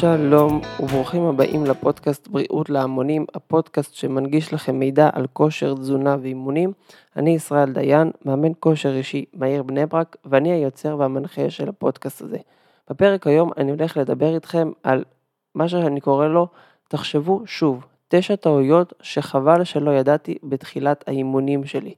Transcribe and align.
שלום 0.00 0.60
וברוכים 0.80 1.22
הבאים 1.22 1.64
לפודקאסט 1.64 2.28
בריאות 2.28 2.70
להמונים, 2.70 3.26
הפודקאסט 3.34 3.94
שמנגיש 3.94 4.52
לכם 4.52 4.78
מידע 4.78 5.10
על 5.12 5.26
כושר, 5.32 5.74
תזונה 5.74 6.16
ואימונים. 6.22 6.72
אני 7.16 7.30
ישראל 7.30 7.72
דיין, 7.72 8.10
מאמן 8.24 8.52
כושר 8.60 8.96
אישי 8.96 9.24
בעיר 9.34 9.62
בני 9.62 9.86
ברק, 9.86 10.16
ואני 10.24 10.52
היוצר 10.52 10.96
והמנחה 10.98 11.50
של 11.50 11.68
הפודקאסט 11.68 12.22
הזה. 12.22 12.38
בפרק 12.90 13.26
היום 13.26 13.50
אני 13.56 13.70
הולך 13.70 13.96
לדבר 13.96 14.34
איתכם 14.34 14.70
על 14.82 15.04
מה 15.54 15.68
שאני 15.68 16.00
קורא 16.00 16.26
לו, 16.26 16.46
תחשבו 16.88 17.42
שוב, 17.46 17.86
תשע 18.08 18.36
טעויות 18.36 18.92
שחבל 19.02 19.64
שלא 19.64 19.90
ידעתי 19.90 20.38
בתחילת 20.42 21.04
האימונים 21.08 21.64
שלי. 21.64 21.94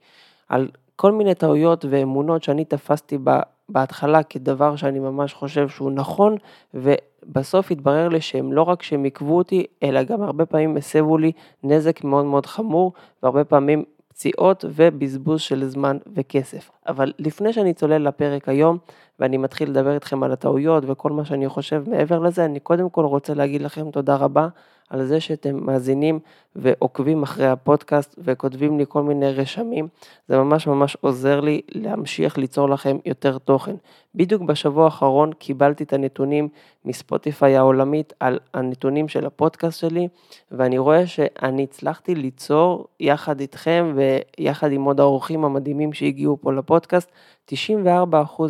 על 0.48 0.68
כל 0.96 1.12
מיני 1.12 1.34
טעויות 1.34 1.84
ואמונות 1.90 2.42
שאני 2.42 2.64
תפסתי 2.64 3.18
בהתחלה 3.68 4.22
כדבר 4.22 4.76
שאני 4.76 4.98
ממש 4.98 5.34
חושב 5.34 5.68
שהוא 5.68 5.90
נכון, 5.90 6.36
ובסוף 6.74 7.70
התברר 7.70 8.08
לי 8.08 8.20
שהם 8.20 8.52
לא 8.52 8.62
רק 8.62 8.82
שהם 8.82 9.04
עיכבו 9.04 9.36
אותי, 9.36 9.66
אלא 9.82 10.02
גם 10.02 10.22
הרבה 10.22 10.46
פעמים 10.46 10.76
הסבו 10.76 11.18
לי 11.18 11.32
נזק 11.64 12.04
מאוד 12.04 12.24
מאוד 12.24 12.46
חמור, 12.46 12.92
והרבה 13.22 13.44
פעמים 13.44 13.84
פציעות 14.08 14.64
ובזבוז 14.68 15.40
של 15.40 15.64
זמן 15.64 15.96
וכסף. 16.14 16.70
אבל 16.88 17.12
לפני 17.18 17.52
שאני 17.52 17.74
צולל 17.74 18.08
לפרק 18.08 18.48
היום, 18.48 18.78
ואני 19.18 19.36
מתחיל 19.36 19.70
לדבר 19.70 19.94
איתכם 19.94 20.22
על 20.22 20.32
הטעויות 20.32 20.84
וכל 20.86 21.10
מה 21.10 21.24
שאני 21.24 21.48
חושב 21.48 21.82
מעבר 21.86 22.18
לזה, 22.18 22.44
אני 22.44 22.60
קודם 22.60 22.90
כל 22.90 23.04
רוצה 23.04 23.34
להגיד 23.34 23.62
לכם 23.62 23.90
תודה 23.90 24.16
רבה 24.16 24.48
על 24.90 25.06
זה 25.06 25.20
שאתם 25.20 25.66
מאזינים 25.66 26.18
ועוקבים 26.56 27.22
אחרי 27.22 27.46
הפודקאסט 27.46 28.14
וכותבים 28.18 28.78
לי 28.78 28.84
כל 28.88 29.02
מיני 29.02 29.32
רשמים, 29.32 29.88
זה 30.28 30.38
ממש 30.38 30.66
ממש 30.66 30.96
עוזר 31.00 31.40
לי 31.40 31.60
להמשיך 31.68 32.38
ליצור 32.38 32.68
לכם 32.68 32.96
יותר 33.04 33.38
תוכן. 33.38 33.74
בדיוק 34.14 34.42
בשבוע 34.42 34.84
האחרון 34.84 35.32
קיבלתי 35.32 35.84
את 35.84 35.92
הנתונים 35.92 36.48
מספוטיפיי 36.84 37.56
העולמית 37.56 38.12
על 38.20 38.38
הנתונים 38.54 39.08
של 39.08 39.26
הפודקאסט 39.26 39.80
שלי, 39.80 40.08
ואני 40.50 40.78
רואה 40.78 41.06
שאני 41.06 41.62
הצלחתי 41.62 42.14
ליצור 42.14 42.86
יחד 43.00 43.40
איתכם 43.40 43.94
ויחד 43.96 44.72
עם 44.72 44.84
עוד 44.84 45.00
האורחים 45.00 45.44
המדהימים 45.44 45.92
שהגיעו 45.92 46.36
פה 46.40 46.52
לפודקאסט, 46.52 47.10
94% 47.50 47.54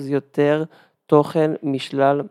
יותר 0.09 0.65
תוכן 1.07 1.51
משלל 1.63 2.23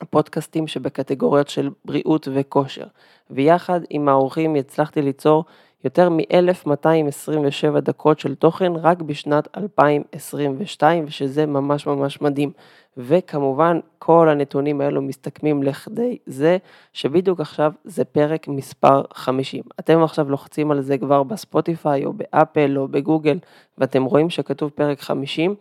הפודקאסטים 0.00 0.66
שבקטגוריות 0.66 1.48
של 1.48 1.70
בריאות 1.84 2.28
וכושר. 2.34 2.86
ויחד 3.30 3.80
עם 3.90 4.08
האורחים 4.08 4.54
הצלחתי 4.54 5.02
ליצור 5.02 5.44
יותר 5.84 6.08
מ-1227 6.08 7.80
דקות 7.80 8.18
של 8.18 8.34
תוכן 8.34 8.72
רק 8.76 9.02
בשנת 9.02 9.48
2022, 9.56 11.04
ושזה 11.06 11.46
ממש 11.46 11.86
ממש 11.86 12.20
מדהים. 12.20 12.52
וכמובן, 12.96 13.80
כל 13.98 14.28
הנתונים 14.28 14.80
האלו 14.80 15.02
מסתכמים 15.02 15.62
לכדי 15.62 16.18
זה 16.26 16.56
שבדיוק 16.92 17.40
עכשיו 17.40 17.72
זה 17.84 18.04
פרק 18.04 18.48
מספר 18.48 19.02
50. 19.14 19.62
אתם 19.80 20.02
עכשיו 20.02 20.30
לוחצים 20.30 20.70
על 20.70 20.80
זה 20.80 20.98
כבר 20.98 21.22
בספוטיפיי 21.22 22.04
או 22.04 22.12
באפל 22.12 22.78
או 22.78 22.88
בגוגל, 22.88 23.38
ואתם 23.78 24.04
רואים 24.04 24.30
שכתוב 24.30 24.70
פרק 24.70 25.00
50. 25.00 25.54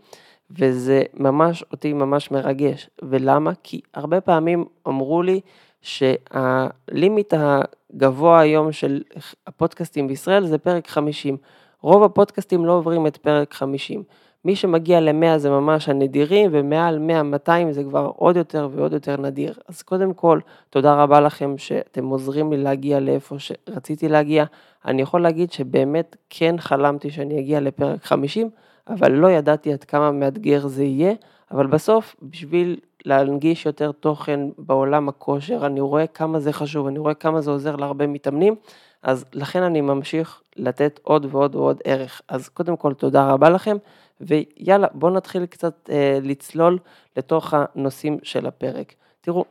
וזה 0.51 1.03
ממש 1.13 1.63
אותי 1.71 1.93
ממש 1.93 2.31
מרגש. 2.31 2.89
ולמה? 3.03 3.51
כי 3.63 3.81
הרבה 3.93 4.21
פעמים 4.21 4.65
אמרו 4.87 5.21
לי 5.21 5.39
שהלימיט 5.81 7.33
הגבוה 7.37 8.39
היום 8.39 8.71
של 8.71 9.01
הפודקאסטים 9.47 10.07
בישראל 10.07 10.45
זה 10.45 10.57
פרק 10.57 10.87
50. 10.87 11.37
רוב 11.81 12.03
הפודקאסטים 12.03 12.65
לא 12.65 12.71
עוברים 12.71 13.07
את 13.07 13.17
פרק 13.17 13.53
50. 13.53 14.03
מי 14.45 14.55
שמגיע 14.55 14.99
ל-100 14.99 15.37
זה 15.37 15.49
ממש 15.49 15.89
הנדירים, 15.89 16.49
ומעל 16.53 16.99
100-200 17.47 17.51
זה 17.71 17.83
כבר 17.83 18.11
עוד 18.15 18.35
יותר 18.37 18.69
ועוד 18.71 18.93
יותר 18.93 19.17
נדיר. 19.17 19.53
אז 19.67 19.81
קודם 19.81 20.13
כל, 20.13 20.39
תודה 20.69 21.03
רבה 21.03 21.19
לכם 21.19 21.57
שאתם 21.57 22.05
עוזרים 22.05 22.51
לי 22.51 22.57
להגיע 22.57 22.99
לאיפה 22.99 23.35
שרציתי 23.39 24.07
להגיע. 24.07 24.45
אני 24.85 25.01
יכול 25.01 25.21
להגיד 25.21 25.51
שבאמת 25.51 26.15
כן 26.29 26.55
חלמתי 26.57 27.09
שאני 27.09 27.39
אגיע 27.39 27.59
לפרק 27.59 28.03
50, 28.03 28.49
אבל 28.89 29.11
לא 29.11 29.27
ידעתי 29.27 29.73
עד 29.73 29.83
כמה 29.83 30.11
מאתגר 30.11 30.67
זה 30.67 30.83
יהיה, 30.83 31.13
אבל 31.51 31.67
בסוף, 31.67 32.15
בשביל 32.21 32.79
להנגיש 33.05 33.65
יותר 33.65 33.91
תוכן 33.91 34.39
בעולם 34.57 35.09
הכושר, 35.09 35.65
אני 35.65 35.81
רואה 35.81 36.07
כמה 36.07 36.39
זה 36.39 36.53
חשוב, 36.53 36.87
אני 36.87 36.99
רואה 36.99 37.13
כמה 37.13 37.41
זה 37.41 37.51
עוזר 37.51 37.75
להרבה 37.75 38.07
מתאמנים, 38.07 38.55
אז 39.03 39.25
לכן 39.33 39.63
אני 39.63 39.81
ממשיך 39.81 40.41
לתת 40.55 40.99
עוד 41.03 41.25
ועוד 41.29 41.55
ועוד 41.55 41.81
ערך. 41.83 42.21
אז 42.27 42.49
קודם 42.49 42.77
כל, 42.77 42.93
תודה 42.93 43.31
רבה 43.31 43.49
לכם, 43.49 43.77
ויאללה, 44.21 44.87
בואו 44.93 45.13
נתחיל 45.13 45.45
קצת 45.45 45.89
אה, 45.91 46.19
לצלול 46.21 46.79
לתוך 47.17 47.53
הנושאים 47.57 48.17
של 48.23 48.45
הפרק. 48.45 48.93
תראו, 49.21 49.45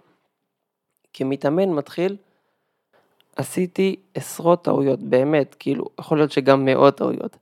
כמתאמן 1.12 1.68
מתחיל, 1.68 2.16
עשיתי 3.36 3.96
עשרות 4.14 4.64
טעויות, 4.64 5.00
באמת, 5.00 5.56
כאילו, 5.58 5.84
יכול 6.00 6.18
להיות 6.18 6.32
שגם 6.32 6.64
מאות 6.64 6.96
טעויות. 6.96 7.36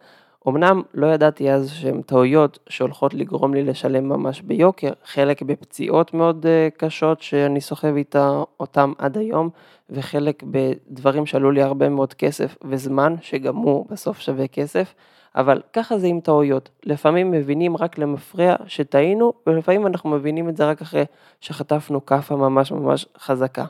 אמנם 0.49 0.83
לא 0.95 1.07
ידעתי 1.07 1.51
אז 1.51 1.71
שהן 1.71 2.03
טעויות 2.03 2.59
שהולכות 2.69 3.15
לגרום 3.15 3.55
לי 3.55 3.63
לשלם 3.63 4.09
ממש 4.09 4.41
ביוקר, 4.41 4.93
חלק 5.05 5.43
בפציעות 5.43 6.15
מאוד 6.15 6.47
אה, 6.47 6.69
קשות 6.77 7.23
שאני 7.23 7.61
סוחב 7.61 7.97
איתה 7.97 8.43
אותם 8.61 8.93
עד 8.99 9.19
היום, 9.19 9.51
וחלק 9.91 10.43
בדברים 10.43 11.27
שעלו 11.27 11.51
לי 11.51 11.63
הרבה 11.63 11.89
מאוד 11.89 12.15
כסף 12.15 12.57
וזמן, 12.65 13.15
שגם 13.21 13.57
הוא 13.57 13.87
בסוף 13.91 14.19
שווה 14.21 14.49
כסף, 14.49 14.95
אבל 15.37 15.61
ככה 15.73 15.99
זה 15.99 16.07
עם 16.07 16.21
טעויות. 16.21 16.71
לפעמים 16.85 17.31
מבינים 17.31 17.77
רק 17.77 17.99
למפרע 17.99 18.55
שטעינו, 18.67 19.33
ולפעמים 19.47 19.87
אנחנו 19.87 20.11
מבינים 20.11 20.49
את 20.49 20.57
זה 20.57 20.69
רק 20.69 20.83
אחרי 20.83 21.05
שחטפנו 21.41 22.07
כאפה 22.07 22.37
ממש 22.37 22.73
ממש 22.73 23.07
חזקה. 23.19 23.65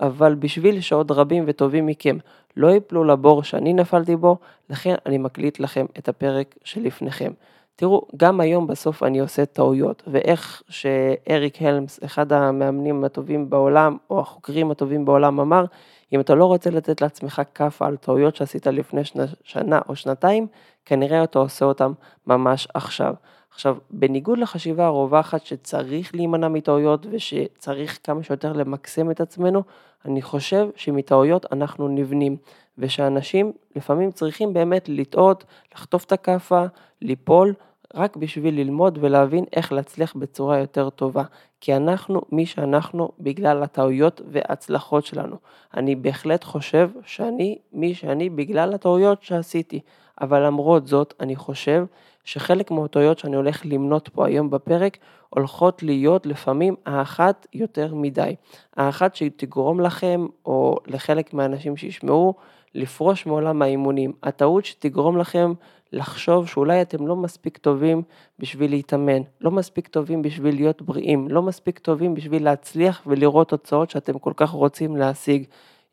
אבל 0.00 0.34
בשביל 0.34 0.80
שעוד 0.80 1.10
רבים 1.10 1.44
וטובים 1.46 1.86
מכם 1.86 2.16
לא 2.56 2.70
יפלו 2.70 3.04
לבור 3.04 3.42
שאני 3.42 3.72
נפלתי 3.72 4.16
בו, 4.16 4.36
לכן 4.70 4.94
אני 5.06 5.18
מקליט 5.18 5.60
לכם 5.60 5.86
את 5.98 6.08
הפרק 6.08 6.54
שלפניכם. 6.64 7.32
תראו, 7.76 8.02
גם 8.16 8.40
היום 8.40 8.66
בסוף 8.66 9.02
אני 9.02 9.20
עושה 9.20 9.46
טעויות, 9.46 10.02
ואיך 10.06 10.62
שאריק 10.68 11.62
הלמס, 11.62 12.00
אחד 12.04 12.32
המאמנים 12.32 13.04
הטובים 13.04 13.50
בעולם, 13.50 13.96
או 14.10 14.20
החוקרים 14.20 14.70
הטובים 14.70 15.04
בעולם, 15.04 15.40
אמר, 15.40 15.64
אם 16.12 16.20
אתה 16.20 16.34
לא 16.34 16.44
רוצה 16.44 16.70
לתת 16.70 17.00
לעצמך 17.00 17.42
כאפה 17.54 17.86
על 17.86 17.96
טעויות 17.96 18.36
שעשית 18.36 18.66
לפני 18.66 19.04
שנה, 19.04 19.24
שנה 19.44 19.80
או 19.88 19.96
שנתיים, 19.96 20.46
כנראה 20.84 21.24
אתה 21.24 21.38
עושה 21.38 21.64
אותם 21.64 21.92
ממש 22.26 22.68
עכשיו. 22.74 23.14
עכשיו, 23.50 23.76
בניגוד 23.90 24.38
לחשיבה 24.38 24.86
הרווחת 24.86 25.46
שצריך 25.46 26.14
להימנע 26.14 26.48
מטעויות 26.48 27.06
ושצריך 27.10 27.98
כמה 28.04 28.22
שיותר 28.22 28.52
למקסם 28.52 29.10
את 29.10 29.20
עצמנו, 29.20 29.62
אני 30.04 30.22
חושב 30.22 30.68
שמטעויות 30.76 31.46
אנחנו 31.52 31.88
נבנים, 31.88 32.36
ושאנשים 32.78 33.52
לפעמים 33.76 34.10
צריכים 34.10 34.54
באמת 34.54 34.88
לטעות, 34.88 35.44
לחטוף 35.74 36.04
את 36.04 36.12
הכאפה, 36.12 36.64
ליפול, 37.02 37.54
רק 37.94 38.16
בשביל 38.16 38.54
ללמוד 38.54 38.98
ולהבין 39.00 39.44
איך 39.56 39.72
להצליח 39.72 40.16
בצורה 40.16 40.58
יותר 40.58 40.90
טובה. 40.90 41.22
כי 41.60 41.76
אנחנו 41.76 42.22
מי 42.32 42.46
שאנחנו 42.46 43.08
בגלל 43.20 43.62
הטעויות 43.62 44.20
וההצלחות 44.30 45.06
שלנו. 45.06 45.36
אני 45.76 45.94
בהחלט 45.94 46.44
חושב 46.44 46.90
שאני 47.04 47.58
מי 47.72 47.94
שאני 47.94 48.30
בגלל 48.30 48.74
הטעויות 48.74 49.22
שעשיתי. 49.22 49.80
אבל 50.20 50.46
למרות 50.46 50.86
זאת, 50.86 51.14
אני 51.20 51.36
חושב 51.36 51.84
שחלק 52.26 52.70
מהטעויות 52.70 53.18
שאני 53.18 53.36
הולך 53.36 53.62
למנות 53.64 54.08
פה 54.08 54.26
היום 54.26 54.50
בפרק, 54.50 54.98
הולכות 55.30 55.82
להיות 55.82 56.26
לפעמים 56.26 56.74
האחת 56.86 57.46
יותר 57.52 57.94
מדי. 57.94 58.34
האחת 58.76 59.14
שתגרום 59.14 59.80
לכם, 59.80 60.26
או 60.46 60.76
לחלק 60.86 61.34
מהאנשים 61.34 61.76
שישמעו, 61.76 62.34
לפרוש 62.74 63.26
מעולם 63.26 63.62
האימונים. 63.62 64.12
הטעות 64.22 64.64
שתגרום 64.64 65.18
לכם 65.18 65.52
לחשוב 65.92 66.48
שאולי 66.48 66.82
אתם 66.82 67.06
לא 67.06 67.16
מספיק 67.16 67.58
טובים 67.58 68.02
בשביל 68.38 68.70
להתאמן, 68.70 69.22
לא 69.40 69.50
מספיק 69.50 69.88
טובים 69.88 70.22
בשביל 70.22 70.54
להיות 70.54 70.82
בריאים, 70.82 71.28
לא 71.28 71.42
מספיק 71.42 71.78
טובים 71.78 72.14
בשביל 72.14 72.44
להצליח 72.44 73.02
ולראות 73.06 73.48
תוצאות 73.48 73.90
שאתם 73.90 74.18
כל 74.18 74.32
כך 74.36 74.50
רוצים 74.50 74.96
להשיג. 74.96 75.44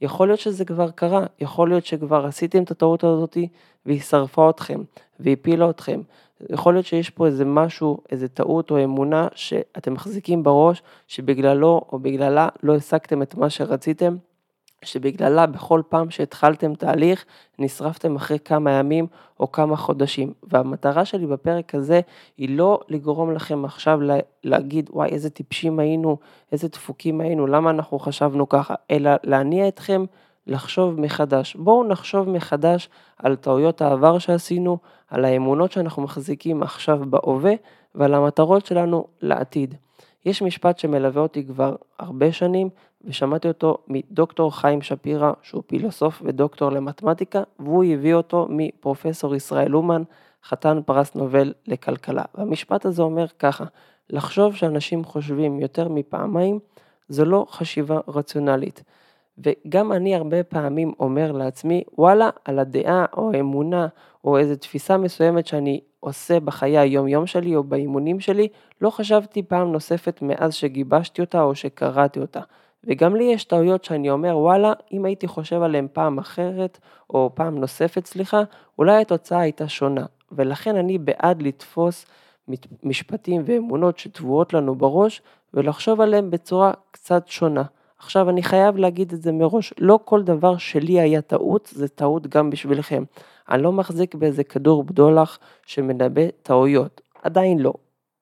יכול 0.03 0.27
להיות 0.27 0.39
שזה 0.39 0.65
כבר 0.65 0.91
קרה, 0.91 1.25
יכול 1.39 1.69
להיות 1.69 1.85
שכבר 1.85 2.25
עשיתם 2.25 2.63
את 2.63 2.71
הטעות 2.71 3.03
הזאת 3.03 3.37
והיא 3.85 4.01
שרפה 4.01 4.49
אתכם 4.49 4.81
והפילה 5.19 5.69
אתכם. 5.69 6.01
יכול 6.49 6.73
להיות 6.73 6.85
שיש 6.85 7.09
פה 7.09 7.25
איזה 7.25 7.45
משהו, 7.45 7.97
איזה 8.11 8.27
טעות 8.27 8.71
או 8.71 8.83
אמונה 8.83 9.27
שאתם 9.35 9.93
מחזיקים 9.93 10.43
בראש, 10.43 10.81
שבגללו 11.07 11.81
או 11.91 11.99
בגללה 11.99 12.49
לא 12.63 12.75
השגתם 12.75 13.21
את 13.21 13.35
מה 13.35 13.49
שרציתם, 13.49 14.15
שבגללה 14.85 15.45
בכל 15.45 15.81
פעם 15.89 16.09
שהתחלתם 16.09 16.75
תהליך, 16.75 17.25
נשרפתם 17.59 18.15
אחרי 18.15 18.39
כמה 18.39 18.71
ימים 18.71 19.07
או 19.39 19.51
כמה 19.51 19.75
חודשים. 19.75 20.33
והמטרה 20.43 21.05
שלי 21.05 21.27
בפרק 21.27 21.75
הזה 21.75 22.01
היא 22.37 22.57
לא 22.57 22.79
לגרום 22.89 23.31
לכם 23.31 23.65
עכשיו 23.65 23.99
להגיד, 24.43 24.89
וואי, 24.93 25.09
איזה 25.09 25.29
טיפשים 25.29 25.79
היינו, 25.79 26.17
איזה 26.51 26.67
דפוקים 26.67 27.21
היינו, 27.21 27.47
למה 27.47 27.69
אנחנו 27.69 27.99
חשבנו 27.99 28.49
ככה, 28.49 28.75
אלא 28.91 29.11
להניע 29.23 29.67
אתכם 29.67 30.05
לחשוב 30.47 31.01
מחדש. 31.01 31.55
בואו 31.55 31.83
נחשוב 31.83 32.29
מחדש 32.29 32.89
על 33.17 33.35
טעויות 33.35 33.81
העבר 33.81 34.19
שעשינו, 34.19 34.77
על 35.07 35.25
האמונות 35.25 35.71
שאנחנו 35.71 36.03
מחזיקים 36.03 36.63
עכשיו 36.63 36.99
בהווה 37.09 37.53
ועל 37.95 38.13
המטרות 38.13 38.65
שלנו 38.65 39.05
לעתיד. 39.21 39.75
יש 40.25 40.41
משפט 40.41 40.77
שמלווה 40.77 41.21
אותי 41.21 41.45
כבר 41.45 41.75
הרבה 41.99 42.31
שנים, 42.31 42.69
ושמעתי 43.05 43.47
אותו 43.47 43.77
מדוקטור 43.87 44.55
חיים 44.55 44.81
שפירא, 44.81 45.31
שהוא 45.41 45.63
פילוסוף 45.67 46.21
ודוקטור 46.25 46.69
למתמטיקה, 46.69 47.43
והוא 47.59 47.83
הביא 47.93 48.13
אותו 48.13 48.47
מפרופסור 48.49 49.35
ישראל 49.35 49.75
אומן, 49.75 50.03
חתן 50.43 50.79
פרס 50.85 51.15
נובל 51.15 51.53
לכלכלה. 51.67 52.23
והמשפט 52.35 52.85
הזה 52.85 53.01
אומר 53.03 53.25
ככה, 53.39 53.65
לחשוב 54.09 54.55
שאנשים 54.55 55.03
חושבים 55.03 55.59
יותר 55.59 55.89
מפעמיים, 55.89 56.59
זו 57.09 57.25
לא 57.25 57.45
חשיבה 57.49 57.99
רציונלית. 58.07 58.83
וגם 59.37 59.91
אני 59.91 60.15
הרבה 60.15 60.43
פעמים 60.43 60.93
אומר 60.99 61.31
לעצמי, 61.31 61.83
וואלה, 61.97 62.29
על 62.45 62.59
הדעה 62.59 63.05
או 63.17 63.31
האמונה 63.33 63.87
או 64.23 64.37
איזו 64.37 64.55
תפיסה 64.55 64.97
מסוימת 64.97 65.47
שאני 65.47 65.81
עושה 65.99 66.39
בחיי 66.39 66.77
היום-יום 66.77 67.27
שלי 67.27 67.55
או 67.55 67.63
באימונים 67.63 68.19
שלי, 68.19 68.47
לא 68.81 68.89
חשבתי 68.89 69.43
פעם 69.43 69.71
נוספת 69.71 70.21
מאז 70.21 70.53
שגיבשתי 70.53 71.21
אותה 71.21 71.41
או 71.41 71.55
שקראתי 71.55 72.19
אותה. 72.19 72.39
וגם 72.83 73.15
לי 73.15 73.23
יש 73.23 73.43
טעויות 73.43 73.83
שאני 73.83 74.09
אומר, 74.09 74.37
וואלה, 74.37 74.73
אם 74.91 75.05
הייתי 75.05 75.27
חושב 75.27 75.61
עליהן 75.61 75.87
פעם 75.93 76.19
אחרת, 76.19 76.79
או 77.09 77.31
פעם 77.33 77.57
נוספת, 77.57 78.05
סליחה, 78.05 78.41
אולי 78.79 79.01
התוצאה 79.01 79.39
הייתה 79.39 79.67
שונה. 79.67 80.05
ולכן 80.31 80.75
אני 80.75 80.97
בעד 80.97 81.41
לתפוס 81.41 82.05
משפטים 82.83 83.41
ואמונות 83.45 83.97
שטבועות 83.97 84.53
לנו 84.53 84.75
בראש, 84.75 85.21
ולחשוב 85.53 86.01
עליהם 86.01 86.31
בצורה 86.31 86.71
קצת 86.91 87.27
שונה. 87.27 87.63
עכשיו 88.03 88.29
אני 88.29 88.43
חייב 88.43 88.77
להגיד 88.77 89.13
את 89.13 89.21
זה 89.21 89.31
מראש, 89.31 89.73
לא 89.79 89.99
כל 90.05 90.23
דבר 90.23 90.57
שלי 90.57 90.99
היה 90.99 91.21
טעות, 91.21 91.69
זה 91.75 91.87
טעות 91.87 92.27
גם 92.27 92.49
בשבילכם. 92.49 93.03
אני 93.49 93.63
לא 93.63 93.71
מחזיק 93.71 94.15
באיזה 94.15 94.43
כדור 94.43 94.83
בדולח 94.83 95.39
שמנבא 95.65 96.21
טעויות, 96.43 97.01
עדיין 97.23 97.59
לא. 97.59 97.73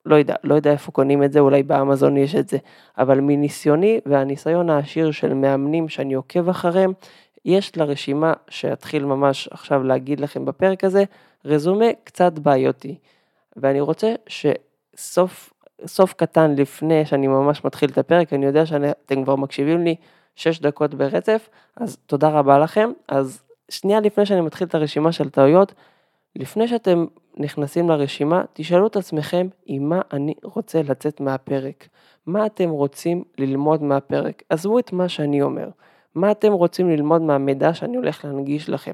לא 0.06 0.16
יודע, 0.16 0.36
לא 0.44 0.56
יודע 0.56 0.72
איפה 0.72 0.92
קונים 0.92 1.24
את 1.24 1.31
זה, 1.31 1.39
אולי 1.39 1.63
באמזון 1.63 2.18
יש 2.18 2.36
את 2.36 2.50
זה, 2.50 2.57
אבל 2.98 3.19
מניסיוני 3.19 4.00
והניסיון 4.06 4.69
העשיר 4.69 5.12
של 5.12 5.33
מאמנים 5.33 5.89
שאני 5.89 6.13
עוקב 6.13 6.50
אחריהם, 6.50 6.94
יש 7.45 7.78
לרשימה 7.78 8.33
שאתחיל 8.50 9.06
ממש 9.06 9.48
עכשיו 9.51 9.83
להגיד 9.83 10.19
לכם 10.19 10.45
בפרק 10.45 10.83
הזה, 10.83 11.04
רזומה 11.45 11.86
קצת 12.04 12.39
בעייתי. 12.39 12.95
ואני 13.57 13.81
רוצה 13.81 14.13
שסוף 14.28 15.54
סוף 15.86 16.13
קטן 16.13 16.56
לפני 16.56 17.06
שאני 17.06 17.28
ממש 17.28 17.66
מתחיל 17.66 17.89
את 17.89 17.98
הפרק, 17.98 18.33
אני 18.33 18.45
יודע 18.45 18.66
שאתם 18.66 19.24
כבר 19.24 19.36
מקשיבים 19.36 19.83
לי 19.83 19.95
6 20.36 20.60
דקות 20.60 20.94
ברצף, 20.94 21.50
אז 21.75 21.98
תודה 22.06 22.30
רבה 22.30 22.60
לכם. 22.60 22.92
אז 23.07 23.44
שנייה 23.69 24.00
לפני 24.00 24.25
שאני 24.25 24.42
מתחיל 24.42 24.68
את 24.68 24.75
הרשימה 24.75 25.12
של 25.12 25.30
טעויות, 25.30 25.74
לפני 26.36 26.68
שאתם 26.68 27.06
נכנסים 27.38 27.89
לרשימה, 27.89 28.44
תשאלו 28.54 28.88
את 28.88 28.95
עצמכם 28.95 29.48
עם 29.66 29.89
מה 29.89 30.01
אני 30.13 30.33
רוצה 30.44 30.81
לצאת 30.81 31.19
מהפרק. 31.19 31.88
מה 32.25 32.45
אתם 32.45 32.69
רוצים 32.69 33.24
ללמוד 33.38 33.83
מהפרק? 33.83 34.44
עזבו 34.50 34.80
את 34.80 34.94
מה 34.94 35.10
שאני 35.10 35.42
אומר. 35.42 35.69
מה 36.16 36.31
אתם 36.31 36.54
רוצים 36.54 36.90
ללמוד 36.90 37.22
מהמידע 37.22 37.74
שאני 37.74 37.98
הולך 37.98 38.25
להנגיש 38.25 38.69
לכם. 38.69 38.94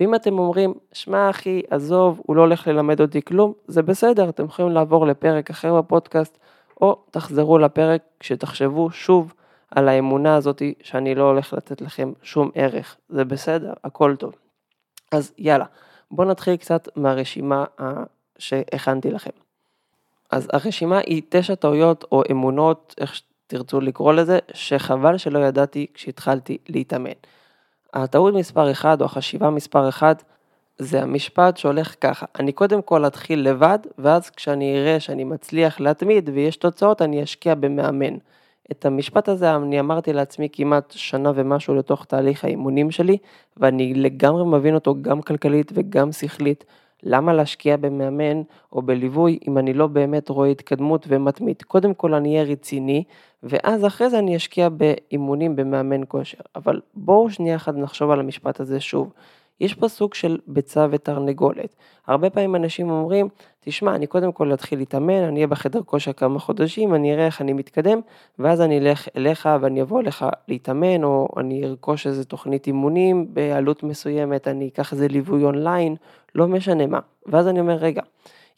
ואם 0.00 0.14
אתם 0.14 0.38
אומרים, 0.38 0.74
שמע 0.92 1.30
אחי, 1.30 1.62
עזוב, 1.70 2.20
הוא 2.26 2.36
לא 2.36 2.40
הולך 2.40 2.68
ללמד 2.68 3.00
אותי 3.00 3.22
כלום, 3.22 3.52
זה 3.66 3.82
בסדר, 3.82 4.28
אתם 4.28 4.44
יכולים 4.44 4.72
לעבור 4.72 5.06
לפרק 5.06 5.50
אחר 5.50 5.80
בפודקאסט, 5.80 6.38
או 6.80 6.96
תחזרו 7.10 7.58
לפרק 7.58 8.02
כשתחשבו 8.20 8.90
שוב 8.90 9.34
על 9.70 9.88
האמונה 9.88 10.36
הזאת 10.36 10.62
שאני 10.82 11.14
לא 11.14 11.22
הולך 11.22 11.52
לתת 11.52 11.80
לכם 11.80 12.12
שום 12.22 12.50
ערך, 12.54 12.96
זה 13.08 13.24
בסדר, 13.24 13.72
הכל 13.84 14.16
טוב. 14.16 14.34
אז 15.12 15.32
יאללה, 15.38 15.64
בואו 16.10 16.28
נתחיל 16.28 16.56
קצת 16.56 16.88
מהרשימה 16.96 17.64
שהכנתי 18.38 19.10
לכם. 19.10 19.30
אז 20.30 20.48
הרשימה 20.52 20.98
היא 20.98 21.22
תשע 21.28 21.54
טעויות 21.54 22.04
או 22.12 22.22
אמונות, 22.30 22.94
איך 23.00 23.20
תרצו 23.48 23.80
לקרוא 23.80 24.12
לזה, 24.12 24.38
שחבל 24.54 25.18
שלא 25.18 25.38
ידעתי 25.38 25.86
כשהתחלתי 25.94 26.58
להתאמן. 26.68 27.10
הטעות 27.94 28.34
מספר 28.34 28.70
1 28.70 29.00
או 29.00 29.06
החשיבה 29.06 29.50
מספר 29.50 29.88
1 29.88 30.22
זה 30.78 31.02
המשפט 31.02 31.56
שהולך 31.56 31.94
ככה, 32.00 32.26
אני 32.38 32.52
קודם 32.52 32.82
כל 32.82 33.06
אתחיל 33.06 33.48
לבד, 33.48 33.78
ואז 33.98 34.30
כשאני 34.30 34.78
אראה 34.78 35.00
שאני 35.00 35.24
מצליח 35.24 35.80
להתמיד 35.80 36.30
ויש 36.34 36.56
תוצאות, 36.56 37.02
אני 37.02 37.22
אשקיע 37.22 37.54
במאמן. 37.54 38.16
את 38.70 38.86
המשפט 38.86 39.28
הזה 39.28 39.54
אני 39.56 39.80
אמרתי 39.80 40.12
לעצמי 40.12 40.48
כמעט 40.52 40.92
שנה 40.96 41.32
ומשהו 41.34 41.74
לתוך 41.74 42.04
תהליך 42.04 42.44
האימונים 42.44 42.90
שלי, 42.90 43.18
ואני 43.56 43.94
לגמרי 43.94 44.44
מבין 44.44 44.74
אותו 44.74 44.94
גם 45.02 45.22
כלכלית 45.22 45.72
וגם 45.74 46.12
שכלית. 46.12 46.64
למה 47.02 47.32
להשקיע 47.32 47.76
במאמן 47.76 48.42
או 48.72 48.82
בליווי 48.82 49.38
אם 49.48 49.58
אני 49.58 49.72
לא 49.72 49.86
באמת 49.86 50.28
רואה 50.28 50.48
התקדמות 50.48 51.06
ומתמיד? 51.08 51.62
קודם 51.62 51.94
כל 51.94 52.14
אני 52.14 52.34
אהיה 52.34 52.52
רציני, 52.52 53.04
ואז 53.42 53.86
אחרי 53.86 54.10
זה 54.10 54.18
אני 54.18 54.36
אשקיע 54.36 54.68
באימונים 54.68 55.56
במאמן 55.56 56.00
כושר. 56.08 56.38
אבל 56.56 56.80
בואו 56.94 57.30
שנייה 57.30 57.56
אחת 57.56 57.74
נחשוב 57.74 58.10
על 58.10 58.20
המשפט 58.20 58.60
הזה 58.60 58.80
שוב. 58.80 59.12
יש 59.60 59.74
פה 59.74 59.88
סוג 59.88 60.14
של 60.14 60.38
ביצה 60.46 60.86
ותרנגולת. 60.90 61.76
הרבה 62.06 62.30
פעמים 62.30 62.56
אנשים 62.56 62.90
אומרים, 62.90 63.28
תשמע, 63.60 63.94
אני 63.94 64.06
קודם 64.06 64.32
כל 64.32 64.52
אתחיל 64.52 64.78
להתאמן, 64.78 65.22
אני 65.22 65.34
אהיה 65.34 65.46
בחדר 65.46 65.82
כושר 65.82 66.12
כמה 66.12 66.38
חודשים, 66.38 66.94
אני 66.94 67.14
אראה 67.14 67.26
איך 67.26 67.40
אני 67.40 67.52
מתקדם, 67.52 68.00
ואז 68.38 68.60
אני 68.60 68.78
אלך 68.78 69.08
אליך 69.16 69.48
ואני 69.60 69.82
אבוא 69.82 70.00
אליך 70.00 70.26
להתאמן, 70.48 71.04
או 71.04 71.28
אני 71.36 71.64
ארכוש 71.64 72.06
איזה 72.06 72.24
תוכנית 72.24 72.66
אימונים 72.66 73.26
בעלות 73.34 73.82
מסוימת, 73.82 74.48
אני 74.48 74.68
אקח 74.68 74.92
איזה 74.92 75.08
ליווי 75.08 75.44
אונליין, 75.44 75.96
לא 76.34 76.48
משנה 76.48 76.86
מה. 76.86 76.98
ואז 77.26 77.48
אני 77.48 77.60
אומר, 77.60 77.74
רגע, 77.74 78.02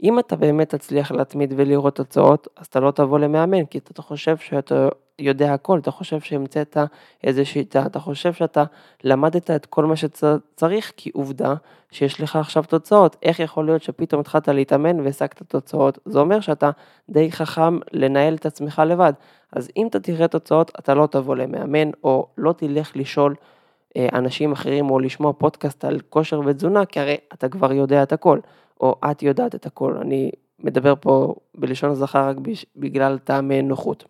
אם 0.03 0.19
אתה 0.19 0.37
באמת 0.37 0.75
תצליח 0.75 1.13
להתמיד 1.13 1.55
ולראות 1.57 1.95
תוצאות, 1.95 2.49
אז 2.57 2.67
אתה 2.67 2.81
לא 2.81 2.91
תבוא 2.91 3.19
למאמן, 3.19 3.65
כי 3.65 3.79
אתה 3.79 4.03
חושב 4.03 4.37
שאתה 4.37 4.89
יודע 5.19 5.55
הכל, 5.55 5.79
אתה 5.79 5.91
חושב 5.91 6.21
שהמצאת 6.21 6.77
איזה 7.25 7.45
שיטה, 7.45 7.87
אתה 7.87 8.01
חושב 8.01 8.33
שאתה 8.33 8.65
למדת 9.05 9.51
את 9.51 9.67
כל 9.67 9.85
מה 9.85 9.97
שצריך, 9.97 10.93
כי 10.97 11.11
עובדה 11.15 11.55
שיש 11.91 12.21
לך 12.21 12.37
עכשיו 12.37 12.65
תוצאות. 12.69 13.17
איך 13.23 13.41
יכול 13.41 13.67
להיות 13.67 13.83
שפתאום 13.83 14.21
התחלת 14.21 14.49
להתאמן 14.49 15.01
והשגת 15.01 15.43
תוצאות? 15.43 15.99
זה 16.05 16.19
אומר 16.19 16.41
שאתה 16.41 16.71
די 17.09 17.33
חכם 17.33 17.79
לנהל 17.93 18.35
את 18.35 18.47
עצמך 18.47 18.83
לבד. 18.87 19.13
אז 19.53 19.71
אם 19.77 19.87
אתה 19.87 20.01
תראה 20.01 20.29
תוצאות, 20.29 20.71
אתה 20.79 20.95
לא 20.95 21.07
תבוא 21.07 21.37
למאמן, 21.37 21.91
או 22.05 22.27
לא 22.39 22.53
תלך 22.53 22.97
לשאול 22.97 23.35
אנשים 23.99 24.53
אחרים, 24.53 24.91
או 24.91 24.99
לשמוע 24.99 25.33
פודקאסט 25.33 25.85
על 25.85 26.01
כושר 26.01 26.41
ותזונה, 26.47 26.87
כי 26.87 27.01
הרי 27.01 27.17
אתה 27.33 27.49
כבר 27.49 27.73
יודע 27.73 28.03
את 28.03 28.13
הכל. 28.13 28.39
או 28.81 28.97
את 29.11 29.23
יודעת 29.23 29.55
את 29.55 29.67
הכל, 29.67 29.97
אני 29.97 30.31
מדבר 30.59 30.95
פה 31.01 31.35
בלשון 31.55 31.91
הזכר 31.91 32.29
רק 32.29 32.37
בגלל 32.77 33.19
טעמי 33.19 33.63
נוחות. 33.63 34.05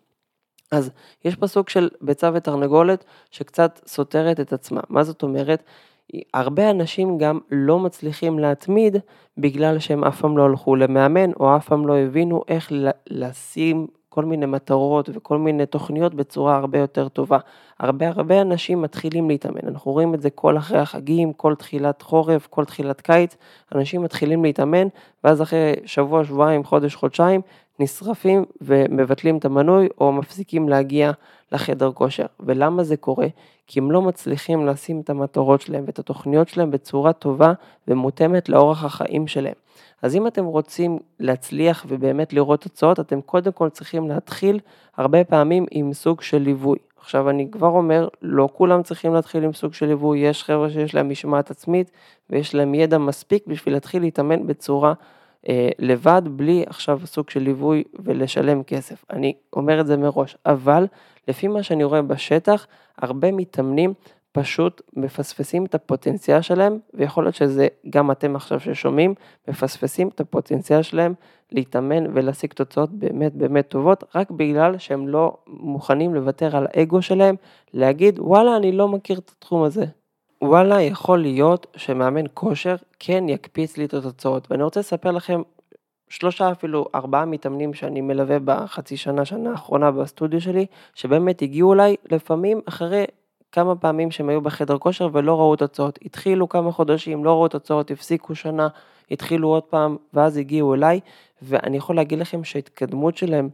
אז 0.71 0.91
יש 1.25 1.35
פה 1.35 1.47
סוג 1.47 1.69
של 1.69 1.89
ביצה 2.01 2.29
ותרנגולת 2.33 3.05
שקצת 3.31 3.79
סותרת 3.87 4.39
את 4.39 4.53
עצמה. 4.53 4.81
מה 4.89 5.03
זאת 5.03 5.23
אומרת? 5.23 5.63
הרבה 6.33 6.69
אנשים 6.69 7.17
גם 7.17 7.39
לא 7.51 7.79
מצליחים 7.79 8.39
להתמיד 8.39 8.97
בגלל 9.37 9.79
שהם 9.79 10.03
אף 10.03 10.21
פעם 10.21 10.37
לא 10.37 10.45
הלכו 10.45 10.75
למאמן 10.75 11.31
או 11.39 11.55
אף 11.55 11.67
פעם 11.67 11.87
לא 11.87 11.97
הבינו 11.97 12.43
איך 12.47 12.71
לשים 13.09 13.87
כל 14.13 14.25
מיני 14.25 14.45
מטרות 14.45 15.09
וכל 15.13 15.37
מיני 15.37 15.65
תוכניות 15.65 16.13
בצורה 16.13 16.55
הרבה 16.55 16.79
יותר 16.79 17.07
טובה. 17.07 17.37
הרבה 17.79 18.07
הרבה 18.07 18.41
אנשים 18.41 18.81
מתחילים 18.81 19.29
להתאמן, 19.29 19.67
אנחנו 19.67 19.91
רואים 19.91 20.13
את 20.13 20.21
זה 20.21 20.29
כל 20.29 20.57
אחרי 20.57 20.79
החגים, 20.79 21.33
כל 21.33 21.55
תחילת 21.55 22.01
חורף, 22.01 22.47
כל 22.47 22.65
תחילת 22.65 23.01
קיץ, 23.01 23.37
אנשים 23.75 24.01
מתחילים 24.01 24.43
להתאמן, 24.43 24.87
ואז 25.23 25.41
אחרי 25.41 25.73
שבוע, 25.85 26.23
שבועיים, 26.23 26.63
חודש, 26.63 26.95
חודשיים, 26.95 27.41
נשרפים 27.79 28.45
ומבטלים 28.61 29.37
את 29.37 29.45
המנוי 29.45 29.87
או 30.01 30.11
מפסיקים 30.11 30.69
להגיע 30.69 31.11
לחדר 31.51 31.91
כושר. 31.91 32.25
ולמה 32.39 32.83
זה 32.83 32.97
קורה? 32.97 33.27
כי 33.67 33.79
הם 33.79 33.91
לא 33.91 34.01
מצליחים 34.01 34.65
לשים 34.65 35.01
את 35.01 35.09
המטרות 35.09 35.61
שלהם 35.61 35.83
ואת 35.85 35.99
התוכניות 35.99 36.49
שלהם 36.49 36.71
בצורה 36.71 37.13
טובה 37.13 37.53
ומותאמת 37.87 38.49
לאורח 38.49 38.83
החיים 38.83 39.27
שלהם. 39.27 39.53
אז 40.01 40.15
אם 40.15 40.27
אתם 40.27 40.45
רוצים 40.45 40.99
להצליח 41.19 41.85
ובאמת 41.87 42.33
לראות 42.33 42.61
תוצאות, 42.61 42.99
אתם 42.99 43.21
קודם 43.21 43.51
כל 43.51 43.69
צריכים 43.69 44.07
להתחיל 44.07 44.59
הרבה 44.97 45.23
פעמים 45.23 45.65
עם 45.71 45.93
סוג 45.93 46.21
של 46.21 46.37
ליווי. 46.37 46.77
עכשיו 46.99 47.29
אני 47.29 47.47
כבר 47.51 47.67
אומר, 47.67 48.07
לא 48.21 48.49
כולם 48.53 48.83
צריכים 48.83 49.13
להתחיל 49.13 49.43
עם 49.43 49.53
סוג 49.53 49.73
של 49.73 49.85
ליווי, 49.85 50.19
יש 50.19 50.43
חבר'ה 50.43 50.69
שיש 50.69 50.95
להם 50.95 51.09
משמעת 51.09 51.51
עצמית 51.51 51.91
ויש 52.29 52.55
להם 52.55 52.75
ידע 52.75 52.97
מספיק 52.97 53.47
בשביל 53.47 53.73
להתחיל 53.73 54.01
להתאמן 54.01 54.47
בצורה 54.47 54.93
אה, 55.49 55.69
לבד, 55.79 56.21
בלי 56.25 56.63
עכשיו 56.67 56.99
סוג 57.05 57.29
של 57.29 57.39
ליווי 57.39 57.83
ולשלם 57.99 58.63
כסף. 58.63 59.05
אני 59.09 59.33
אומר 59.53 59.81
את 59.81 59.87
זה 59.87 59.97
מראש, 59.97 60.37
אבל 60.45 60.85
לפי 61.27 61.47
מה 61.47 61.63
שאני 61.63 61.83
רואה 61.83 62.01
בשטח, 62.01 62.67
הרבה 62.97 63.31
מתאמנים 63.31 63.93
פשוט 64.31 64.81
מפספסים 64.93 65.65
את 65.65 65.75
הפוטנציאל 65.75 66.41
שלהם, 66.41 66.79
ויכול 66.93 67.23
להיות 67.23 67.35
שזה 67.35 67.67
גם 67.89 68.11
אתם 68.11 68.35
עכשיו 68.35 68.59
ששומעים, 68.59 69.13
מפספסים 69.47 70.07
את 70.07 70.19
הפוטנציאל 70.19 70.81
שלהם 70.81 71.13
להתאמן 71.51 72.03
ולהשיג 72.13 72.53
תוצאות 72.53 72.89
באמת 72.91 73.33
באמת 73.33 73.67
טובות, 73.67 74.03
רק 74.15 74.31
בגלל 74.31 74.77
שהם 74.77 75.07
לא 75.07 75.37
מוכנים 75.47 76.15
לוותר 76.15 76.57
על 76.57 76.67
האגו 76.73 77.01
שלהם, 77.01 77.35
להגיד 77.73 78.19
וואלה 78.19 78.57
אני 78.57 78.71
לא 78.71 78.87
מכיר 78.87 79.17
את 79.19 79.31
התחום 79.37 79.63
הזה. 79.63 79.85
וואלה 80.43 80.81
יכול 80.81 81.21
להיות 81.21 81.67
שמאמן 81.75 82.25
כושר 82.33 82.75
כן 82.99 83.29
יקפיץ 83.29 83.77
לי 83.77 83.85
את 83.85 83.93
התוצאות, 83.93 84.51
ואני 84.51 84.63
רוצה 84.63 84.79
לספר 84.79 85.11
לכם 85.11 85.41
שלושה 86.11 86.51
אפילו 86.51 86.85
ארבעה 86.95 87.25
מתאמנים 87.25 87.73
שאני 87.73 88.01
מלווה 88.01 88.37
בחצי 88.45 88.97
שנה, 88.97 89.25
שנה 89.25 89.51
האחרונה 89.51 89.91
בסטודיו 89.91 90.41
שלי, 90.41 90.65
שבאמת 90.95 91.41
הגיעו 91.41 91.73
אליי 91.73 91.95
לפעמים 92.11 92.61
אחרי 92.65 93.05
כמה 93.51 93.75
פעמים 93.75 94.11
שהם 94.11 94.29
היו 94.29 94.41
בחדר 94.41 94.77
כושר 94.77 95.09
ולא 95.13 95.39
ראו 95.39 95.55
תוצאות. 95.55 95.99
התחילו 96.05 96.49
כמה 96.49 96.71
חודשים, 96.71 97.23
לא 97.23 97.29
ראו 97.29 97.47
תוצאות, 97.47 97.91
הפסיקו 97.91 98.35
שנה, 98.35 98.67
התחילו 99.11 99.47
עוד 99.47 99.63
פעם, 99.63 99.97
ואז 100.13 100.37
הגיעו 100.37 100.73
אליי, 100.73 100.99
ואני 101.41 101.77
יכול 101.77 101.95
להגיד 101.95 102.19
לכם 102.19 102.43
שההתקדמות 102.43 103.17
שלהם 103.17 103.49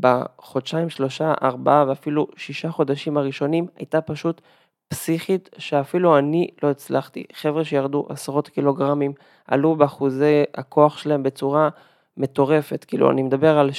בחודשיים, 0.00 0.90
שלושה, 0.90 1.34
ארבעה 1.42 1.84
ואפילו 1.88 2.26
שישה 2.36 2.70
חודשים 2.70 3.16
הראשונים 3.16 3.66
הייתה 3.76 4.00
פשוט 4.00 4.40
פסיכית 4.88 5.50
שאפילו 5.58 6.18
אני 6.18 6.48
לא 6.62 6.70
הצלחתי. 6.70 7.24
חבר'ה 7.32 7.64
שירדו 7.64 8.06
עשרות 8.08 8.48
קילוגרמים, 8.48 9.12
עלו 9.46 9.76
באחוזי 9.76 10.42
הכוח 10.54 10.98
שלהם 10.98 11.22
בצורה 11.22 11.68
מטורפת, 12.16 12.84
כאילו 12.84 13.10
אני 13.10 13.22
מדבר 13.22 13.58
על 13.58 13.70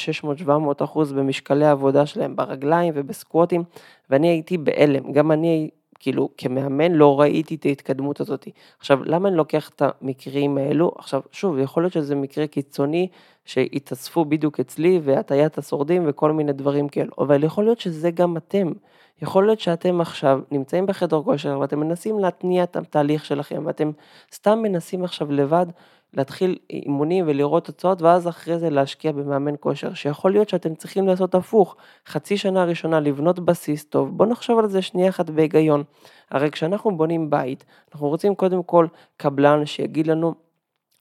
600-700 0.46 0.84
אחוז 0.84 1.14
במשקלי 1.14 1.66
העבודה 1.66 2.06
שלהם 2.06 2.36
ברגליים 2.36 2.94
ובסקווטים, 2.96 3.64
ואני 4.10 4.28
הייתי 4.28 4.58
בהלם, 4.58 5.12
גם 5.12 5.32
אני 5.32 5.70
כאילו 6.04 6.30
כמאמן 6.38 6.92
לא 6.92 7.20
ראיתי 7.20 7.56
את 7.56 7.66
ההתקדמות 7.66 8.20
הזאת. 8.20 8.48
עכשיו, 8.80 9.04
למה 9.04 9.30
אני 9.30 9.38
לוקח 9.38 9.70
את 9.70 9.82
המקרים 9.82 10.58
האלו? 10.58 10.92
עכשיו, 10.98 11.22
שוב, 11.32 11.60
יכול 11.60 11.84
להיות 11.84 11.94
שזה 11.94 12.16
מקרה 12.16 12.48
קיצוני 12.48 13.08
שהתאספו 13.46 14.26
בדיוק 14.26 14.60
אצלי 14.60 15.00
והטיית 15.04 15.58
השורדים 15.58 16.04
וכל 16.08 16.32
מיני 16.32 16.54
דברים 16.54 16.88
כאלו, 16.88 17.12
אבל 17.18 17.44
יכול 17.44 17.64
להיות 17.64 17.80
שזה 17.80 18.12
גם 18.12 18.38
אתם. 18.38 18.72
יכול 19.22 19.46
להיות 19.46 19.60
שאתם 19.60 20.02
עכשיו 20.02 20.40
נמצאים 20.52 20.86
בחדר 20.86 21.22
כושר 21.24 21.60
ואתם 21.60 21.80
מנסים 21.80 22.20
להתניע 22.20 22.64
את 22.64 22.76
התהליך 22.76 23.26
שלכם 23.26 23.64
ואתם 23.66 23.92
סתם 24.34 24.60
מנסים 24.62 25.04
עכשיו 25.04 25.32
לבד 25.32 25.66
להתחיל 26.14 26.58
אימונים 26.70 27.26
ולראות 27.28 27.66
תוצאות 27.66 28.02
ואז 28.02 28.28
אחרי 28.28 28.60
זה 28.60 28.70
להשקיע 28.70 29.12
במאמן 29.12 29.54
כושר 29.60 29.94
שיכול 29.94 30.32
להיות 30.32 30.50
שאתם 30.50 30.76
צריכים 30.76 31.08
לעשות 31.08 31.36
הפוך. 31.36 31.76
חצי 32.08 32.38
שנה 32.38 32.64
ראשונה 32.64 33.00
לבנות 33.00 33.40
בסיס 33.40 33.86
טוב. 33.86 34.18
בוא 34.18 34.26
נחשוב 34.26 34.60
על 34.60 34.68
זה 34.68 34.82
שנייה 34.82 35.10
אחת 35.10 35.30
בהיגיון. 35.30 35.84
הרי 36.32 36.52
כשאנחנו 36.52 36.98
בונים 36.98 37.30
בית 37.30 37.66
אנחנו 37.94 38.08
רוצים 38.08 38.36
קודם 38.36 38.64
כל 38.64 38.88
קבלן 39.18 39.66
שיגיד 39.66 40.08
לנו 40.08 40.34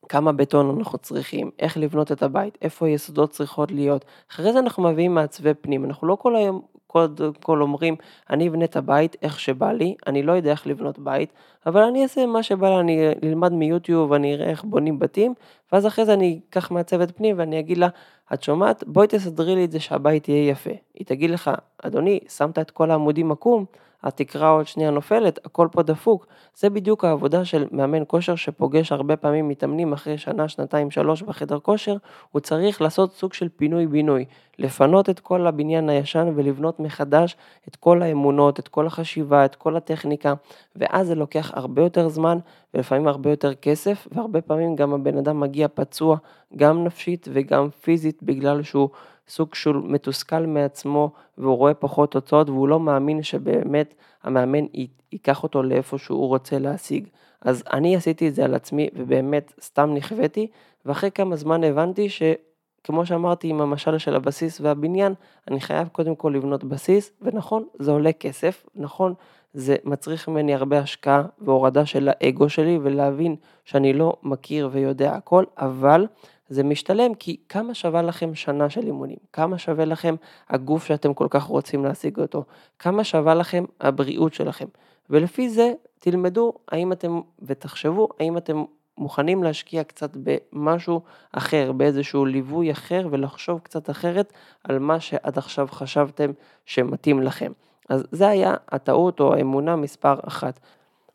כמה 0.09 0.33
בטון 0.33 0.79
אנחנו 0.79 0.99
צריכים, 0.99 1.51
איך 1.59 1.77
לבנות 1.77 2.13
את 2.13 2.23
הבית, 2.23 2.59
איפה 2.63 2.87
היסודות 2.87 3.31
צריכות 3.31 3.71
להיות. 3.71 4.05
אחרי 4.31 4.53
זה 4.53 4.59
אנחנו 4.59 4.83
מביאים 4.83 5.15
מעצבי 5.15 5.55
פנים, 5.55 5.85
אנחנו 5.85 6.07
לא 6.07 6.15
כל 6.15 6.37
היום 6.37 6.63
קודם 6.93 7.33
כל 7.43 7.63
אומרים, 7.63 7.97
אני 8.31 8.49
אבנה 8.49 8.65
את 8.65 8.77
הבית 8.77 9.17
איך 9.23 9.41
שבא 9.41 9.73
לי, 9.73 9.95
אני 10.07 10.23
לא 10.23 10.33
יודע 10.33 10.51
איך 10.51 10.67
לבנות 10.67 10.99
בית, 10.99 11.33
אבל 11.67 11.83
אני 11.83 12.03
אעשה 12.03 12.27
מה 12.27 12.43
שבא 12.43 12.69
לי, 12.69 12.81
אני 12.81 13.13
אלמד 13.25 13.53
מיוטיוב, 13.53 14.11
ואני 14.11 14.35
אראה 14.35 14.51
איך 14.51 14.65
בונים 14.65 14.99
בתים, 14.99 15.35
ואז 15.73 15.87
אחרי 15.87 16.05
זה 16.05 16.15
אני 16.15 16.41
אקח 16.51 16.71
מהצוות 16.71 17.17
פנים 17.17 17.39
ואני 17.39 17.59
אגיד 17.59 17.79
לה, 17.79 17.89
את 18.35 18.43
שומעת? 18.43 18.85
בואי 18.87 19.07
תסדרי 19.07 19.55
לי 19.55 19.65
את 19.65 19.73
זה 19.73 19.81
שהבית 19.81 20.29
יהיה 20.29 20.51
יפה. 20.51 20.71
היא 20.95 21.07
תגיד 21.07 21.31
לך, 21.31 21.51
אדוני, 21.83 22.21
שמת 22.29 22.59
את 22.59 22.71
כל 22.71 22.91
העמודים 22.91 23.33
עקום? 23.33 23.65
התקרה 24.05 24.49
עוד 24.49 24.67
שנייה 24.67 24.91
נופלת, 24.91 25.47
הכל 25.47 25.69
פה 25.73 25.83
דפוק. 25.83 26.27
זה 26.57 26.71
בדיוק 26.71 27.05
העבודה 27.05 27.45
של 27.45 27.67
מאמן 27.71 28.03
כושר 28.07 28.35
שפוגש 28.35 28.93
הרבה 28.93 29.17
פעמים 29.17 29.49
מתאמנים 29.49 29.93
אחרי 29.93 30.19
שנה, 30.19 30.49
שנתיים, 30.49 30.91
שלוש 30.91 31.23
בחדר 31.23 31.59
כושר, 31.59 31.97
הוא 32.31 32.41
צריך 32.41 32.83
לעשות 32.83 33.13
סוג 33.13 33.33
של 33.33 33.49
פינוי-בינוי, 33.57 34.25
לפנות 34.59 35.11
את 35.11 35.21
כל 35.21 35.47
הבניין 35.47 35.89
הישן 35.89 36.33
ולבנות 36.37 36.81
מחדש 36.81 37.37
את 37.69 37.77
כל 37.77 38.03
האמונות, 38.03 38.59
את 38.59 38.69
כל 38.69 38.87
החשיבה, 38.87 39.45
את 39.45 39.55
כל 39.55 39.77
הטכניקה, 39.77 40.35
ואז 40.77 41.07
זה 41.07 41.15
לוקח 41.15 41.51
הרבה 41.55 41.83
יותר 41.83 42.09
זמן 42.09 42.39
ולפעמים 42.75 43.09
הרבה 43.09 43.31
יותר 43.31 43.55
כסף, 43.55 44.09
והרבה 44.13 44.41
פעמים 44.41 44.77
גם 44.77 44.95
הבן 44.95 45.19
אדם 45.19 45.41
מגיע 45.41 45.69
פצוע, 45.75 46.17
גם 46.57 46.85
נפשית 46.85 47.29
וגם 47.33 47.69
פיזית, 47.71 48.23
בגלל 48.23 48.63
שהוא 48.63 48.89
סוג 49.29 49.55
של 49.55 49.73
מתוסכל 49.73 50.47
מעצמו 50.47 51.13
והוא 51.39 51.57
רואה 51.57 51.75
פחות 51.75 52.11
תוצאות 52.11 52.49
והוא 52.49 52.69
לא 52.69 52.81
מאמין 52.81 53.23
שבאמת 53.23 53.95
המאמן 54.23 54.65
ייקח 55.13 55.43
אותו 55.43 55.63
לאיפה 55.63 55.99
שהוא 55.99 56.29
רוצה 56.29 56.59
להשיג. 56.59 57.07
אז 57.41 57.63
אני 57.73 57.97
עשיתי 57.97 58.29
את 58.29 58.35
זה 58.35 58.45
על 58.45 58.55
עצמי 58.55 58.89
ובאמת 58.95 59.53
סתם 59.61 59.95
נכוויתי 59.95 60.47
ואחרי 60.87 61.11
כמה 61.11 61.37
זמן 61.37 61.65
הבנתי 61.65 62.09
שכמו 62.09 63.07
שאמרתי 63.07 63.49
עם 63.49 63.61
המשל 63.61 63.99
של 63.99 64.15
הבסיס 64.15 64.61
והבניין, 64.61 65.15
אני 65.51 65.61
חייב 65.61 65.89
קודם 65.89 66.15
כל 66.15 66.33
לבנות 66.37 66.65
בסיס 66.65 67.13
ונכון 67.23 67.65
זה 67.79 67.91
עולה 67.91 68.13
כסף, 68.13 68.67
נכון 68.75 69.15
זה 69.55 69.77
מצריך 69.85 70.29
ממני 70.29 70.55
הרבה 70.55 70.79
השקעה 70.79 71.23
והורדה 71.39 71.87
של 71.87 72.09
האגו 72.13 72.49
שלי 72.49 72.79
ולהבין 72.83 73.37
שאני 73.65 73.93
לא 73.93 74.17
מכיר 74.23 74.69
ויודע 74.73 75.13
הכל, 75.13 75.45
אבל 75.59 76.07
זה 76.53 76.63
משתלם 76.63 77.15
כי 77.15 77.37
כמה 77.49 77.75
שווה 77.75 78.03
לכם 78.03 78.35
שנה 78.35 78.71
של 78.71 78.87
אימונים? 78.87 79.17
כמה 79.33 79.59
שווה 79.59 79.85
לכם 79.85 80.15
הגוף 80.49 80.85
שאתם 80.85 81.15
כל 81.15 81.27
כך 81.31 81.43
רוצים 81.43 81.85
להשיג 81.85 82.21
אותו? 82.21 82.45
כמה 82.79 83.05
שווה 83.05 83.35
לכם 83.35 83.65
הבריאות 83.81 84.35
שלכם? 84.35 84.67
ולפי 85.11 85.49
זה 85.49 85.73
תלמדו 85.99 86.53
האם 86.69 86.93
אתם, 86.93 87.21
ותחשבו 87.43 88.09
האם 88.21 88.37
אתם 88.37 88.65
מוכנים 88.99 89.43
להשקיע 89.43 89.85
קצת 89.85 90.11
במשהו 90.17 91.01
אחר, 91.33 91.73
באיזשהו 91.73 92.25
ליווי 92.25 92.73
אחר 92.73 93.09
ולחשוב 93.11 93.59
קצת 93.59 93.91
אחרת 93.91 94.33
על 94.65 94.79
מה 94.79 95.01
שעד 95.01 95.39
עכשיו 95.39 95.69
חשבתם 95.71 96.31
שמתאים 96.67 97.23
לכם. 97.23 97.53
אז 97.89 98.07
זה 98.11 98.29
היה 98.29 98.55
הטעות 98.69 99.21
או 99.21 99.35
האמונה 99.35 99.77
מספר 99.77 100.15
אחת. 100.27 100.61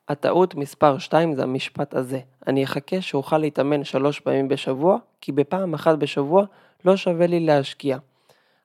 הטעות 0.09 0.55
מספר 0.55 0.97
2 0.97 1.35
זה 1.35 1.43
המשפט 1.43 1.93
הזה, 1.93 2.19
אני 2.47 2.63
אחכה 2.63 3.01
שאוכל 3.01 3.37
להתאמן 3.37 3.83
שלוש 3.83 4.19
פעמים 4.19 4.47
בשבוע, 4.47 4.97
כי 5.21 5.31
בפעם 5.31 5.73
אחת 5.73 5.97
בשבוע 5.97 6.45
לא 6.85 6.95
שווה 6.95 7.27
לי 7.27 7.39
להשקיע. 7.39 7.97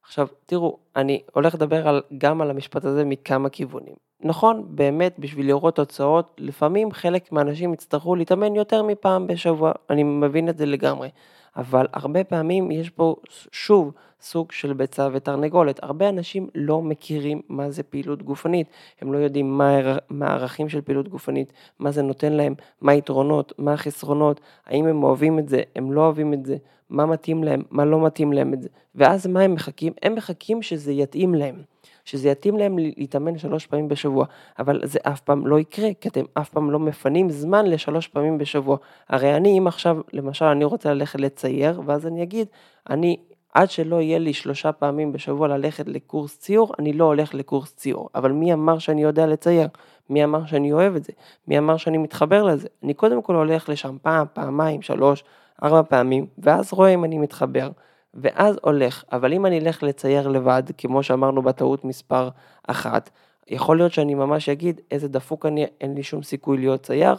עכשיו, 0.05 0.27
תראו, 0.47 0.79
אני 0.97 1.23
הולך 1.33 1.55
לדבר 1.55 1.89
על, 1.89 2.03
גם 2.19 2.41
על 2.41 2.51
המשפט 2.51 2.85
הזה 2.85 3.05
מכמה 3.05 3.49
כיוונים. 3.49 3.95
נכון, 4.21 4.63
באמת, 4.69 5.15
בשביל 5.19 5.47
לראות 5.47 5.77
תוצאות, 5.77 6.35
לפעמים 6.39 6.93
חלק 6.93 7.33
מהאנשים 7.33 7.75
יצטרכו 7.75 8.15
להתאמן 8.15 8.55
יותר 8.55 8.83
מפעם 8.83 9.27
בשבוע, 9.27 9.73
אני 9.91 10.03
מבין 10.03 10.49
את 10.49 10.59
זה 10.59 10.67
לגמרי. 10.67 11.09
אבל 11.57 11.87
הרבה 11.93 12.25
פעמים 12.25 12.71
יש 12.71 12.91
פה 12.91 13.17
שוב 13.53 13.93
סוג 14.21 14.53
של 14.53 14.73
ביצה 14.73 15.09
ותרנגולת. 15.13 15.83
הרבה 15.83 16.09
אנשים 16.09 16.49
לא 16.55 16.83
מכירים 16.83 17.41
מה 17.49 17.71
זה 17.71 17.83
פעילות 17.83 18.23
גופנית, 18.23 18.67
הם 19.01 19.13
לא 19.13 19.19
יודעים 19.19 19.59
מה, 19.59 19.81
הערכים 20.21 20.69
של 20.69 20.81
פעילות 20.81 21.09
גופנית, 21.09 21.53
מה 21.79 21.91
זה 21.91 22.03
נותן 22.03 22.33
להם, 22.33 22.55
מה 22.81 22.93
היתרונות, 22.93 23.53
מה 23.59 23.73
החסרונות, 23.73 24.41
האם 24.67 24.87
הם 24.87 25.03
אוהבים 25.03 25.39
את 25.39 25.49
זה, 25.49 25.63
הם 25.77 25.93
לא 25.93 26.01
אוהבים 26.01 26.35
את 26.35 26.47
זה, 26.47 26.57
מה 26.91 27.07
מתאים 27.07 27.45
להם, 27.45 27.63
מה 27.71 27.85
לא 27.85 28.05
מתאים 28.07 28.33
להם 28.33 28.55
את 28.55 28.63
זה. 28.63 28.69
ואז 28.95 29.27
מה 29.27 29.41
הם 29.41 29.55
מחכים? 29.55 29.93
הם 30.03 30.15
מחכים 30.15 30.63
שזה 30.63 30.93
יתאים 30.93 31.35
להם. 31.35 31.72
שזה 32.05 32.29
יתאים 32.29 32.59
להם 32.59 32.79
להתאמן 32.79 33.39
שלוש 33.39 33.67
פעמים 33.67 33.89
בשבוע, 33.89 34.27
אבל 34.59 34.81
זה 34.85 34.99
אף 35.03 35.21
פעם 35.21 35.47
לא 35.47 35.59
יקרה, 35.59 35.89
כי 36.01 36.09
אתם 36.09 36.25
אף 36.35 36.49
פעם 36.49 36.71
לא 36.71 36.79
מפנים 36.79 37.31
זמן 37.31 37.67
לשלוש 37.67 38.09
פעמים 38.09 38.39
בשבוע. 38.39 38.77
הרי 39.09 39.37
אני, 39.37 39.59
אם 39.59 39.67
עכשיו, 39.67 39.97
למשל, 40.13 40.45
אני 40.45 40.65
רוצה 40.65 40.95
ללכת 40.95 41.21
לצייר, 41.21 41.81
ואז 41.87 42.07
אני 42.07 42.23
אגיד, 42.23 42.47
אני, 42.91 43.17
עד 43.55 43.71
שלא 43.71 44.01
יהיה 44.01 44.19
לי 44.19 44.33
שלושה 44.33 44.73
פעמים 44.73 45.13
בשבוע 45.13 45.49
ללכת 45.49 45.89
לקורס 45.89 46.39
ציור, 46.39 46.73
אני 46.79 46.93
לא 46.93 47.05
הולך 47.05 47.35
לקורס 47.35 47.75
ציור. 47.77 48.09
אבל 48.15 48.33
מי 48.33 48.53
אמר 48.53 48.79
שאני 48.79 49.03
יודע 49.03 49.27
לצייר? 49.27 49.69
מי 50.11 50.25
אמר 50.25 50.47
שאני 50.47 50.73
אוהב 50.73 50.97
את 50.97 51.05
זה? 51.05 51.13
מי 51.49 51.59
אמר 51.59 51.77
שאני 51.77 51.99
מתחבר 51.99 52.43
לזה? 52.43 52.69
אני 52.83 52.95
קודם 52.95 53.23
כל 53.23 53.35
הולך 53.35 53.69
לשם 53.69 53.97
פעם, 54.03 54.27
פעמיים, 54.33 54.83
שלוש, 54.83 55.25
ארבע 55.63 55.83
פעמים, 55.83 56.27
ואז 56.39 56.73
רואה 56.73 56.91
אם 56.91 57.05
אני 57.05 57.19
מתחבר. 57.19 57.71
ואז 58.15 58.59
הולך, 58.63 59.05
אבל 59.13 59.33
אם 59.33 59.47
אני 59.47 59.59
אלך 59.59 59.83
לצייר 59.83 60.29
לבד, 60.29 60.63
כמו 60.79 61.03
שאמרנו 61.03 61.43
בטעות 61.43 61.85
מספר 61.85 62.29
אחת, 62.67 63.11
יכול 63.49 63.77
להיות 63.77 63.93
שאני 63.93 64.15
ממש 64.15 64.49
אגיד 64.49 64.81
איזה 64.91 65.09
דפוק 65.09 65.47
אני, 65.47 65.67
אין 65.81 65.95
לי 65.95 66.03
שום 66.03 66.23
סיכוי 66.23 66.59
להיות 66.59 66.83
צייר, 66.83 67.17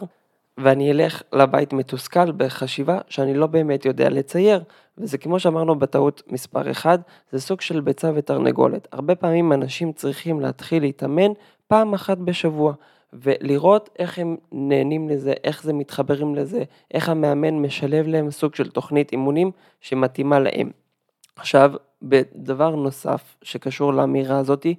ואני 0.58 0.90
אלך 0.90 1.22
לבית 1.32 1.72
מתוסכל 1.72 2.32
בחשיבה 2.32 2.98
שאני 3.08 3.34
לא 3.34 3.46
באמת 3.46 3.84
יודע 3.84 4.08
לצייר, 4.08 4.62
וזה 4.98 5.18
כמו 5.18 5.38
שאמרנו 5.38 5.78
בטעות 5.78 6.22
מספר 6.28 6.70
1, 6.70 7.00
זה 7.32 7.40
סוג 7.40 7.60
של 7.60 7.80
ביצה 7.80 8.10
ותרנגולת. 8.14 8.88
הרבה 8.92 9.14
פעמים 9.14 9.52
אנשים 9.52 9.92
צריכים 9.92 10.40
להתחיל 10.40 10.82
להתאמן 10.82 11.32
פעם 11.68 11.94
אחת 11.94 12.18
בשבוע, 12.18 12.72
ולראות 13.12 13.90
איך 13.98 14.18
הם 14.18 14.36
נהנים 14.52 15.08
לזה, 15.08 15.32
איך 15.44 15.62
זה 15.62 15.72
מתחברים 15.72 16.34
לזה, 16.34 16.62
איך 16.94 17.08
המאמן 17.08 17.54
משלב 17.54 18.06
להם 18.06 18.30
סוג 18.30 18.54
של 18.54 18.70
תוכנית 18.70 19.12
אימונים 19.12 19.50
שמתאימה 19.80 20.38
להם. 20.38 20.83
עכשיו, 21.36 21.72
בדבר 22.02 22.70
נוסף 22.70 23.36
שקשור 23.42 23.94
לאמירה 23.94 24.38
הזאתי, 24.38 24.74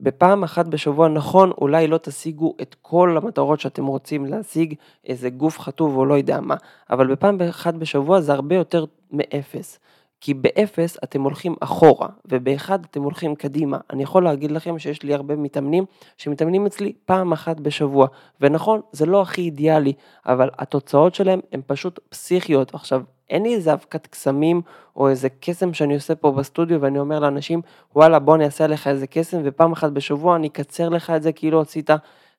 בפעם 0.00 0.42
אחת 0.42 0.66
בשבוע, 0.66 1.08
נכון, 1.08 1.50
אולי 1.50 1.86
לא 1.86 1.98
תשיגו 1.98 2.54
את 2.62 2.76
כל 2.82 3.16
המטרות 3.16 3.60
שאתם 3.60 3.86
רוצים 3.86 4.26
להשיג, 4.26 4.74
איזה 5.06 5.30
גוף 5.30 5.60
חטוב 5.60 5.96
או 5.96 6.04
לא 6.04 6.14
יודע 6.14 6.40
מה, 6.40 6.56
אבל 6.90 7.06
בפעם 7.06 7.40
אחת 7.40 7.74
בשבוע 7.74 8.20
זה 8.20 8.32
הרבה 8.32 8.54
יותר 8.54 8.84
מאפס. 9.10 9.78
כי 10.24 10.34
באפס 10.34 10.96
אתם 11.04 11.22
הולכים 11.22 11.54
אחורה, 11.60 12.08
ובאחד 12.24 12.84
אתם 12.90 13.02
הולכים 13.02 13.34
קדימה. 13.34 13.78
אני 13.90 14.02
יכול 14.02 14.24
להגיד 14.24 14.50
לכם 14.50 14.78
שיש 14.78 15.02
לי 15.02 15.14
הרבה 15.14 15.36
מתאמנים 15.36 15.84
שמתאמנים 16.16 16.66
אצלי 16.66 16.92
פעם 17.04 17.32
אחת 17.32 17.60
בשבוע, 17.60 18.06
ונכון, 18.40 18.80
זה 18.92 19.06
לא 19.06 19.22
הכי 19.22 19.42
אידיאלי, 19.42 19.92
אבל 20.26 20.50
התוצאות 20.58 21.14
שלהם 21.14 21.40
הן 21.52 21.60
פשוט 21.66 21.98
פסיכיות. 22.08 22.74
עכשיו, 22.74 23.02
אין 23.30 23.42
לי 23.42 23.54
איזה 23.54 23.72
אבקת 23.72 24.06
קסמים 24.06 24.62
או 24.96 25.08
איזה 25.08 25.28
קסם 25.40 25.74
שאני 25.74 25.94
עושה 25.94 26.14
פה 26.14 26.32
בסטודיו 26.32 26.80
ואני 26.80 26.98
אומר 26.98 27.20
לאנשים, 27.20 27.60
וואלה 27.96 28.18
בוא 28.18 28.34
אני 28.34 28.44
אעשה 28.44 28.66
לך 28.66 28.86
איזה 28.86 29.06
קסם 29.06 29.40
ופעם 29.44 29.72
אחת 29.72 29.92
בשבוע 29.92 30.36
אני 30.36 30.46
אקצר 30.46 30.88
לך 30.88 31.10
את 31.10 31.22
זה 31.22 31.32
כאילו 31.32 31.60
עשית 31.60 31.90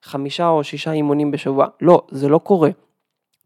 חמישה 0.02 0.48
או 0.48 0.64
שישה 0.64 0.92
אימונים 0.92 1.30
בשבוע. 1.30 1.66
לא, 1.80 2.02
זה 2.10 2.28
לא 2.28 2.38
קורה. 2.38 2.70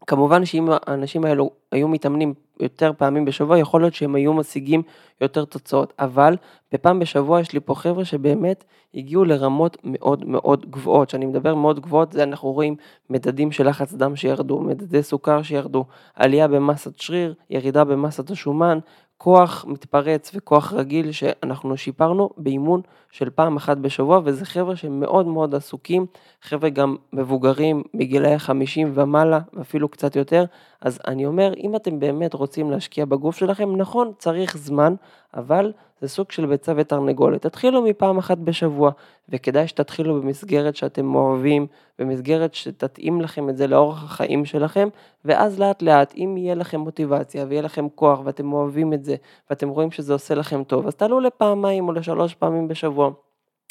כמובן 0.07 0.45
שאם 0.45 0.69
האנשים 0.87 1.25
האלו 1.25 1.49
היו 1.71 1.87
מתאמנים 1.87 2.33
יותר 2.59 2.91
פעמים 2.97 3.25
בשבוע, 3.25 3.57
יכול 3.57 3.81
להיות 3.81 3.93
שהם 3.93 4.15
היו 4.15 4.33
משיגים 4.33 4.81
יותר 5.21 5.45
תוצאות, 5.45 5.93
אבל 5.99 6.35
בפעם 6.71 6.99
בשבוע 6.99 7.39
יש 7.39 7.53
לי 7.53 7.59
פה 7.59 7.75
חבר'ה 7.75 8.05
שבאמת 8.05 8.63
הגיעו 8.93 9.25
לרמות 9.25 9.77
מאוד 9.83 10.25
מאוד 10.25 10.65
גבוהות, 10.69 11.07
כשאני 11.07 11.25
מדבר 11.25 11.55
מאוד 11.55 11.79
גבוהות, 11.79 12.11
זה 12.11 12.23
אנחנו 12.23 12.51
רואים 12.51 12.75
מדדים 13.09 13.51
של 13.51 13.69
לחץ 13.69 13.93
דם 13.93 14.15
שירדו, 14.15 14.59
מדדי 14.59 15.03
סוכר 15.03 15.41
שירדו, 15.41 15.85
עלייה 16.15 16.47
במסת 16.47 16.99
שריר, 16.99 17.33
ירידה 17.49 17.83
במסת 17.83 18.31
השומן, 18.31 18.79
כוח 19.21 19.65
מתפרץ 19.67 20.31
וכוח 20.35 20.73
רגיל 20.73 21.11
שאנחנו 21.11 21.77
שיפרנו 21.77 22.29
באימון 22.37 22.81
של 23.11 23.29
פעם 23.29 23.57
אחת 23.57 23.77
בשבוע 23.77 24.21
וזה 24.23 24.45
חבר'ה 24.45 24.75
שהם 24.75 24.99
מאוד 24.99 25.27
מאוד 25.27 25.55
עסוקים, 25.55 26.05
חבר'ה 26.41 26.69
גם 26.69 26.95
מבוגרים 27.13 27.83
מגילאי 27.93 28.39
50 28.39 28.91
ומעלה 28.93 29.39
ואפילו 29.53 29.89
קצת 29.89 30.15
יותר, 30.15 30.45
אז 30.81 30.99
אני 31.07 31.25
אומר 31.25 31.53
אם 31.57 31.75
אתם 31.75 31.99
באמת 31.99 32.33
רוצים 32.33 32.71
להשקיע 32.71 33.05
בגוף 33.05 33.37
שלכם, 33.37 33.75
נכון 33.75 34.11
צריך 34.17 34.57
זמן, 34.57 34.95
אבל 35.33 35.71
זה 36.01 36.07
סוג 36.07 36.31
של 36.31 36.45
ביצה 36.45 36.73
ותרנגולת. 36.75 37.41
תתחילו 37.41 37.81
מפעם 37.81 38.17
אחת 38.17 38.37
בשבוע, 38.37 38.91
וכדאי 39.29 39.67
שתתחילו 39.67 40.21
במסגרת 40.21 40.75
שאתם 40.75 41.15
אוהבים, 41.15 41.67
במסגרת 41.99 42.53
שתתאים 42.53 43.21
לכם 43.21 43.49
את 43.49 43.57
זה 43.57 43.67
לאורח 43.67 44.03
החיים 44.03 44.45
שלכם, 44.45 44.89
ואז 45.25 45.59
לאט 45.59 45.81
לאט, 45.81 46.13
אם 46.17 46.35
יהיה 46.37 46.55
לכם 46.55 46.79
מוטיבציה 46.79 47.45
ויהיה 47.49 47.61
לכם 47.61 47.87
כוח 47.95 48.19
ואתם 48.23 48.53
אוהבים 48.53 48.93
את 48.93 49.03
זה, 49.03 49.15
ואתם 49.49 49.69
רואים 49.69 49.91
שזה 49.91 50.13
עושה 50.13 50.35
לכם 50.35 50.63
טוב, 50.63 50.87
אז 50.87 50.95
תעלו 50.95 51.19
לפעמיים 51.19 51.87
או 51.87 51.93
לשלוש 51.93 52.35
פעמים 52.35 52.67
בשבוע. 52.67 53.11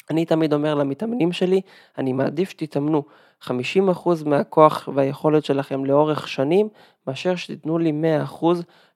אני 0.09 0.25
תמיד 0.25 0.53
אומר 0.53 0.75
למתאמנים 0.75 1.31
שלי, 1.31 1.61
אני 1.97 2.13
מעדיף 2.13 2.49
שתתאמנו 2.49 3.03
50% 3.43 3.49
מהכוח 4.25 4.89
והיכולת 4.95 5.45
שלכם 5.45 5.85
לאורך 5.85 6.27
שנים, 6.27 6.69
מאשר 7.07 7.35
שתיתנו 7.35 7.77
לי 7.77 7.93
100% 8.41 8.45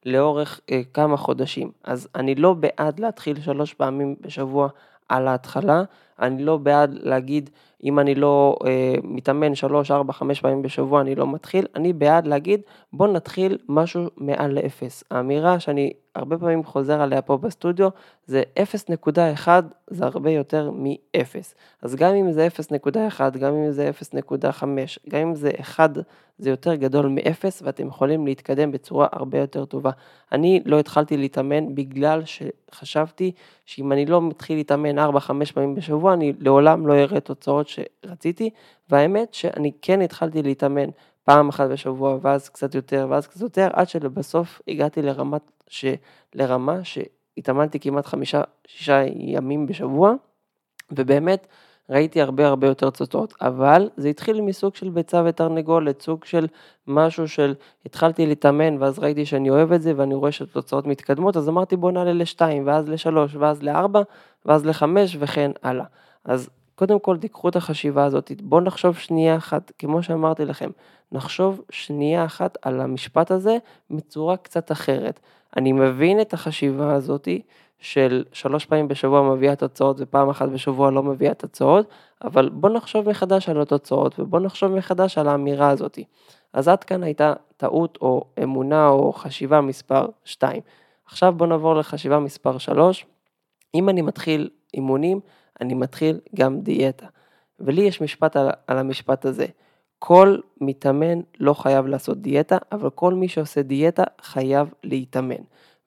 לאורך 0.06 0.60
אה, 0.72 0.82
כמה 0.94 1.18
חודשים. 1.18 1.72
אז 1.84 2.08
אני 2.16 2.36
לא 2.36 2.54
בעד 2.54 3.00
להתחיל 3.00 3.42
שלוש 3.42 3.74
פעמים 3.74 4.16
בשבוע 4.22 4.68
על 5.10 5.28
ההתחלה, 5.28 5.84
אני 6.24 6.44
לא 6.44 6.58
בעד 6.58 6.94
להגיד 7.02 7.50
אם 7.84 8.00
אני 8.00 8.16
לא 8.16 8.56
אה, 8.66 8.96
מתאמן 9.04 9.56
שלוש, 9.56 9.92
ארבע, 9.92 10.14
חמש 10.14 10.42
פעמים 10.42 10.62
בשבוע 10.62 11.02
אני 11.02 11.16
לא 11.16 11.28
מתחיל, 11.28 11.66
אני 11.76 11.94
בעד 11.94 12.28
להגיד 12.28 12.62
בוא 12.94 13.08
נתחיל 13.08 13.58
משהו 13.70 14.04
מעל 14.18 14.52
לאפס. 14.52 15.04
האמירה 15.12 15.60
שאני 15.60 15.94
הרבה 16.16 16.38
פעמים 16.38 16.64
חוזר 16.64 17.02
עליה 17.02 17.22
פה 17.22 17.38
בסטודיו 17.38 17.90
זה 18.26 18.44
0.1 18.60 19.48
זה 19.88 20.06
הרבה 20.06 20.32
יותר 20.32 20.72
מ-0. 20.72 21.36
אז 21.82 21.96
גם 21.96 22.16
אם 22.16 22.32
זה 22.32 22.48
0.1, 22.88 23.38
גם 23.40 23.54
אם 23.54 23.72
זה 23.72 23.92
0.5, 24.16 24.64
גם 25.10 25.20
אם 25.22 25.36
זה 25.36 25.52
1 25.62 25.92
זה 26.38 26.50
יותר 26.50 26.76
גדול 26.76 27.08
מ-0 27.08 27.46
ואתם 27.62 27.88
יכולים 27.88 28.26
להתקדם 28.26 28.72
בצורה 28.72 29.08
הרבה 29.12 29.38
יותר 29.38 29.66
טובה. 29.66 29.92
אני 30.32 30.62
לא 30.66 30.80
התחלתי 30.80 31.18
להתאמן 31.18 31.76
בגלל 31.76 32.22
שחשבתי 32.26 33.32
שאם 33.66 33.92
אני 33.92 34.06
לא 34.06 34.22
מתחיל 34.22 34.58
להתאמן 34.58 35.00
4-5 35.00 35.04
פעמים 35.54 35.76
בשבוע 35.76 36.13
אני 36.14 36.34
לעולם 36.40 36.88
לא 36.88 36.94
אראה 36.94 37.20
תוצאות 37.20 37.68
שרציתי, 37.68 38.50
והאמת 38.90 39.34
שאני 39.34 39.72
כן 39.82 40.02
התחלתי 40.02 40.44
להתאמן 40.44 40.90
פעם 41.24 41.50
אחת 41.50 41.70
בשבוע, 41.70 42.18
ואז 42.22 42.50
קצת 42.50 42.76
יותר, 42.76 43.08
ואז 43.10 43.28
קצת 43.28 43.42
יותר, 43.42 43.70
עד 43.74 43.90
שלבסוף 43.90 44.62
הגעתי 44.68 45.02
לרמת, 45.02 45.42
ש... 45.68 45.86
לרמה 46.36 46.80
שהתאמנתי 46.84 47.80
כמעט 47.80 48.06
חמישה, 48.06 48.42
שישה 48.68 49.04
ימים 49.16 49.66
בשבוע, 49.66 50.14
ובאמת 50.92 51.48
ראיתי 51.90 52.22
הרבה 52.22 52.48
הרבה 52.48 52.68
יותר 52.68 52.90
תוצאות, 52.90 53.34
אבל 53.42 53.90
זה 53.98 54.10
התחיל 54.10 54.42
מסוג 54.42 54.76
של 54.76 54.90
ביצה 54.90 55.24
ותרנגולת, 55.26 56.02
סוג 56.02 56.26
של 56.26 56.48
משהו 56.88 57.28
של 57.28 57.54
התחלתי 57.86 58.26
להתאמן 58.26 58.82
ואז 58.82 59.00
ראיתי 59.00 59.26
שאני 59.26 59.50
אוהב 59.50 59.72
את 59.72 59.82
זה 59.82 59.94
ואני 59.96 60.14
רואה 60.14 60.32
שהתוצאות 60.32 60.88
מתקדמות, 60.88 61.38
אז 61.38 61.50
אמרתי 61.50 61.76
בוא 61.76 61.92
נעלה 61.92 62.14
לשתיים, 62.14 62.68
ואז 62.68 62.90
לשלוש, 62.90 63.36
ואז 63.36 63.64
לארבע, 63.64 64.02
ואז 64.46 64.66
לחמש 64.66 65.18
וכן 65.20 65.52
הלאה. 65.64 65.86
אז 66.26 66.50
קודם 66.76 67.00
כל 67.00 67.18
תיקחו 67.18 67.50
את 67.50 67.56
החשיבה 67.56 68.06
הזאת, 68.06 68.32
בואו 68.42 68.62
נחשוב 68.62 68.98
שנייה 68.98 69.36
אחת, 69.36 69.72
כמו 69.80 70.04
שאמרתי 70.04 70.46
לכם, 70.46 70.70
נחשוב 71.12 71.62
שנייה 71.70 72.26
אחת 72.26 72.58
על 72.62 72.82
המשפט 72.82 73.32
הזה 73.32 73.58
בצורה 73.92 74.38
קצת 74.38 74.72
אחרת. 74.72 75.20
אני 75.58 75.72
מבין 75.72 76.22
את 76.22 76.34
החשיבה 76.34 76.94
הזאתי 76.94 77.42
של 77.84 78.24
שלוש 78.34 78.66
פעמים 78.66 78.88
בשבוע 78.88 79.36
מביאה 79.36 79.56
תוצאות 79.56 79.96
ופעם 80.00 80.30
אחת 80.30 80.50
בשבוע 80.50 80.92
לא 80.92 81.04
מביאה 81.04 81.34
תוצאות, 81.34 81.88
אבל 82.24 82.50
בואו 82.50 82.74
נחשוב 82.74 83.10
מחדש 83.10 83.50
על 83.50 83.62
התוצאות 83.62 84.20
ובואו 84.20 84.44
נחשוב 84.44 84.72
מחדש 84.72 85.18
על 85.18 85.28
האמירה 85.28 85.70
הזאתי. 85.70 86.04
אז 86.54 86.68
עד 86.68 86.84
כאן 86.84 87.04
הייתה 87.04 87.34
טעות 87.58 87.98
או 88.02 88.24
אמונה 88.44 88.88
או 88.88 89.14
חשיבה 89.14 89.62
מספר 89.62 90.08
2. 90.24 90.62
עכשיו 91.06 91.34
בואו 91.38 91.50
נעבור 91.50 91.76
לחשיבה 91.76 92.20
מספר 92.20 92.58
3. 92.58 93.06
אם 93.76 93.90
אני 93.90 94.02
מתחיל 94.02 94.50
אימונים, 94.74 95.20
אני 95.62 95.74
מתחיל 95.74 96.20
גם 96.36 96.62
דיאטה. 96.62 97.06
ולי 97.60 97.82
יש 97.82 98.02
משפט 98.02 98.36
על, 98.36 98.50
על 98.68 98.78
המשפט 98.78 99.26
הזה. 99.26 99.46
כל 100.00 100.38
מתאמן 100.62 101.20
לא 101.40 101.54
חייב 101.54 101.86
לעשות 101.88 102.22
דיאטה, 102.22 102.58
אבל 102.72 102.90
כל 102.90 103.14
מי 103.14 103.28
שעושה 103.28 103.62
דיאטה 103.62 104.04
חייב 104.22 104.74
להתאמן. 104.84 105.44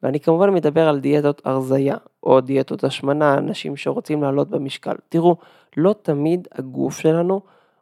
ואני 0.07 0.21
כמובן 0.21 0.55
מדבר 0.55 0.89
על 0.89 1.01
דיאטות 1.01 1.43
הרזייה, 1.45 1.97
או 2.23 2.41
דיאטות 2.41 2.85
השמנה, 2.85 3.39
אנשים 3.39 3.77
שרוצים 3.77 4.23
לעלות 4.23 4.51
במשקל. 4.51 4.95
תראו, 5.09 5.37
לא 5.77 5.95
תמיד 6.03 6.49
הגוף 6.53 6.99
שלנו, 6.99 7.41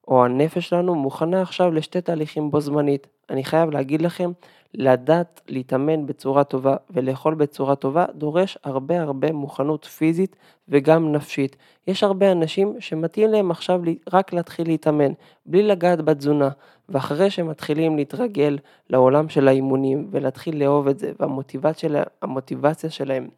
או 0.09 0.25
הנפש 0.25 0.69
שלנו, 0.69 0.95
מוכנה 0.95 1.43
עכשיו 1.43 1.73
לשתי 1.73 2.01
תהליכים 2.01 2.51
בו 2.51 2.61
זמנית. 2.61 3.07
אני 3.31 3.45
חייב 3.45 3.71
להגיד 3.71 4.03
לכם, 4.03 4.33
לדעת 4.75 5.41
להתאמן 5.49 6.07
בצורה 6.07 6.45
טובה 6.45 6.77
ולאכול 6.91 7.35
בצורה 7.35 7.77
טובה 7.77 8.05
דורש 8.15 8.59
הרבה 8.65 9.03
הרבה 9.03 9.33
מוכנות 9.33 9.85
פיזית 9.85 10.37
וגם 10.69 11.13
נפשית. 11.13 11.57
יש 11.87 12.05
הרבה 12.05 12.33
אנשים 12.33 12.77
שמתאים 12.81 13.31
להם 13.31 13.51
עכשיו 13.51 13.81
רק 14.13 14.33
להתחיל 14.33 14.67
להתאמן, 14.67 15.13
בלי 15.47 15.63
לגעת 15.63 16.01
בתזונה, 16.01 16.49
ואחרי 16.89 17.31
שמתחילים 17.31 17.97
להתרגל 17.97 18.59
לעולם 18.91 19.29
של 19.29 19.49
האימונים 19.49 20.09
ולהתחיל 20.11 20.63
לאהוב 20.63 20.89
את 20.89 20.99
זה, 20.99 21.13
והמוטיבציה 21.21 22.91
שלהם 22.91 23.29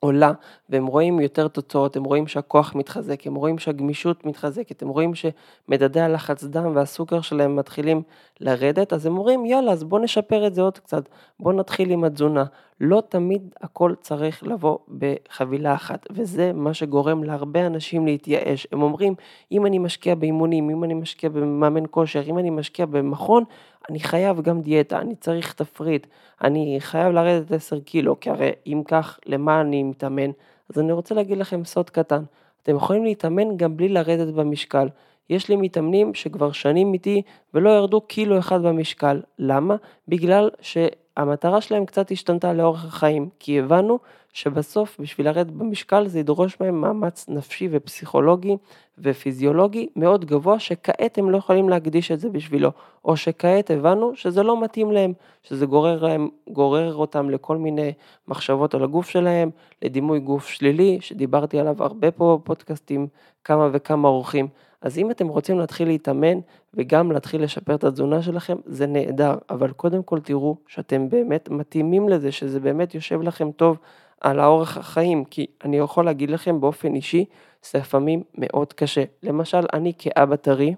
עולה 0.00 0.32
והם 0.68 0.86
רואים 0.86 1.20
יותר 1.20 1.48
תוצאות, 1.48 1.96
הם 1.96 2.04
רואים 2.04 2.26
שהכוח 2.26 2.74
מתחזק, 2.74 3.26
הם 3.26 3.34
רואים 3.34 3.58
שהגמישות 3.58 4.26
מתחזקת, 4.26 4.82
הם 4.82 4.88
רואים 4.88 5.12
שמדדי 5.14 6.00
הלחץ 6.00 6.44
דם 6.44 6.76
והסוכר 6.76 7.20
שלהם 7.20 7.56
מתחילים 7.56 8.02
לרדת, 8.40 8.92
אז 8.92 9.06
הם 9.06 9.18
אומרים 9.18 9.46
יאללה 9.46 9.72
אז 9.72 9.84
בוא 9.84 10.00
נשפר 10.00 10.46
את 10.46 10.54
זה 10.54 10.62
עוד 10.62 10.78
קצת, 10.78 11.08
בוא 11.40 11.52
נתחיל 11.52 11.90
עם 11.90 12.04
התזונה. 12.04 12.44
לא 12.80 13.02
תמיד 13.08 13.54
הכל 13.60 13.94
צריך 14.00 14.44
לבוא 14.44 14.78
בחבילה 14.98 15.74
אחת, 15.74 16.06
וזה 16.10 16.52
מה 16.52 16.74
שגורם 16.74 17.24
להרבה 17.24 17.66
אנשים 17.66 18.06
להתייאש. 18.06 18.66
הם 18.72 18.82
אומרים 18.82 19.14
אם 19.52 19.66
אני 19.66 19.78
משקיע 19.78 20.14
באימונים, 20.14 20.70
אם 20.70 20.84
אני 20.84 20.94
משקיע 20.94 21.30
במאמן 21.30 21.82
כושר, 21.90 22.22
אם 22.26 22.38
אני 22.38 22.50
משקיע 22.50 22.86
במכון, 22.86 23.44
אני 23.90 24.00
חייב 24.00 24.40
גם 24.40 24.60
דיאטה, 24.60 24.98
אני 24.98 25.14
צריך 25.16 25.52
תפריט, 25.52 26.06
אני 26.44 26.76
חייב 26.80 27.12
לרדת 27.12 27.52
10 27.52 27.80
קילו, 27.80 28.20
כי 28.20 28.30
הרי 28.30 28.50
אם 28.66 28.82
כך, 28.88 29.18
למה 29.26 29.60
אני 29.60 29.82
מתאמן? 29.82 30.30
אז 30.70 30.78
אני 30.78 30.92
רוצה 30.92 31.14
להגיד 31.14 31.38
לכם 31.38 31.64
סוד 31.64 31.90
קטן, 31.90 32.22
אתם 32.62 32.76
יכולים 32.76 33.04
להתאמן 33.04 33.56
גם 33.56 33.76
בלי 33.76 33.88
לרדת 33.88 34.34
במשקל. 34.34 34.88
יש 35.30 35.48
לי 35.48 35.56
מתאמנים 35.56 36.14
שכבר 36.14 36.52
שנים 36.52 36.92
איתי 36.92 37.22
ולא 37.54 37.70
ירדו 37.70 38.00
קילו 38.00 38.38
אחד 38.38 38.62
במשקל. 38.62 39.20
למה? 39.38 39.76
בגלל 40.08 40.50
שהמטרה 40.60 41.60
שלהם 41.60 41.86
קצת 41.86 42.10
השתנתה 42.10 42.52
לאורך 42.52 42.84
החיים, 42.84 43.28
כי 43.38 43.58
הבנו 43.58 43.98
שבסוף 44.38 45.00
בשביל 45.00 45.26
לרדת 45.26 45.52
במשקל 45.52 46.08
זה 46.08 46.18
ידרוש 46.20 46.60
מהם 46.60 46.80
מאמץ 46.80 47.26
נפשי 47.28 47.68
ופסיכולוגי 47.70 48.56
ופיזיולוגי 48.98 49.88
מאוד 49.96 50.24
גבוה 50.24 50.58
שכעת 50.58 51.18
הם 51.18 51.30
לא 51.30 51.36
יכולים 51.36 51.68
להקדיש 51.68 52.12
את 52.12 52.20
זה 52.20 52.28
בשבילו, 52.28 52.70
או 53.04 53.16
שכעת 53.16 53.70
הבנו 53.70 54.16
שזה 54.16 54.42
לא 54.42 54.60
מתאים 54.60 54.92
להם, 54.92 55.12
שזה 55.42 55.66
גורר, 55.66 56.02
להם, 56.02 56.28
גורר 56.50 56.94
אותם 56.94 57.30
לכל 57.30 57.56
מיני 57.56 57.92
מחשבות 58.28 58.74
על 58.74 58.84
הגוף 58.84 59.08
שלהם, 59.08 59.50
לדימוי 59.82 60.20
גוף 60.20 60.46
שלילי, 60.48 60.98
שדיברתי 61.00 61.58
עליו 61.58 61.82
הרבה 61.82 62.10
פה 62.10 62.38
בפודקאסטים, 62.42 63.06
כמה 63.44 63.68
וכמה 63.72 64.08
אורחים. 64.08 64.48
אז 64.82 64.98
אם 64.98 65.10
אתם 65.10 65.28
רוצים 65.28 65.58
להתחיל 65.58 65.88
להתאמן 65.88 66.38
וגם 66.74 67.12
להתחיל 67.12 67.42
לשפר 67.42 67.74
את 67.74 67.84
התזונה 67.84 68.22
שלכם, 68.22 68.56
זה 68.66 68.86
נהדר, 68.86 69.36
אבל 69.50 69.72
קודם 69.72 70.02
כל 70.02 70.20
תראו 70.20 70.56
שאתם 70.66 71.08
באמת 71.08 71.48
מתאימים 71.48 72.08
לזה, 72.08 72.32
שזה 72.32 72.60
באמת 72.60 72.94
יושב 72.94 73.22
לכם 73.22 73.50
טוב 73.50 73.78
על 74.20 74.40
האורח 74.40 74.76
החיים, 74.76 75.24
כי 75.24 75.46
אני 75.64 75.78
יכול 75.78 76.04
להגיד 76.04 76.30
לכם 76.30 76.60
באופן 76.60 76.94
אישי, 76.94 77.24
זה 77.70 77.78
לפעמים 77.78 78.22
מאוד 78.34 78.72
קשה. 78.72 79.04
למשל, 79.22 79.66
אני 79.72 79.92
כאבא 79.98 80.36
טרי, 80.36 80.74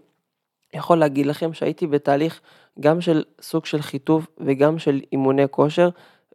יכול 0.75 0.99
להגיד 0.99 1.27
לכם 1.27 1.53
שהייתי 1.53 1.87
בתהליך 1.87 2.41
גם 2.81 3.01
של 3.01 3.25
סוג 3.43 3.67
של 3.67 3.83
חיטוב 3.83 4.27
וגם 4.39 4.79
של 4.79 5.01
אימוני 5.13 5.43
כושר, 5.51 5.89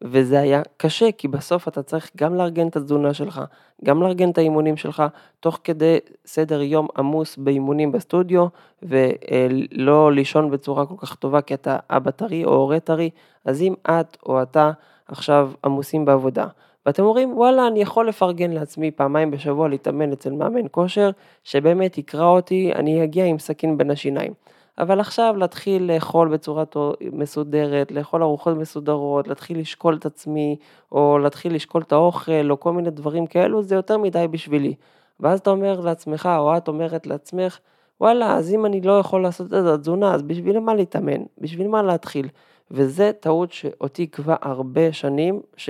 וזה 0.03 0.39
היה 0.39 0.61
קשה, 0.77 1.11
כי 1.11 1.27
בסוף 1.27 1.67
אתה 1.67 1.83
צריך 1.83 2.11
גם 2.17 2.35
לארגן 2.35 2.67
את 2.67 2.75
התזונה 2.75 3.13
שלך, 3.13 3.41
גם 3.83 4.01
לארגן 4.03 4.29
את 4.29 4.37
האימונים 4.37 4.77
שלך, 4.77 5.03
תוך 5.39 5.59
כדי 5.63 5.97
סדר 6.25 6.61
יום 6.61 6.87
עמוס 6.97 7.37
באימונים 7.37 7.91
בסטודיו, 7.91 8.47
ולא 8.83 10.11
לישון 10.11 10.51
בצורה 10.51 10.85
כל 10.85 10.95
כך 10.97 11.15
טובה 11.15 11.41
כי 11.41 11.53
אתה 11.53 11.77
אבא 11.89 12.11
טרי 12.11 12.45
או 12.45 12.53
הורה 12.53 12.79
טרי, 12.79 13.09
אז 13.45 13.61
אם 13.61 13.73
את 13.89 14.17
או 14.25 14.41
אתה 14.41 14.71
עכשיו 15.07 15.51
עמוסים 15.65 16.05
בעבודה, 16.05 16.47
ואתם 16.85 17.03
אומרים 17.03 17.37
וואלה 17.37 17.67
אני 17.67 17.81
יכול 17.81 18.07
לפרגן 18.07 18.51
לעצמי 18.51 18.91
פעמיים 18.91 19.31
בשבוע 19.31 19.69
להתאמן 19.69 20.11
אצל 20.11 20.31
מאמן 20.31 20.65
כושר, 20.71 21.09
שבאמת 21.43 21.97
יקרא 21.97 22.27
אותי, 22.27 22.71
אני 22.75 23.03
אגיע 23.03 23.25
עם 23.25 23.39
סכין 23.39 23.77
בין 23.77 23.91
השיניים. 23.91 24.33
אבל 24.77 24.99
עכשיו 24.99 25.35
להתחיל 25.37 25.91
לאכול 25.91 26.29
בצורה 26.29 26.63
מסודרת, 27.11 27.91
לאכול 27.91 28.23
ארוחות 28.23 28.57
מסודרות, 28.57 29.27
להתחיל 29.27 29.59
לשקול 29.59 29.95
את 29.95 30.05
עצמי, 30.05 30.55
או 30.91 31.17
להתחיל 31.17 31.55
לשקול 31.55 31.81
את 31.81 31.91
האוכל, 31.91 32.51
או 32.51 32.59
כל 32.59 32.73
מיני 32.73 32.89
דברים 32.89 33.27
כאלו, 33.27 33.63
זה 33.63 33.75
יותר 33.75 33.97
מדי 33.97 34.27
בשבילי. 34.31 34.73
ואז 35.19 35.39
אתה 35.39 35.49
אומר 35.49 35.79
לעצמך, 35.79 36.29
או 36.37 36.57
את 36.57 36.67
אומרת 36.67 37.07
לעצמך, 37.07 37.59
וואלה, 38.01 38.35
אז 38.35 38.53
אם 38.53 38.65
אני 38.65 38.81
לא 38.81 38.99
יכול 38.99 39.23
לעשות 39.23 39.47
את 39.47 39.53
התזונה, 39.53 40.13
אז 40.13 40.21
בשביל 40.21 40.59
מה 40.59 40.75
להתאמן? 40.75 41.23
בשביל 41.37 41.67
מה 41.67 41.81
להתחיל? 41.81 42.27
וזה 42.71 43.11
טעות 43.19 43.51
שאותי 43.51 44.03
עקבה 44.03 44.35
הרבה 44.41 44.93
שנים, 44.93 45.41
ש... 45.57 45.69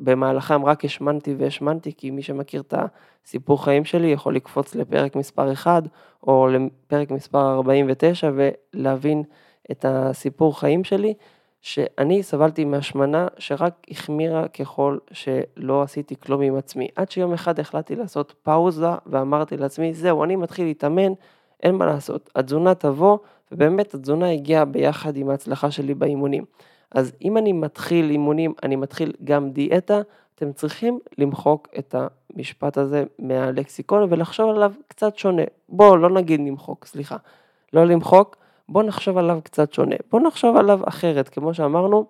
במהלכם 0.00 0.64
רק 0.64 0.84
השמנתי 0.84 1.34
והשמנתי, 1.38 1.92
כי 1.96 2.10
מי 2.10 2.22
שמכיר 2.22 2.60
את 2.60 2.74
הסיפור 3.24 3.64
חיים 3.64 3.84
שלי 3.84 4.06
יכול 4.06 4.36
לקפוץ 4.36 4.74
לפרק 4.74 5.16
מספר 5.16 5.52
1 5.52 5.82
או 6.22 6.48
לפרק 6.48 7.10
מספר 7.10 7.54
49 7.54 8.30
ולהבין 8.34 9.22
את 9.70 9.84
הסיפור 9.88 10.60
חיים 10.60 10.84
שלי, 10.84 11.14
שאני 11.60 12.22
סבלתי 12.22 12.64
מהשמנה 12.64 13.28
שרק 13.38 13.74
החמירה 13.90 14.48
ככל 14.48 14.98
שלא 15.12 15.82
עשיתי 15.82 16.14
כלום 16.20 16.40
עם 16.40 16.56
עצמי. 16.56 16.88
עד 16.96 17.10
שיום 17.10 17.32
אחד 17.32 17.60
החלטתי 17.60 17.96
לעשות 17.96 18.34
פאוזה 18.42 18.86
ואמרתי 19.06 19.56
לעצמי, 19.56 19.94
זהו, 19.94 20.24
אני 20.24 20.36
מתחיל 20.36 20.64
להתאמן, 20.64 21.12
אין 21.62 21.74
מה 21.74 21.86
לעשות, 21.86 22.30
התזונה 22.34 22.74
תבוא, 22.74 23.18
ובאמת 23.52 23.94
התזונה 23.94 24.30
הגיעה 24.30 24.64
ביחד 24.64 25.16
עם 25.16 25.30
ההצלחה 25.30 25.70
שלי 25.70 25.94
באימונים. 25.94 26.44
אז 26.90 27.12
אם 27.22 27.36
אני 27.36 27.52
מתחיל 27.52 28.10
אימונים, 28.10 28.54
אני 28.62 28.76
מתחיל 28.76 29.12
גם 29.24 29.50
דיאטה, 29.50 30.00
אתם 30.34 30.52
צריכים 30.52 30.98
למחוק 31.18 31.68
את 31.78 31.94
המשפט 32.34 32.78
הזה 32.78 33.04
מהלקסיקון 33.18 34.06
ולחשוב 34.10 34.50
עליו 34.50 34.72
קצת 34.88 35.16
שונה. 35.16 35.42
בואו 35.68 35.96
לא 35.96 36.10
נגיד 36.10 36.40
למחוק, 36.40 36.86
סליחה. 36.86 37.16
לא 37.72 37.84
למחוק, 37.84 38.36
בואו 38.68 38.86
נחשוב 38.86 39.18
עליו 39.18 39.38
קצת 39.44 39.72
שונה. 39.72 39.96
בואו 40.10 40.22
נחשוב 40.22 40.56
עליו 40.56 40.80
אחרת, 40.84 41.28
כמו 41.28 41.54
שאמרנו, 41.54 42.06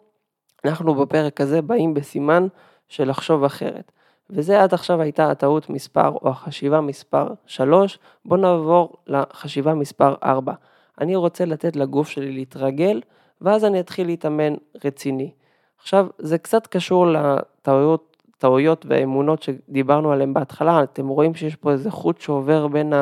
אנחנו 0.65 0.95
בפרק 0.95 1.41
הזה 1.41 1.63
באים 1.63 1.95
בסימן 1.95 2.47
של 2.89 3.09
לחשוב 3.11 3.45
אחרת. 3.45 3.93
וזה 4.31 4.63
עד 4.63 4.75
עכשיו 4.75 5.01
הייתה 5.01 5.31
הטעות 5.31 5.71
מספר 5.71 6.09
או 6.09 6.29
החשיבה 6.29 6.81
מספר 6.81 7.29
3, 7.47 7.99
בואו 8.25 8.41
נעבור 8.41 8.97
לחשיבה 9.07 9.75
מספר 9.75 10.15
4. 10.23 10.53
אני 11.01 11.17
רוצה 11.17 11.45
לתת 11.45 11.77
לגוף 11.77 12.09
שלי 12.09 12.33
להתרגל 12.33 13.01
ואז 13.45 13.65
אני 13.65 13.81
אתחיל 13.81 14.07
להתאמן 14.07 14.55
רציני. 14.85 15.31
עכשיו, 15.79 16.07
זה 16.19 16.39
קצת 16.39 16.67
קשור 16.67 17.07
לטעויות 17.07 18.15
טעויות 18.39 18.87
והאמונות 18.89 19.43
שדיברנו 19.43 20.13
עליהן 20.13 20.35
בהתחלה, 20.35 20.83
אתם 20.83 21.09
רואים 21.09 21.35
שיש 21.35 21.57
פה 21.57 21.73
איזה 21.73 21.91
חוט 21.91 22.21
שעובר 22.21 22.67
בין 22.67 22.93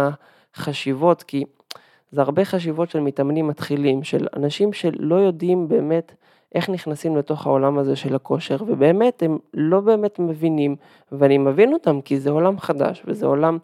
החשיבות, 0.54 1.22
כי 1.22 1.44
זה 2.10 2.20
הרבה 2.20 2.44
חשיבות 2.44 2.90
של 2.90 3.00
מתאמנים 3.00 3.48
מתחילים, 3.48 4.02
של 4.02 4.26
אנשים 4.36 4.72
שלא 4.72 5.14
יודעים 5.14 5.68
באמת 5.68 6.12
איך 6.54 6.70
נכנסים 6.70 7.16
לתוך 7.16 7.46
העולם 7.46 7.78
הזה 7.78 7.96
של 7.96 8.14
הכושר, 8.14 8.56
ובאמת 8.66 9.22
הם 9.22 9.38
לא 9.54 9.80
באמת 9.80 10.18
מבינים, 10.18 10.76
ואני 11.12 11.38
מבין 11.38 11.72
אותם 11.72 12.00
כי 12.00 12.20
זה 12.20 12.30
עולם 12.30 12.58
חדש, 12.58 13.02
וזה 13.06 13.26
עולם 13.26 13.58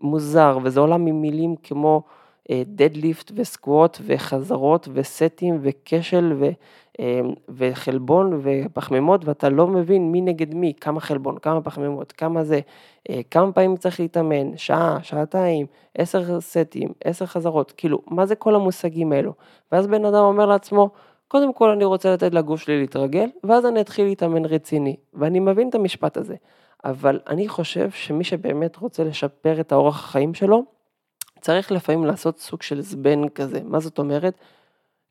מוזר, 0.00 0.58
וזה 0.62 0.80
עולם 0.80 1.06
עם 1.06 1.22
מילים 1.22 1.56
כמו 1.62 2.02
דדליפט 2.50 3.32
וסקווט 3.34 3.98
וחזרות 4.06 4.88
וסטים 4.92 5.58
וכשל 5.62 6.32
ו, 6.38 6.50
אה, 7.00 7.20
וחלבון 7.48 8.40
ופחמימות 8.42 9.24
ואתה 9.24 9.48
לא 9.48 9.66
מבין 9.66 10.12
מי 10.12 10.20
נגד 10.20 10.54
מי, 10.54 10.72
כמה 10.80 11.00
חלבון, 11.00 11.38
כמה 11.38 11.60
פחמימות, 11.60 12.12
כמה 12.12 12.44
זה, 12.44 12.60
אה, 13.10 13.20
כמה 13.30 13.52
פעמים 13.52 13.76
צריך 13.76 14.00
להתאמן, 14.00 14.56
שעה, 14.56 14.98
שעתיים, 15.02 15.66
עשר 15.98 16.40
סטים, 16.40 16.88
עשר 17.04 17.26
חזרות, 17.26 17.72
כאילו, 17.76 18.02
מה 18.10 18.26
זה 18.26 18.34
כל 18.34 18.54
המושגים 18.54 19.12
האלו? 19.12 19.32
ואז 19.72 19.86
בן 19.86 20.04
אדם 20.04 20.24
אומר 20.24 20.46
לעצמו, 20.46 20.90
קודם 21.28 21.52
כל 21.52 21.70
אני 21.70 21.84
רוצה 21.84 22.12
לתת 22.12 22.34
לגוף 22.34 22.60
שלי 22.60 22.80
להתרגל, 22.80 23.28
ואז 23.44 23.66
אני 23.66 23.80
אתחיל 23.80 24.04
להתאמן 24.04 24.44
רציני, 24.44 24.96
ואני 25.14 25.40
מבין 25.40 25.68
את 25.68 25.74
המשפט 25.74 26.16
הזה. 26.16 26.34
אבל 26.84 27.20
אני 27.28 27.48
חושב 27.48 27.90
שמי 27.90 28.24
שבאמת 28.24 28.76
רוצה 28.76 29.04
לשפר 29.04 29.60
את 29.60 29.72
האורח 29.72 30.04
החיים 30.04 30.34
שלו, 30.34 30.62
צריך 31.42 31.72
לפעמים 31.72 32.04
לעשות 32.04 32.38
סוג 32.38 32.62
של 32.62 32.80
זבן 32.80 33.28
כזה. 33.28 33.60
מה 33.64 33.80
זאת 33.80 33.98
אומרת? 33.98 34.34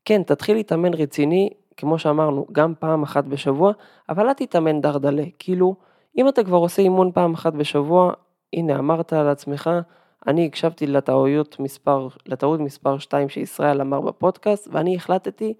כן, 0.04 0.22
תתחיל 0.22 0.56
להתאמן 0.56 0.94
רציני, 0.94 1.50
כמו 1.76 1.98
שאמרנו, 1.98 2.46
גם 2.52 2.74
פעם 2.78 3.02
אחת 3.02 3.24
בשבוע, 3.24 3.72
אבל 4.08 4.28
אל 4.28 4.32
תתאמן 4.32 4.80
דרדלה. 4.80 5.24
כאילו, 5.38 5.74
אם 6.18 6.28
אתה 6.28 6.44
כבר 6.44 6.56
עושה 6.56 6.82
אימון 6.82 7.12
פעם 7.12 7.34
אחת 7.34 7.52
בשבוע, 7.52 8.12
הנה, 8.52 8.78
אמרת 8.78 9.12
לעצמך, 9.12 9.70
אני 10.26 10.46
הקשבתי 10.46 10.86
לטעויות 10.86 11.60
מספר, 11.60 12.08
לטעות 12.26 12.60
מספר 12.60 12.98
2 12.98 13.28
שישראל 13.28 13.80
אמר 13.80 14.00
בפודקאסט, 14.00 14.68
ואני 14.72 14.96
החלטתי, 14.96 15.54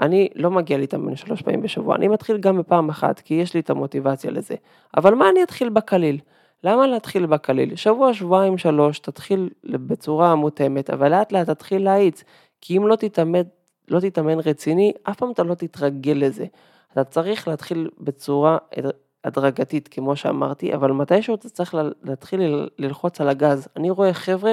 אני 0.00 0.28
לא 0.34 0.50
מגיע 0.50 0.78
להתאמן 0.78 1.16
שלוש 1.16 1.42
פעמים 1.42 1.62
בשבוע, 1.62 1.96
אני 1.96 2.08
מתחיל 2.08 2.38
גם 2.38 2.58
בפעם 2.58 2.88
אחת, 2.88 3.20
כי 3.20 3.34
יש 3.34 3.54
לי 3.54 3.60
את 3.60 3.70
המוטיבציה 3.70 4.30
לזה. 4.30 4.54
אבל 4.96 5.14
מה 5.14 5.28
אני 5.28 5.42
אתחיל 5.42 5.68
בקליל? 5.68 6.18
למה 6.64 6.86
להתחיל 6.86 7.26
בקליל? 7.26 7.76
שבוע, 7.76 8.14
שבועיים, 8.14 8.58
שלוש, 8.58 8.98
תתחיל 8.98 9.48
בצורה 9.64 10.34
מותאמת, 10.34 10.90
אבל 10.90 11.10
לאט 11.10 11.32
לאט 11.32 11.50
תתחיל 11.50 11.84
להאיץ, 11.84 12.24
כי 12.60 12.76
אם 12.76 12.86
לא 12.86 12.96
תתאמן, 12.96 13.40
לא 13.88 14.00
תתאמן 14.00 14.38
רציני, 14.38 14.92
אף 15.02 15.16
פעם 15.16 15.30
אתה 15.30 15.42
לא 15.42 15.54
תתרגל 15.54 16.16
לזה. 16.16 16.46
אתה 16.92 17.04
צריך 17.04 17.48
להתחיל 17.48 17.90
בצורה 18.00 18.58
הדרגתית, 19.24 19.88
כמו 19.88 20.16
שאמרתי, 20.16 20.74
אבל 20.74 20.92
מתישהו 20.92 21.34
אתה 21.34 21.48
צריך 21.48 21.74
להתחיל 22.02 22.68
ללחוץ 22.78 23.20
על 23.20 23.28
הגז. 23.28 23.68
אני 23.76 23.90
רואה 23.90 24.14
חבר'ה 24.14 24.52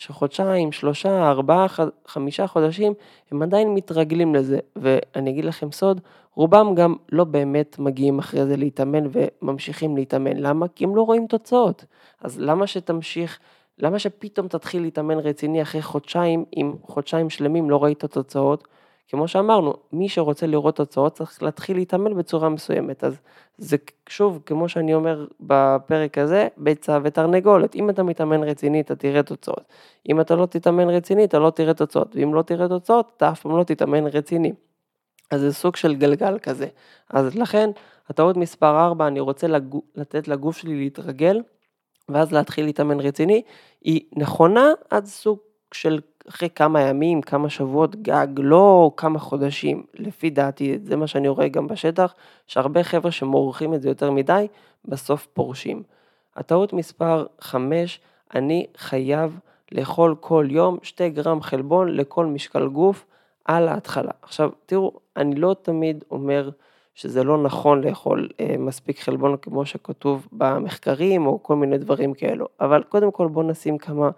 שחודשיים, 0.00 0.72
שלושה, 0.72 1.30
ארבעה, 1.30 1.66
חמישה 2.06 2.46
חודשים, 2.46 2.92
הם 3.30 3.42
עדיין 3.42 3.74
מתרגלים 3.74 4.34
לזה, 4.34 4.58
ואני 4.76 5.30
אגיד 5.30 5.44
לכם 5.44 5.72
סוד, 5.72 6.00
רובם 6.34 6.74
גם 6.74 6.94
לא 7.12 7.24
באמת 7.24 7.78
מגיעים 7.78 8.18
אחרי 8.18 8.46
זה 8.46 8.56
להתאמן 8.56 9.04
וממשיכים 9.12 9.96
להתאמן. 9.96 10.36
למה? 10.36 10.68
כי 10.68 10.84
הם 10.84 10.96
לא 10.96 11.02
רואים 11.02 11.26
תוצאות. 11.26 11.84
אז 12.20 12.40
למה 12.40 12.66
שתמשיך, 12.66 13.38
למה 13.78 13.98
שפתאום 13.98 14.48
תתחיל 14.48 14.82
להתאמן 14.82 15.18
רציני 15.18 15.62
אחרי 15.62 15.82
חודשיים, 15.82 16.44
אם 16.56 16.74
חודשיים 16.82 17.30
שלמים 17.30 17.70
לא 17.70 17.84
ראית 17.84 18.04
תוצאות? 18.04 18.68
כמו 19.10 19.28
שאמרנו, 19.28 19.74
מי 19.92 20.08
שרוצה 20.08 20.46
לראות 20.46 20.76
תוצאות 20.76 21.12
צריך 21.12 21.42
להתחיל 21.42 21.76
להתאמן 21.76 22.14
בצורה 22.14 22.48
מסוימת. 22.48 23.04
אז 23.04 23.20
זה 23.58 23.76
שוב, 24.08 24.42
כמו 24.46 24.68
שאני 24.68 24.94
אומר 24.94 25.26
בפרק 25.40 26.18
הזה, 26.18 26.48
ביצה 26.56 26.98
ותרנגולת. 27.02 27.74
אם 27.74 27.90
אתה 27.90 28.02
מתאמן 28.02 28.42
רציני, 28.42 28.80
אתה 28.80 28.96
תראה 28.96 29.22
תוצאות. 29.22 29.64
אם 30.08 30.20
אתה 30.20 30.34
לא 30.34 30.46
תתאמן 30.46 30.88
רציני, 30.88 31.24
אתה 31.24 31.38
לא 31.38 31.50
תראה 31.50 31.74
תוצאות. 31.74 32.16
ואם 32.16 32.34
לא 32.34 32.42
תראה 32.42 32.68
תוצאות, 32.68 33.12
אתה 33.16 33.30
אף 33.30 33.40
פעם 33.40 33.56
לא 33.56 33.64
תתאמן 33.64 34.06
רציני. 34.06 34.52
אז 35.30 35.40
זה 35.40 35.52
סוג 35.52 35.76
של 35.76 35.94
גלגל 35.94 36.38
כזה. 36.38 36.66
אז 37.10 37.36
לכן, 37.36 37.70
הטעות 38.08 38.36
מספר 38.36 38.80
4, 38.86 39.06
אני 39.06 39.20
רוצה 39.20 39.46
לגו, 39.46 39.82
לתת 39.94 40.28
לגוף 40.28 40.56
שלי 40.56 40.76
להתרגל, 40.76 41.40
ואז 42.08 42.32
להתחיל 42.32 42.64
להתאמן 42.64 43.00
רציני, 43.00 43.42
היא 43.82 44.00
נכונה 44.16 44.72
עד 44.90 45.04
סוג 45.04 45.38
של 45.74 46.00
אחרי 46.28 46.48
כמה 46.54 46.80
ימים, 46.80 47.22
כמה 47.22 47.50
שבועות 47.50 47.96
גג, 47.96 48.26
לא 48.36 48.90
כמה 48.96 49.18
חודשים, 49.18 49.82
לפי 49.94 50.30
דעתי, 50.30 50.78
זה 50.82 50.96
מה 50.96 51.06
שאני 51.06 51.28
רואה 51.28 51.48
גם 51.48 51.66
בשטח, 51.66 52.14
שהרבה 52.46 52.82
חבר'ה 52.82 53.10
שמורחים 53.10 53.74
את 53.74 53.82
זה 53.82 53.88
יותר 53.88 54.10
מדי, 54.10 54.46
בסוף 54.84 55.26
פורשים. 55.32 55.82
הטעות 56.36 56.72
מספר 56.72 57.26
5, 57.40 58.00
אני 58.34 58.66
חייב 58.76 59.38
לאכול 59.72 60.14
כל 60.20 60.46
יום 60.50 60.78
2 60.82 61.12
גרם 61.12 61.42
חלבון 61.42 61.96
לכל 61.96 62.26
משקל 62.26 62.68
גוף 62.68 63.06
על 63.44 63.68
ההתחלה. 63.68 64.12
עכשיו, 64.22 64.50
תראו, 64.66 64.92
אני 65.16 65.34
לא 65.34 65.56
תמיד 65.62 66.04
אומר 66.10 66.50
שזה 66.94 67.24
לא 67.24 67.42
נכון 67.42 67.80
לאכול 67.80 68.28
אה, 68.40 68.54
מספיק 68.58 69.00
חלבון 69.00 69.36
כמו 69.36 69.66
שכתוב 69.66 70.28
במחקרים 70.32 71.26
או 71.26 71.42
כל 71.42 71.56
מיני 71.56 71.78
דברים 71.78 72.14
כאלו, 72.14 72.46
אבל 72.60 72.82
קודם 72.82 73.10
כל 73.10 73.28
בואו 73.28 73.46
נשים 73.46 73.78
כמה 73.78 74.10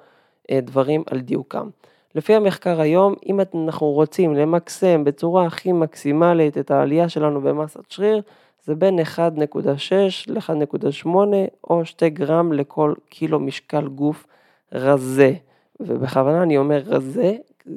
דברים 0.52 1.02
על 1.10 1.20
דיוקם. 1.20 1.68
לפי 2.14 2.34
המחקר 2.34 2.80
היום, 2.80 3.14
אם 3.26 3.40
אנחנו 3.54 3.86
רוצים 3.86 4.34
למקסם 4.34 5.04
בצורה 5.04 5.46
הכי 5.46 5.72
מקסימלית 5.72 6.58
את 6.58 6.70
העלייה 6.70 7.08
שלנו 7.08 7.40
במסת 7.40 7.90
שריר, 7.90 8.22
זה 8.64 8.74
בין 8.74 8.98
1.6 8.98 9.12
ל-1.8 10.26 11.08
או 11.64 11.84
2 11.84 12.14
גרם 12.14 12.52
לכל 12.52 12.94
קילו 13.08 13.40
משקל 13.40 13.88
גוף 13.88 14.26
רזה. 14.72 15.32
ובכוונה 15.80 16.42
אני 16.42 16.58
אומר 16.58 16.82
רזה, 16.86 17.32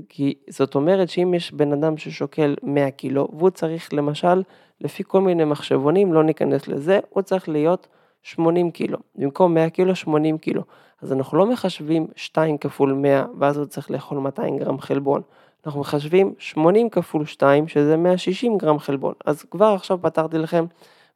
כי 0.09 0.33
זאת 0.49 0.75
אומרת 0.75 1.09
שאם 1.09 1.33
יש 1.33 1.51
בן 1.51 1.71
אדם 1.71 1.97
ששוקל 1.97 2.55
100 2.63 2.91
קילו, 2.91 3.27
והוא 3.33 3.49
צריך 3.49 3.93
למשל, 3.93 4.43
לפי 4.81 5.03
כל 5.07 5.21
מיני 5.21 5.45
מחשבונים, 5.45 6.13
לא 6.13 6.23
ניכנס 6.23 6.67
לזה, 6.67 6.99
הוא 7.09 7.21
צריך 7.23 7.49
להיות 7.49 7.87
80 8.23 8.71
קילו. 8.71 8.97
במקום 9.15 9.53
100 9.53 9.69
קילו, 9.69 9.95
80 9.95 10.37
קילו. 10.37 10.61
אז 11.01 11.13
אנחנו 11.13 11.37
לא 11.37 11.45
מחשבים 11.45 12.07
2 12.15 12.57
כפול 12.57 12.93
100, 12.93 13.25
ואז 13.39 13.57
הוא 13.57 13.65
צריך 13.65 13.91
לאכול 13.91 14.17
200 14.17 14.57
גרם 14.57 14.79
חלבון. 14.79 15.21
אנחנו 15.65 15.79
מחשבים 15.79 16.33
80 16.39 16.89
כפול 16.89 17.25
2, 17.25 17.67
שזה 17.67 17.97
160 17.97 18.57
גרם 18.57 18.79
חלבון. 18.79 19.13
אז 19.25 19.43
כבר 19.43 19.65
עכשיו 19.65 20.01
פתרתי 20.01 20.37
לכם 20.37 20.65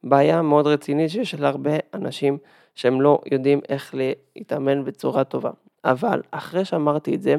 בעיה 0.04 0.42
מאוד 0.42 0.66
רצינית 0.66 1.10
שיש 1.10 1.34
להרבה 1.34 1.70
אנשים 1.94 2.38
שהם 2.74 3.00
לא 3.00 3.20
יודעים 3.32 3.60
איך 3.68 3.94
להתאמן 3.94 4.84
בצורה 4.84 5.24
טובה. 5.24 5.50
אבל 5.84 6.22
אחרי 6.30 6.64
שאמרתי 6.64 7.14
את 7.14 7.22
זה, 7.22 7.36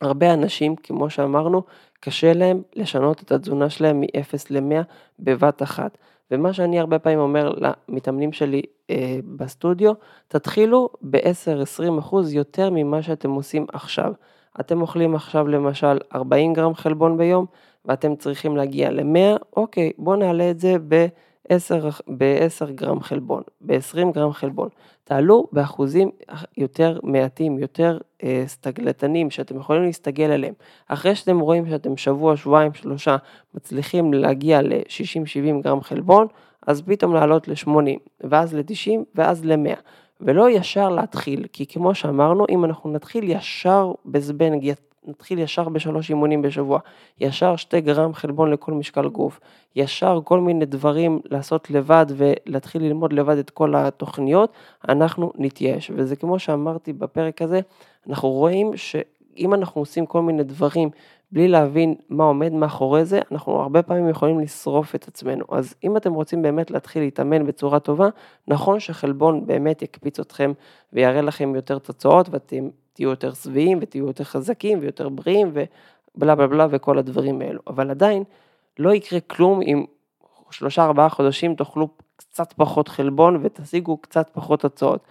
הרבה 0.00 0.34
אנשים, 0.34 0.76
כמו 0.76 1.10
שאמרנו, 1.10 1.62
קשה 2.00 2.32
להם 2.32 2.62
לשנות 2.76 3.22
את 3.22 3.32
התזונה 3.32 3.70
שלהם 3.70 4.00
מ-0 4.00 4.46
ל-100 4.50 4.82
בבת 5.18 5.62
אחת. 5.62 5.98
ומה 6.30 6.52
שאני 6.52 6.80
הרבה 6.80 6.98
פעמים 6.98 7.18
אומר 7.18 7.52
למתאמנים 7.88 8.32
שלי 8.32 8.62
אה, 8.90 9.18
בסטודיו, 9.36 9.92
תתחילו 10.28 10.88
ב-10-20% 11.02 12.16
יותר 12.30 12.70
ממה 12.70 13.02
שאתם 13.02 13.30
עושים 13.30 13.66
עכשיו. 13.72 14.12
אתם 14.60 14.80
אוכלים 14.80 15.14
עכשיו 15.14 15.48
למשל 15.48 15.98
40 16.14 16.52
גרם 16.52 16.74
חלבון 16.74 17.16
ביום, 17.18 17.46
ואתם 17.84 18.16
צריכים 18.16 18.56
להגיע 18.56 18.90
ל-100, 18.90 19.38
אוקיי, 19.56 19.92
בואו 19.98 20.16
נעלה 20.16 20.50
את 20.50 20.60
זה 20.60 20.76
ב... 20.88 21.06
10, 21.48 21.88
ב-10 22.08 22.70
גרם 22.70 23.00
חלבון, 23.00 23.42
ב-20 23.60 24.12
גרם 24.12 24.32
חלבון. 24.32 24.68
תעלו 25.04 25.46
באחוזים 25.52 26.10
יותר 26.56 26.98
מעטים, 27.02 27.58
יותר 27.58 27.98
אה, 28.22 28.44
סטגלטנים, 28.46 29.30
שאתם 29.30 29.56
יכולים 29.56 29.82
להסתגל 29.82 30.30
עליהם. 30.30 30.54
אחרי 30.88 31.14
שאתם 31.14 31.40
רואים 31.40 31.68
שאתם 31.70 31.96
שבוע, 31.96 32.36
שבועיים, 32.36 32.74
שלושה, 32.74 33.16
מצליחים 33.54 34.14
להגיע 34.14 34.62
ל-60-70 34.62 35.62
גרם 35.62 35.80
חלבון, 35.80 36.26
אז 36.66 36.82
פתאום 36.82 37.14
לעלות 37.14 37.48
ל-80, 37.48 37.68
ואז 38.20 38.54
ל-90, 38.54 39.00
ואז 39.14 39.44
ל-100. 39.44 39.76
ולא 40.20 40.50
ישר 40.50 40.88
להתחיל, 40.88 41.46
כי 41.52 41.66
כמו 41.66 41.94
שאמרנו, 41.94 42.46
אם 42.48 42.64
אנחנו 42.64 42.92
נתחיל 42.92 43.30
ישר 43.30 43.92
בזבנג, 44.06 44.72
נתחיל 45.06 45.38
ישר 45.38 45.68
בשלוש 45.68 46.10
אימונים 46.10 46.42
בשבוע, 46.42 46.78
ישר 47.20 47.56
שתי 47.56 47.80
גרם 47.80 48.14
חלבון 48.14 48.50
לכל 48.50 48.72
משקל 48.72 49.08
גוף, 49.08 49.40
ישר 49.76 50.20
כל 50.24 50.40
מיני 50.40 50.66
דברים 50.66 51.20
לעשות 51.30 51.70
לבד 51.70 52.06
ולהתחיל 52.08 52.82
ללמוד 52.82 53.12
לבד 53.12 53.38
את 53.38 53.50
כל 53.50 53.74
התוכניות, 53.76 54.52
אנחנו 54.88 55.32
נתייאש. 55.38 55.90
וזה 55.94 56.16
כמו 56.16 56.38
שאמרתי 56.38 56.92
בפרק 56.92 57.42
הזה, 57.42 57.60
אנחנו 58.08 58.28
רואים 58.28 58.76
שאם 58.76 59.54
אנחנו 59.54 59.80
עושים 59.80 60.06
כל 60.06 60.22
מיני 60.22 60.42
דברים 60.42 60.90
בלי 61.32 61.48
להבין 61.48 61.94
מה 62.08 62.24
עומד 62.24 62.52
מאחורי 62.52 63.04
זה, 63.04 63.20
אנחנו 63.32 63.52
הרבה 63.52 63.82
פעמים 63.82 64.08
יכולים 64.08 64.40
לשרוף 64.40 64.94
את 64.94 65.08
עצמנו. 65.08 65.44
אז 65.50 65.74
אם 65.84 65.96
אתם 65.96 66.14
רוצים 66.14 66.42
באמת 66.42 66.70
להתחיל 66.70 67.02
להתאמן 67.02 67.46
בצורה 67.46 67.80
טובה, 67.80 68.08
נכון 68.48 68.80
שחלבון 68.80 69.46
באמת 69.46 69.82
יקפיץ 69.82 70.20
אתכם 70.20 70.52
ויראה 70.92 71.22
לכם 71.22 71.54
יותר 71.54 71.78
תוצאות 71.78 72.28
ואתם 72.30 72.68
תהיו 72.94 73.10
יותר 73.10 73.34
שבעים 73.34 73.78
ותהיו 73.80 74.06
יותר 74.06 74.24
חזקים 74.24 74.78
ויותר 74.80 75.08
בריאים 75.08 75.50
ובלה 75.52 76.34
בלה 76.34 76.46
בלה 76.46 76.66
וכל 76.70 76.98
הדברים 76.98 77.40
האלו. 77.40 77.60
אבל 77.66 77.90
עדיין 77.90 78.24
לא 78.78 78.94
יקרה 78.94 79.20
כלום 79.20 79.62
אם 79.62 79.84
שלושה 80.50 80.84
ארבעה 80.84 81.08
חודשים 81.08 81.54
תאכלו 81.54 81.88
קצת 82.16 82.52
פחות 82.52 82.88
חלבון 82.88 83.38
ותשיגו 83.42 83.96
קצת 83.96 84.30
פחות 84.32 84.60
תוצאות. 84.60 85.04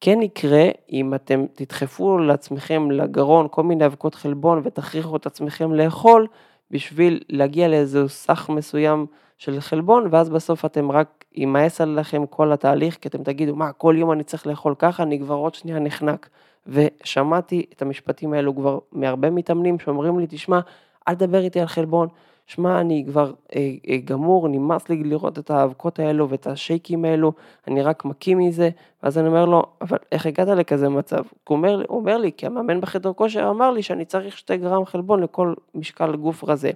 כן 0.00 0.22
יקרה 0.22 0.68
אם 0.92 1.14
אתם 1.14 1.44
תדחפו 1.54 2.18
לעצמכם 2.18 2.90
לגרון 2.90 3.46
כל 3.50 3.62
מיני 3.62 3.86
אבקות 3.86 4.14
חלבון 4.14 4.60
ותכריחו 4.64 5.16
את 5.16 5.26
עצמכם 5.26 5.72
לאכול 5.72 6.26
בשביל 6.70 7.20
להגיע 7.28 7.68
לאיזה 7.68 8.08
סך 8.08 8.48
מסוים 8.48 9.06
של 9.38 9.60
חלבון 9.60 10.08
ואז 10.10 10.30
בסוף 10.30 10.64
אתם 10.64 10.90
רק 10.90 11.24
יימאס 11.32 11.80
עליכם 11.80 12.26
כל 12.26 12.52
התהליך 12.52 12.98
כי 13.00 13.08
אתם 13.08 13.22
תגידו 13.22 13.56
מה 13.56 13.72
כל 13.72 13.94
יום 13.98 14.12
אני 14.12 14.24
צריך 14.24 14.46
לאכול 14.46 14.74
ככה 14.78 15.02
אני 15.02 15.18
כבר 15.18 15.34
עוד 15.34 15.54
שנייה 15.54 15.78
נחנק. 15.78 16.28
ושמעתי 16.70 17.66
את 17.72 17.82
המשפטים 17.82 18.32
האלו 18.32 18.56
כבר 18.56 18.78
מהרבה 18.92 19.30
מתאמנים 19.30 19.78
שאומרים 19.78 20.18
לי 20.18 20.26
תשמע 20.28 20.60
אל 21.08 21.14
תדבר 21.14 21.40
איתי 21.40 21.60
על 21.60 21.66
חלבון 21.66 22.08
שמע, 22.50 22.80
אני 22.80 23.04
כבר 23.06 23.32
אה, 23.56 23.70
אה, 23.88 23.96
גמור, 24.04 24.48
נמאס 24.48 24.88
לי 24.88 25.04
לראות 25.04 25.38
את 25.38 25.50
האבקות 25.50 25.98
האלו 25.98 26.28
ואת 26.28 26.46
השייקים 26.46 27.04
האלו, 27.04 27.32
אני 27.68 27.82
רק 27.82 28.04
מקים 28.04 28.38
מזה, 28.38 28.70
ואז 29.02 29.18
אני 29.18 29.28
אומר 29.28 29.44
לו, 29.44 29.62
אבל 29.80 29.96
איך 30.12 30.26
הגעת 30.26 30.48
לכזה 30.48 30.88
מצב? 30.88 31.22
הוא 31.48 31.56
אומר, 31.56 31.82
הוא 31.88 31.98
אומר 31.98 32.18
לי, 32.18 32.30
כי 32.36 32.46
המאמן 32.46 32.80
בחדר 32.80 33.12
כושר 33.12 33.50
אמר 33.50 33.70
לי 33.70 33.82
שאני 33.82 34.04
צריך 34.04 34.38
שתי 34.38 34.56
גרם 34.56 34.84
חלבון 34.84 35.22
לכל 35.22 35.54
משקל 35.74 36.16
גוף 36.16 36.44
רזה. 36.44 36.70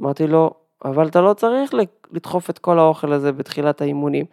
אמרתי 0.00 0.26
לו, 0.26 0.50
אבל 0.84 1.08
אתה 1.08 1.20
לא 1.20 1.34
צריך 1.34 1.74
לדחוף 2.12 2.50
את 2.50 2.58
כל 2.58 2.78
האוכל 2.78 3.12
הזה 3.12 3.32
בתחילת 3.32 3.80
האימונים. 3.80 4.24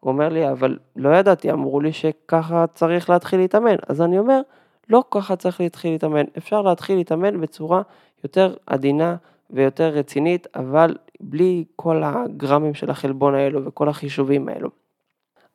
הוא 0.00 0.12
אומר 0.12 0.28
לי, 0.28 0.50
אבל 0.50 0.78
לא 0.96 1.16
ידעתי, 1.16 1.52
אמרו 1.52 1.80
לי 1.80 1.92
שככה 1.92 2.66
צריך 2.74 3.10
להתחיל 3.10 3.40
להתאמן. 3.40 3.76
אז 3.88 4.02
אני 4.02 4.18
אומר, 4.18 4.40
לא 4.88 5.04
ככה 5.10 5.36
צריך 5.36 5.60
להתחיל 5.60 5.92
להתאמן, 5.92 6.24
אפשר 6.38 6.62
להתחיל 6.62 6.96
להתאמן 6.96 7.40
בצורה 7.40 7.82
יותר 8.24 8.54
עדינה, 8.66 9.16
ויותר 9.50 9.88
רצינית, 9.88 10.46
אבל 10.56 10.96
בלי 11.20 11.64
כל 11.76 12.02
הגרמים 12.04 12.74
של 12.74 12.90
החלבון 12.90 13.34
האלו 13.34 13.64
וכל 13.64 13.88
החישובים 13.88 14.48
האלו. 14.48 14.68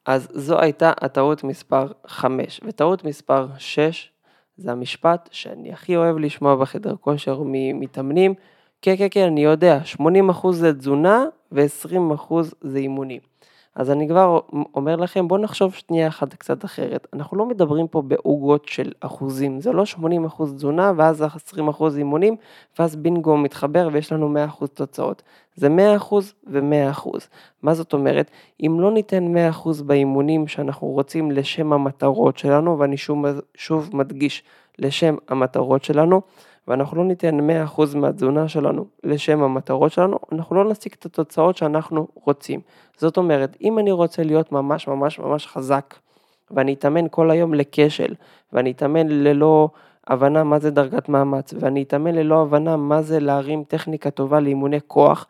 אז 0.05 0.27
זו 0.31 0.59
הייתה 0.59 0.93
הטעות 1.01 1.43
מספר 1.43 1.87
5. 2.07 2.61
וטעות 2.63 3.03
מספר 3.03 3.47
6 3.57 4.11
זה 4.57 4.71
המשפט 4.71 5.29
שאני 5.31 5.73
הכי 5.73 5.95
אוהב 5.95 6.17
לשמוע 6.17 6.55
בחדר 6.55 6.95
כושר 6.95 7.41
ממתאמנים, 7.45 8.33
כן, 8.81 8.95
כן, 8.97 9.07
כן, 9.11 9.25
אני 9.25 9.43
יודע, 9.43 9.79
80% 10.01 10.51
זה 10.51 10.73
תזונה 10.73 11.25
ו-20% 11.51 12.33
זה 12.61 12.77
אימונים. 12.77 13.21
אז 13.75 13.91
אני 13.91 14.07
כבר 14.07 14.39
אומר 14.75 14.95
לכם, 14.95 15.27
בואו 15.27 15.41
נחשוב 15.41 15.73
שנייה 15.73 16.07
אחת 16.07 16.33
קצת 16.33 16.65
אחרת. 16.65 17.07
אנחנו 17.13 17.37
לא 17.37 17.45
מדברים 17.45 17.87
פה 17.87 18.01
בעוגות 18.01 18.67
של 18.67 18.91
אחוזים, 18.99 19.61
זה 19.61 19.71
לא 19.71 19.85
80 19.85 20.25
אחוז 20.25 20.53
תזונה 20.53 20.91
ואז 20.97 21.21
20 21.21 21.67
אחוז 21.67 21.97
אימונים, 21.97 22.35
ואז 22.79 22.95
בינגו 22.95 23.37
מתחבר 23.37 23.89
ויש 23.91 24.11
לנו 24.11 24.29
100 24.29 24.45
אחוז 24.45 24.69
תוצאות. 24.69 25.23
זה 25.55 25.69
100 25.69 25.95
אחוז 25.95 26.33
ו-100 26.47 26.91
אחוז. 26.91 27.27
מה 27.61 27.73
זאת 27.73 27.93
אומרת? 27.93 28.31
אם 28.65 28.77
לא 28.79 28.91
ניתן 28.91 29.33
100 29.33 29.49
אחוז 29.49 29.81
באימונים 29.81 30.47
שאנחנו 30.47 30.87
רוצים 30.87 31.31
לשם 31.31 31.73
המטרות 31.73 32.37
שלנו, 32.37 32.79
ואני 32.79 32.97
שוב, 32.97 33.25
שוב 33.55 33.89
מדגיש, 33.93 34.43
לשם 34.79 35.15
המטרות 35.27 35.83
שלנו, 35.83 36.21
ואנחנו 36.67 36.97
לא 36.97 37.03
ניתן 37.03 37.37
100% 37.67 37.95
מהתזונה 37.95 38.47
שלנו 38.47 38.85
לשם 39.03 39.43
המטרות 39.43 39.91
שלנו, 39.91 40.17
אנחנו 40.31 40.55
לא 40.55 40.69
נשיג 40.69 40.93
את 40.99 41.05
התוצאות 41.05 41.57
שאנחנו 41.57 42.07
רוצים. 42.13 42.59
זאת 42.97 43.17
אומרת, 43.17 43.57
אם 43.61 43.79
אני 43.79 43.91
רוצה 43.91 44.23
להיות 44.23 44.51
ממש 44.51 44.87
ממש 44.87 45.19
ממש 45.19 45.47
חזק, 45.47 45.95
ואני 46.51 46.73
אתאמן 46.73 47.05
כל 47.11 47.31
היום 47.31 47.53
לכשל, 47.53 48.13
ואני 48.53 48.71
אתאמן 48.71 49.07
ללא 49.07 49.69
הבנה 50.07 50.43
מה 50.43 50.59
זה 50.59 50.71
דרגת 50.71 51.09
מאמץ, 51.09 51.53
ואני 51.59 51.83
אתאמן 51.83 52.15
ללא 52.15 52.41
הבנה 52.41 52.77
מה 52.77 53.01
זה 53.01 53.19
להרים 53.19 53.63
טכניקה 53.63 54.09
טובה 54.09 54.39
לאימוני 54.39 54.79
כוח, 54.87 55.27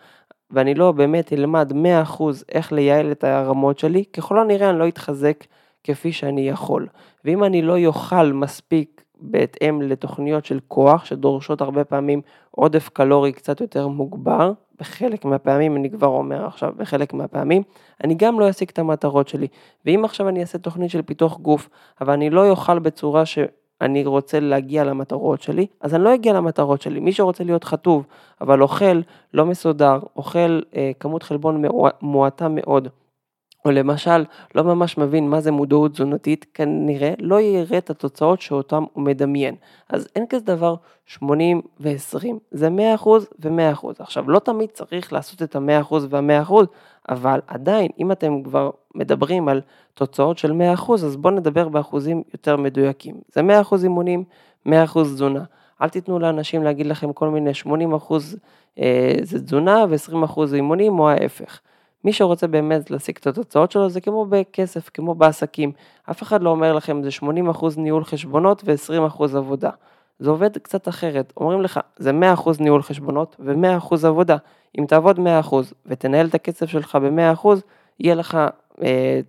ואני 0.51 0.73
לא 0.75 0.91
באמת 0.91 1.33
אלמד 1.33 1.71
100% 2.19 2.23
איך 2.49 2.71
לייעל 2.71 3.11
את 3.11 3.23
הרמות 3.23 3.79
שלי, 3.79 4.03
ככל 4.05 4.39
הנראה 4.39 4.69
אני 4.69 4.79
לא 4.79 4.87
אתחזק 4.87 5.43
כפי 5.83 6.11
שאני 6.11 6.49
יכול. 6.49 6.87
ואם 7.25 7.43
אני 7.43 7.61
לא 7.61 7.77
יאכל 7.77 8.31
מספיק 8.33 9.02
בהתאם 9.23 9.81
לתוכניות 9.81 10.45
של 10.45 10.59
כוח 10.67 11.05
שדורשות 11.05 11.61
הרבה 11.61 11.83
פעמים 11.83 12.21
עודף 12.51 12.89
קלורי 12.89 13.31
קצת 13.31 13.61
יותר 13.61 13.87
מוגבר, 13.87 14.53
בחלק 14.79 15.25
מהפעמים, 15.25 15.77
אני 15.77 15.89
כבר 15.89 16.07
אומר 16.07 16.45
עכשיו, 16.45 16.73
בחלק 16.77 17.13
מהפעמים, 17.13 17.63
אני 18.03 18.15
גם 18.15 18.39
לא 18.39 18.49
אשיג 18.49 18.69
את 18.69 18.79
המטרות 18.79 19.27
שלי. 19.27 19.47
ואם 19.85 20.05
עכשיו 20.05 20.29
אני 20.29 20.41
אעשה 20.41 20.57
תוכנית 20.57 20.91
של 20.91 21.01
פיתוח 21.01 21.37
גוף, 21.37 21.69
אבל 22.01 22.13
אני 22.13 22.29
לא 22.29 22.49
אוכל 22.49 22.79
בצורה 22.79 23.25
שאני 23.25 24.05
רוצה 24.05 24.39
להגיע 24.39 24.83
למטרות 24.83 25.41
שלי, 25.41 25.67
אז 25.81 25.95
אני 25.95 26.03
לא 26.03 26.13
אגיע 26.13 26.33
למטרות 26.33 26.81
שלי. 26.81 26.99
מי 26.99 27.13
שרוצה 27.13 27.43
להיות 27.43 27.63
חטוב, 27.63 28.05
אבל 28.41 28.61
אוכל 28.61 29.01
לא 29.33 29.45
מסודר, 29.45 29.99
אוכל 30.15 30.61
אה, 30.75 30.91
כמות 30.99 31.23
חלבון 31.23 31.63
מועטה 32.01 32.47
מאוד, 32.49 32.87
או 33.65 33.71
למשל 33.71 34.25
לא 34.55 34.63
ממש 34.63 34.97
מבין 34.97 35.29
מה 35.29 35.41
זה 35.41 35.51
מודעות 35.51 35.91
תזונתית, 35.91 36.45
כנראה 36.53 37.13
לא 37.19 37.41
יראה 37.41 37.77
את 37.77 37.89
התוצאות 37.89 38.41
שאותם 38.41 38.83
הוא 38.93 39.03
מדמיין. 39.03 39.55
אז 39.89 40.07
אין 40.15 40.25
כזה 40.29 40.45
דבר 40.45 40.75
80 41.05 41.61
ו-20, 41.79 42.25
זה 42.51 42.69
100% 42.97 43.07
ו-100%. 43.39 43.87
עכשיו, 43.99 44.29
לא 44.29 44.39
תמיד 44.39 44.69
צריך 44.69 45.13
לעשות 45.13 45.41
את 45.41 45.55
ה-100% 45.55 45.93
וה-100%, 46.09 46.53
אבל 47.09 47.39
עדיין, 47.47 47.91
אם 47.99 48.11
אתם 48.11 48.43
כבר 48.43 48.69
מדברים 48.95 49.47
על 49.47 49.61
תוצאות 49.93 50.37
של 50.37 50.51
100%, 50.77 50.93
אז 50.93 51.15
בואו 51.15 51.33
נדבר 51.33 51.69
באחוזים 51.69 52.23
יותר 52.33 52.57
מדויקים. 52.57 53.15
זה 53.33 53.41
100% 53.71 53.75
אימונים, 53.83 54.23
100% 54.67 54.71
תזונה. 55.03 55.43
אל 55.81 55.89
תיתנו 55.89 56.19
לאנשים 56.19 56.63
להגיד 56.63 56.85
לכם 56.85 57.13
כל 57.13 57.29
מיני 57.29 57.51
80% 57.51 57.67
אה, 58.79 59.15
זה 59.21 59.43
תזונה 59.43 59.85
ו-20% 59.89 60.45
זה 60.45 60.55
אימונים 60.55 60.99
או 60.99 61.09
ההפך. 61.09 61.59
מי 62.03 62.13
שרוצה 62.13 62.47
באמת 62.47 62.91
להשיג 62.91 63.17
את 63.21 63.27
התוצאות 63.27 63.71
שלו 63.71 63.89
זה 63.89 64.01
כמו 64.01 64.25
בכסף, 64.25 64.89
כמו 64.93 65.15
בעסקים. 65.15 65.71
אף 66.11 66.23
אחד 66.23 66.43
לא 66.43 66.49
אומר 66.49 66.73
לכם 66.73 67.03
זה 67.03 67.09
80% 67.51 67.65
ניהול 67.77 68.03
חשבונות 68.03 68.63
ו-20% 68.65 69.23
עבודה. 69.23 69.69
זה 70.19 70.29
עובד 70.29 70.57
קצת 70.57 70.87
אחרת, 70.87 71.33
אומרים 71.37 71.61
לך 71.61 71.79
זה 71.97 72.11
100% 72.35 72.49
ניהול 72.59 72.81
חשבונות 72.81 73.35
ו-100% 73.39 73.95
עבודה. 74.07 74.37
אם 74.79 74.85
תעבוד 74.85 75.19
100% 75.19 75.55
ותנהל 75.85 76.27
את 76.27 76.35
הכסף 76.35 76.65
שלך 76.65 76.95
ב-100%, 76.95 77.47
יהיה 77.99 78.15
לך 78.15 78.37
אה, 78.83 79.19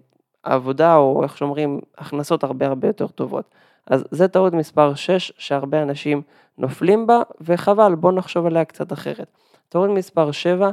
עבודה 0.42 0.96
או 0.96 1.22
איך 1.22 1.38
שאומרים 1.38 1.80
הכנסות 1.98 2.44
הרבה 2.44 2.66
הרבה 2.66 2.88
יותר 2.88 3.06
טובות. 3.06 3.44
אז 3.87 4.04
זה 4.10 4.28
טעות 4.28 4.52
מספר 4.52 4.94
6 4.94 5.32
שהרבה 5.38 5.82
אנשים 5.82 6.22
נופלים 6.58 7.06
בה 7.06 7.22
וחבל 7.40 7.94
בוא 7.94 8.12
נחשוב 8.12 8.46
עליה 8.46 8.64
קצת 8.64 8.92
אחרת. 8.92 9.26
טעות 9.68 9.90
מספר 9.90 10.32
7 10.32 10.70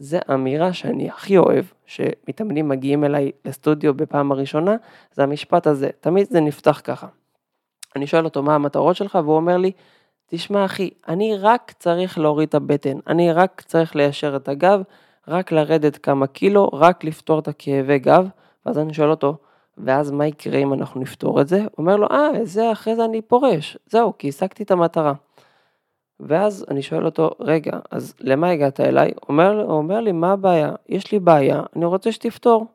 זה 0.00 0.18
אמירה 0.34 0.72
שאני 0.72 1.08
הכי 1.08 1.38
אוהב, 1.38 1.64
שמתאמנים 1.86 2.68
מגיעים 2.68 3.04
אליי 3.04 3.30
לסטודיו 3.44 3.94
בפעם 3.94 4.32
הראשונה, 4.32 4.76
זה 5.12 5.22
המשפט 5.22 5.66
הזה, 5.66 5.90
תמיד 6.00 6.26
זה 6.30 6.40
נפתח 6.40 6.80
ככה. 6.84 7.06
אני 7.96 8.06
שואל 8.06 8.24
אותו 8.24 8.42
מה 8.42 8.54
המטרות 8.54 8.96
שלך 8.96 9.18
והוא 9.24 9.36
אומר 9.36 9.56
לי, 9.56 9.72
תשמע 10.26 10.64
אחי, 10.64 10.90
אני 11.08 11.36
רק 11.36 11.72
צריך 11.78 12.18
להוריד 12.18 12.48
את 12.48 12.54
הבטן, 12.54 12.98
אני 13.06 13.32
רק 13.32 13.62
צריך 13.66 13.96
ליישר 13.96 14.36
את 14.36 14.48
הגב, 14.48 14.82
רק 15.28 15.52
לרדת 15.52 15.96
כמה 15.96 16.26
קילו, 16.26 16.70
רק 16.72 17.04
לפתור 17.04 17.38
את 17.38 17.48
הכאבי 17.48 17.98
גב, 17.98 18.28
ואז 18.66 18.78
אני 18.78 18.94
שואל 18.94 19.10
אותו, 19.10 19.36
ואז 19.78 20.10
מה 20.10 20.26
יקרה 20.26 20.58
אם 20.58 20.72
אנחנו 20.72 21.00
נפתור 21.00 21.40
את 21.40 21.48
זה? 21.48 21.58
הוא 21.60 21.68
אומר 21.78 21.96
לו, 21.96 22.06
אה, 22.10 22.28
זה 22.42 22.72
אחרי 22.72 22.96
זה 22.96 23.04
אני 23.04 23.22
פורש, 23.22 23.78
זהו, 23.86 24.12
כי 24.18 24.28
השגתי 24.28 24.62
את 24.62 24.70
המטרה. 24.70 25.12
ואז 26.26 26.64
אני 26.70 26.82
שואל 26.82 27.04
אותו, 27.04 27.30
רגע, 27.40 27.72
אז 27.90 28.14
למה 28.20 28.50
הגעת 28.50 28.80
אליי? 28.80 29.10
אומר, 29.28 29.62
הוא 29.62 29.72
אומר 29.72 30.00
לי, 30.00 30.12
מה 30.12 30.32
הבעיה? 30.32 30.72
יש 30.88 31.12
לי 31.12 31.18
בעיה, 31.18 31.62
אני 31.76 31.84
רוצה 31.84 32.12
שתפתור. 32.12 32.66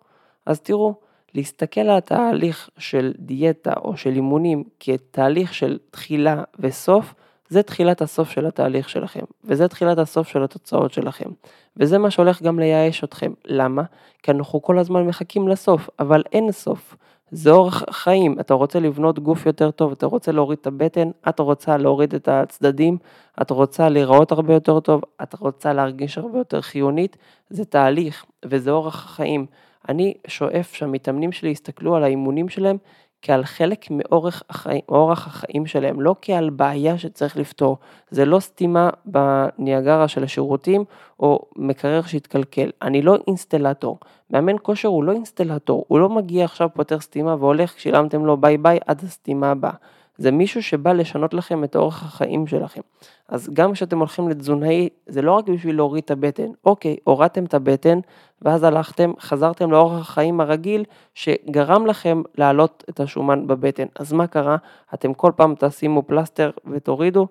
אז 0.46 0.60
תראו, 0.60 0.94
להסתכל 1.36 1.82
על 1.82 1.98
התהליך 1.98 2.70
של 2.78 3.14
דיאטה 3.20 3.74
או 3.84 3.98
של 3.98 4.10
אימונים 4.10 4.64
כתהליך 4.80 5.54
של 5.54 5.78
תחילה 5.92 6.44
וסוף, 6.60 7.14
זה 7.50 7.64
תחילת 7.64 8.02
הסוף 8.02 8.30
של 8.30 8.46
התהליך 8.46 8.90
שלכם, 8.90 9.20
וזה 9.44 9.68
תחילת 9.68 9.98
הסוף 9.98 10.28
של 10.28 10.44
התוצאות 10.44 10.94
שלכם. 10.94 11.30
וזה 11.78 11.98
מה 11.98 12.12
שהולך 12.12 12.42
גם 12.42 12.60
לייאש 12.60 13.04
אתכם. 13.04 13.34
למה? 13.46 13.84
כי 14.24 14.32
אנחנו 14.32 14.62
כל 14.62 14.80
הזמן 14.80 15.04
מחכים 15.04 15.48
לסוף, 15.48 15.90
אבל 16.00 16.24
אין 16.32 16.52
סוף. 16.52 16.96
זה 17.32 17.52
אורח 17.52 17.84
חיים, 17.92 18.40
אתה 18.40 18.54
רוצה 18.54 18.80
לבנות 18.80 19.20
גוף 19.20 19.46
יותר 19.46 19.72
טוב, 19.72 19.92
אתה 19.92 20.06
רוצה 20.06 20.32
להוריד 20.32 20.58
את 20.62 20.68
הבטן, 20.68 21.10
את 21.30 21.40
רוצה 21.40 21.78
להוריד 21.78 22.16
את 22.16 22.28
הצדדים, 22.28 22.98
את 23.42 23.52
רוצה 23.52 23.90
להיראות 23.90 24.32
הרבה 24.32 24.54
יותר 24.54 24.80
טוב, 24.80 25.02
את 25.24 25.34
רוצה 25.40 25.74
להרגיש 25.74 26.18
הרבה 26.18 26.38
יותר 26.38 26.62
חיונית, 26.62 27.18
זה 27.50 27.66
תהליך 27.66 28.26
וזה 28.46 28.72
אורח 28.72 28.96
חיים. 29.16 29.46
אני 29.90 30.14
שואף 30.28 30.74
שהמתאמנים 30.74 31.32
שלי 31.32 31.50
יסתכלו 31.50 31.96
על 31.96 32.04
האימונים 32.04 32.50
שלהם 32.50 32.78
כעל 33.26 33.44
חלק 33.44 33.86
מאורך 33.92 34.44
החיים, 34.50 34.82
מאורח 34.92 35.28
החיים 35.28 35.66
שלהם, 35.66 36.02
לא 36.02 36.16
כעל 36.22 36.50
בעיה 36.50 36.98
שצריך 36.98 37.38
לפתור. 37.38 37.78
זה 38.10 38.26
לא 38.26 38.40
סתימה 38.40 38.90
בניאגרה 39.06 40.08
של 40.08 40.24
השירותים 40.24 40.84
או 41.20 41.40
מקרר 41.56 42.02
שהתקלקל. 42.02 42.70
אני 42.82 43.02
לא 43.02 43.16
אינסטלטור. 43.28 44.00
מאמן 44.32 44.56
כושר 44.62 44.88
הוא 44.88 45.04
לא 45.04 45.12
אינסטלטור, 45.12 45.86
הוא 45.88 46.00
לא 46.00 46.10
מגיע 46.10 46.46
עכשיו 46.46 46.70
פותר 46.74 47.00
סתימה 47.00 47.36
והולך, 47.36 47.80
שילמתם 47.80 48.26
לו 48.26 48.38
ביי 48.38 48.58
ביי 48.58 48.80
עד 48.86 49.04
הסתימה 49.04 49.52
הבאה. 49.52 49.74
זה 50.18 50.32
מישהו 50.32 50.64
שבא 50.64 50.94
לשנות 50.94 51.34
לכם 51.34 51.64
את 51.64 51.76
אורח 51.76 52.04
החיים 52.04 52.48
שלכם. 52.48 52.82
אז 53.28 53.50
גם 53.54 53.74
כשאתם 53.74 54.00
הולכים 54.00 54.30
לתזונאי, 54.30 54.90
זה 55.08 55.22
לא 55.22 55.32
רק 55.32 55.50
בשביל 55.50 55.76
להוריד 55.76 56.04
את 56.04 56.12
הבטן. 56.12 56.48
אוקיי, 56.66 56.98
הורדתם 57.04 57.46
את 57.46 57.54
הבטן, 57.54 58.00
ואז 58.42 58.64
הלכתם, 58.64 59.14
חזרתם 59.20 59.72
לאורח 59.72 60.02
החיים 60.02 60.42
הרגיל, 60.42 60.84
שגרם 61.14 61.86
לכם 61.86 62.22
להעלות 62.38 62.84
את 62.90 63.00
השומן 63.00 63.48
בבטן. 63.48 63.86
אז 64.00 64.14
מה 64.14 64.28
קרה? 64.28 64.58
אתם 64.94 65.14
כל 65.14 65.32
פעם 65.36 65.54
תשימו 65.60 66.04
פלסטר 66.04 66.52
ותורידו, 66.72 67.28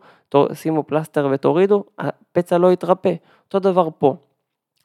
שימו 0.52 0.82
פלסטר 0.82 1.28
ותורידו, 1.32 1.84
הפצע 1.98 2.58
לא 2.58 2.72
יתרפא. 2.72 3.14
אותו 3.46 3.58
דבר 3.58 3.88
פה. 3.98 4.16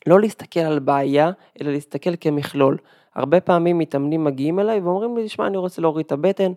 לא 0.08 0.20
להסתכל 0.20 0.60
על 0.60 0.80
בעיה, 0.80 1.32
אלא 1.62 1.72
להסתכל 1.72 2.16
כמכלול. 2.22 2.78
הרבה 3.16 3.42
פעמים 3.42 3.78
מתאמנים 3.78 4.24
מגיעים 4.24 4.60
אליי 4.60 4.80
ואומרים 4.80 5.18
לי, 5.18 5.30
שמע, 5.30 5.48
אני 5.48 5.58
רוצה 5.58 5.82
להוריד 5.82 6.06
את 6.06 6.12
הבטן, 6.12 6.52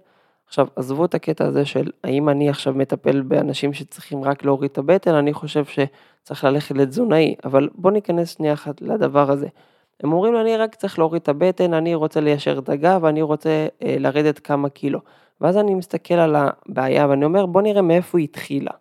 עכשיו, 0.53 0.67
עזבו 0.77 1.05
את 1.05 1.15
הקטע 1.15 1.45
הזה 1.45 1.65
של 1.65 1.91
האם 2.05 2.29
אני 2.29 2.49
עכשיו 2.49 2.75
מטפל 2.75 3.21
באנשים 3.21 3.73
שצריכים 3.73 4.25
רק 4.25 4.45
להוריד 4.45 4.71
את 4.71 4.79
הבטן, 4.79 5.15
אני 5.15 5.33
חושב 5.33 5.65
שצריך 5.65 6.45
ללכת 6.45 6.75
לתזונאי, 6.75 7.35
אבל 7.45 7.69
בוא 7.75 7.91
ניכנס 7.91 8.37
שנייה 8.37 8.53
אחת 8.53 8.83
לדבר 8.83 9.31
הזה. 9.31 9.47
הם 10.03 10.13
אומרים 10.13 10.35
לי, 10.35 10.41
אני 10.41 10.57
רק 10.57 10.75
צריך 10.75 10.99
להוריד 10.99 11.23
את 11.23 11.29
הבטן, 11.29 11.75
אני 11.75 11.95
רוצה 11.95 12.21
ליישר 12.21 12.59
את 12.59 12.69
הגב, 12.69 13.05
אני 13.05 13.23
רוצה 13.23 13.67
אה, 13.83 13.97
לרדת 13.99 14.39
כמה 14.39 14.69
קילו. 14.69 15.01
ואז 15.41 15.57
אני 15.57 15.75
מסתכל 15.75 16.15
על 16.15 16.37
הבעיה 16.37 17.09
ואני 17.09 17.25
אומר, 17.25 17.47
בוא 17.47 17.63
נראה 17.63 17.83
מאיפה 17.83 18.19
היא 18.19 18.25
התחילה. 18.25 18.73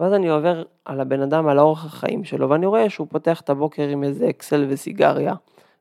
ואז 0.00 0.12
אני 0.12 0.28
עובר 0.28 0.62
על 0.84 1.00
הבן 1.00 1.20
אדם, 1.22 1.48
על 1.48 1.58
האורח 1.58 1.84
החיים 1.84 2.24
שלו, 2.24 2.50
ואני 2.50 2.66
רואה 2.66 2.90
שהוא 2.90 3.06
פותח 3.10 3.40
את 3.40 3.50
הבוקר 3.50 3.88
עם 3.88 4.04
איזה 4.04 4.28
אקסל 4.28 4.66
וסיגריה, 4.68 5.34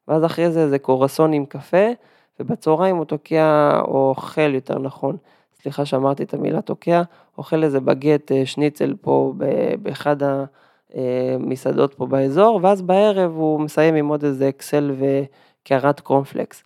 ואז 0.07 0.25
אחרי 0.25 0.51
זה 0.51 0.61
איזה 0.61 0.79
קורסון 0.79 1.33
עם 1.33 1.45
קפה, 1.45 1.87
ובצהריים 2.39 2.95
הוא 2.95 3.05
תוקע, 3.05 3.79
או 3.81 4.09
אוכל 4.09 4.55
יותר 4.55 4.79
נכון, 4.79 5.17
סליחה 5.61 5.85
שאמרתי 5.85 6.23
את 6.23 6.33
המילה 6.33 6.61
תוקע, 6.61 7.01
אוכל 7.37 7.63
איזה 7.63 7.79
בגט 7.79 8.31
אה, 8.31 8.45
שניצל 8.45 8.95
פה 9.01 9.33
באחד 9.81 10.15
המסעדות 10.93 11.93
פה 11.93 12.05
באזור, 12.05 12.59
ואז 12.63 12.81
בערב 12.81 13.31
הוא 13.35 13.59
מסיים 13.59 13.95
עם 13.95 14.07
עוד 14.07 14.23
איזה 14.23 14.49
אקסל 14.49 14.91
וקערת 14.99 15.99
קורנפלקס. 15.99 16.63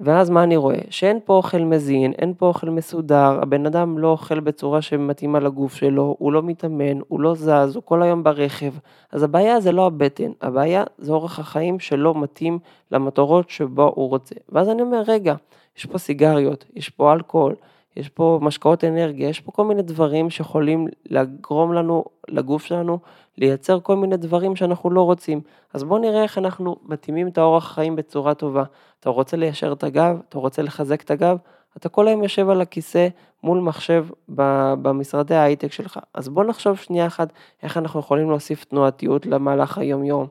ואז 0.00 0.30
מה 0.30 0.42
אני 0.42 0.56
רואה? 0.56 0.78
שאין 0.90 1.18
פה 1.24 1.34
אוכל 1.34 1.58
מזין, 1.58 2.12
אין 2.12 2.34
פה 2.38 2.46
אוכל 2.46 2.70
מסודר, 2.70 3.38
הבן 3.42 3.66
אדם 3.66 3.98
לא 3.98 4.08
אוכל 4.08 4.40
בצורה 4.40 4.82
שמתאימה 4.82 5.40
לגוף 5.40 5.74
שלו, 5.74 6.16
הוא 6.18 6.32
לא 6.32 6.42
מתאמן, 6.42 6.98
הוא 7.08 7.20
לא 7.20 7.34
זז, 7.34 7.76
הוא 7.76 7.82
כל 7.84 8.02
היום 8.02 8.22
ברכב. 8.22 8.72
אז 9.12 9.22
הבעיה 9.22 9.60
זה 9.60 9.72
לא 9.72 9.86
הבטן, 9.86 10.30
הבעיה 10.40 10.84
זה 10.98 11.12
אורח 11.12 11.38
החיים 11.38 11.80
שלא 11.80 12.14
מתאים 12.14 12.58
למטרות 12.92 13.50
שבו 13.50 13.92
הוא 13.94 14.08
רוצה. 14.08 14.34
ואז 14.48 14.68
אני 14.68 14.82
אומר, 14.82 15.02
רגע, 15.06 15.34
יש 15.78 15.86
פה 15.86 15.98
סיגריות, 15.98 16.64
יש 16.74 16.88
פה 16.88 17.12
אלכוהול, 17.12 17.54
יש 17.96 18.08
פה 18.08 18.38
משקאות 18.42 18.84
אנרגיה, 18.84 19.28
יש 19.28 19.40
פה 19.40 19.52
כל 19.52 19.64
מיני 19.64 19.82
דברים 19.82 20.30
שיכולים 20.30 20.86
לגרום 21.06 21.72
לנו, 21.72 22.04
לגוף 22.28 22.64
שלנו, 22.64 22.98
לייצר 23.38 23.80
כל 23.80 23.96
מיני 23.96 24.16
דברים 24.16 24.56
שאנחנו 24.56 24.90
לא 24.90 25.02
רוצים. 25.02 25.40
אז 25.74 25.84
בואו 25.84 26.00
נראה 26.00 26.22
איך 26.22 26.38
אנחנו 26.38 26.76
מתאימים 26.82 27.28
את 27.28 27.38
האורח 27.38 27.72
חיים 27.74 27.96
בצורה 27.96 28.34
טובה. 28.34 28.64
אתה 29.00 29.10
רוצה 29.10 29.36
ליישר 29.36 29.72
את 29.72 29.84
הגב, 29.84 30.20
אתה 30.28 30.38
רוצה 30.38 30.62
לחזק 30.62 31.02
את 31.02 31.10
הגב, 31.10 31.36
אתה 31.76 31.88
כל 31.88 32.08
היום 32.08 32.22
יושב 32.22 32.48
על 32.48 32.60
הכיסא 32.60 33.08
מול 33.42 33.60
מחשב 33.60 34.06
במשרדי 34.82 35.34
ההייטק 35.34 35.72
שלך. 35.72 36.00
אז 36.14 36.28
בוא 36.28 36.44
נחשוב 36.44 36.76
שנייה 36.76 37.06
אחת 37.06 37.32
איך 37.62 37.76
אנחנו 37.76 38.00
יכולים 38.00 38.30
להוסיף 38.30 38.64
תנועתיות 38.64 39.26
למהלך 39.26 39.78
היום-יום. 39.78 40.26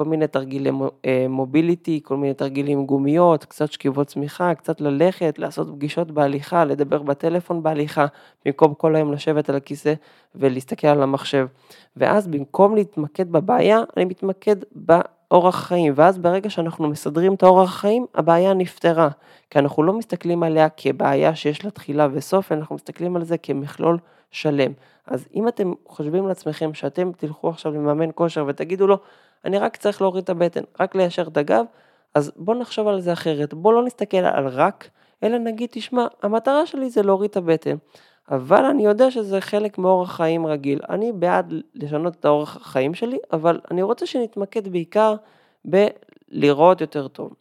כל 0.00 0.04
מיני 0.04 0.26
תרגילי 0.26 0.70
אה, 1.04 1.26
מוביליטי, 1.28 2.00
כל 2.04 2.16
מיני 2.16 2.34
תרגילים 2.34 2.86
גומיות, 2.86 3.44
קצת 3.44 3.72
שכיבות 3.72 4.06
צמיחה, 4.06 4.54
קצת 4.54 4.80
ללכת, 4.80 5.38
לעשות 5.38 5.68
פגישות 5.74 6.10
בהליכה, 6.10 6.64
לדבר 6.64 7.02
בטלפון 7.02 7.62
בהליכה, 7.62 8.06
במקום 8.44 8.74
כל 8.74 8.96
היום 8.96 9.12
לשבת 9.12 9.48
על 9.48 9.56
הכיסא 9.56 9.94
ולהסתכל 10.34 10.86
על 10.86 11.02
המחשב. 11.02 11.46
ואז 11.96 12.28
במקום 12.28 12.74
להתמקד 12.74 13.32
בבעיה, 13.32 13.80
אני 13.96 14.04
מתמקד 14.04 14.56
באורח 14.72 15.56
חיים, 15.56 15.92
ואז 15.96 16.18
ברגע 16.18 16.50
שאנחנו 16.50 16.88
מסדרים 16.88 17.34
את 17.34 17.42
האורח 17.42 17.74
חיים, 17.74 18.06
הבעיה 18.14 18.54
נפתרה. 18.54 19.08
כי 19.50 19.58
אנחנו 19.58 19.82
לא 19.82 19.92
מסתכלים 19.92 20.42
עליה 20.42 20.68
כבעיה 20.68 21.34
שיש 21.34 21.64
לה 21.64 21.70
תחילה 21.70 22.08
וסוף, 22.12 22.52
אנחנו 22.52 22.74
מסתכלים 22.74 23.16
על 23.16 23.24
זה 23.24 23.38
כמכלול 23.38 23.98
שלם. 24.30 24.72
אז 25.06 25.28
אם 25.34 25.48
אתם 25.48 25.72
חושבים 25.86 26.26
לעצמכם 26.26 26.74
שאתם 26.74 27.12
תלכו 27.16 27.48
עכשיו 27.48 27.72
למאמן 27.72 28.10
כושר 28.14 28.44
ותגידו 28.48 28.86
לו, 28.86 28.98
אני 29.44 29.58
רק 29.58 29.76
צריך 29.76 30.02
להוריד 30.02 30.24
את 30.24 30.30
הבטן, 30.30 30.60
רק 30.80 30.94
ליישר 30.94 31.22
את 31.22 31.36
הגב, 31.36 31.64
אז 32.14 32.32
בוא 32.36 32.54
נחשוב 32.54 32.88
על 32.88 33.00
זה 33.00 33.12
אחרת, 33.12 33.54
בוא 33.54 33.72
לא 33.72 33.84
נסתכל 33.84 34.16
על 34.16 34.48
רק, 34.48 34.90
אלא 35.22 35.38
נגיד, 35.38 35.68
תשמע, 35.72 36.06
המטרה 36.22 36.66
שלי 36.66 36.90
זה 36.90 37.02
להוריד 37.02 37.30
את 37.30 37.36
הבטן, 37.36 37.76
אבל 38.30 38.64
אני 38.64 38.84
יודע 38.84 39.10
שזה 39.10 39.40
חלק 39.40 39.78
מאורח 39.78 40.16
חיים 40.16 40.46
רגיל. 40.46 40.80
אני 40.90 41.12
בעד 41.12 41.54
לשנות 41.74 42.14
את 42.14 42.24
האורח 42.24 42.56
החיים 42.56 42.94
שלי, 42.94 43.18
אבל 43.32 43.60
אני 43.70 43.82
רוצה 43.82 44.06
שנתמקד 44.06 44.68
בעיקר 44.68 45.14
בלראות 45.64 46.80
יותר 46.80 47.08
טוב. 47.08 47.34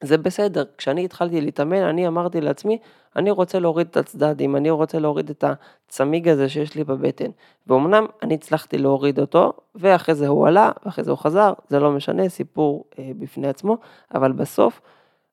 זה 0.00 0.18
בסדר, 0.18 0.64
כשאני 0.78 1.04
התחלתי 1.04 1.40
להתאמן, 1.40 1.82
אני 1.82 2.06
אמרתי 2.06 2.40
לעצמי, 2.40 2.78
אני 3.16 3.30
רוצה 3.30 3.58
להוריד 3.58 3.86
את 3.90 3.96
הצדדים, 3.96 4.56
אני 4.56 4.70
רוצה 4.70 4.98
להוריד 4.98 5.30
את 5.30 5.44
הצמיג 5.44 6.28
הזה 6.28 6.48
שיש 6.48 6.74
לי 6.74 6.84
בבטן. 6.84 7.30
ואומנם 7.66 8.06
אני 8.22 8.34
הצלחתי 8.34 8.78
להוריד 8.78 9.20
אותו, 9.20 9.52
ואחרי 9.74 10.14
זה 10.14 10.28
הוא 10.28 10.48
עלה, 10.48 10.72
ואחרי 10.84 11.04
זה 11.04 11.10
הוא 11.10 11.18
חזר, 11.18 11.52
זה 11.68 11.80
לא 11.80 11.90
משנה, 11.90 12.28
סיפור 12.28 12.84
אה, 12.98 13.10
בפני 13.18 13.48
עצמו, 13.48 13.76
אבל 14.14 14.32
בסוף 14.32 14.80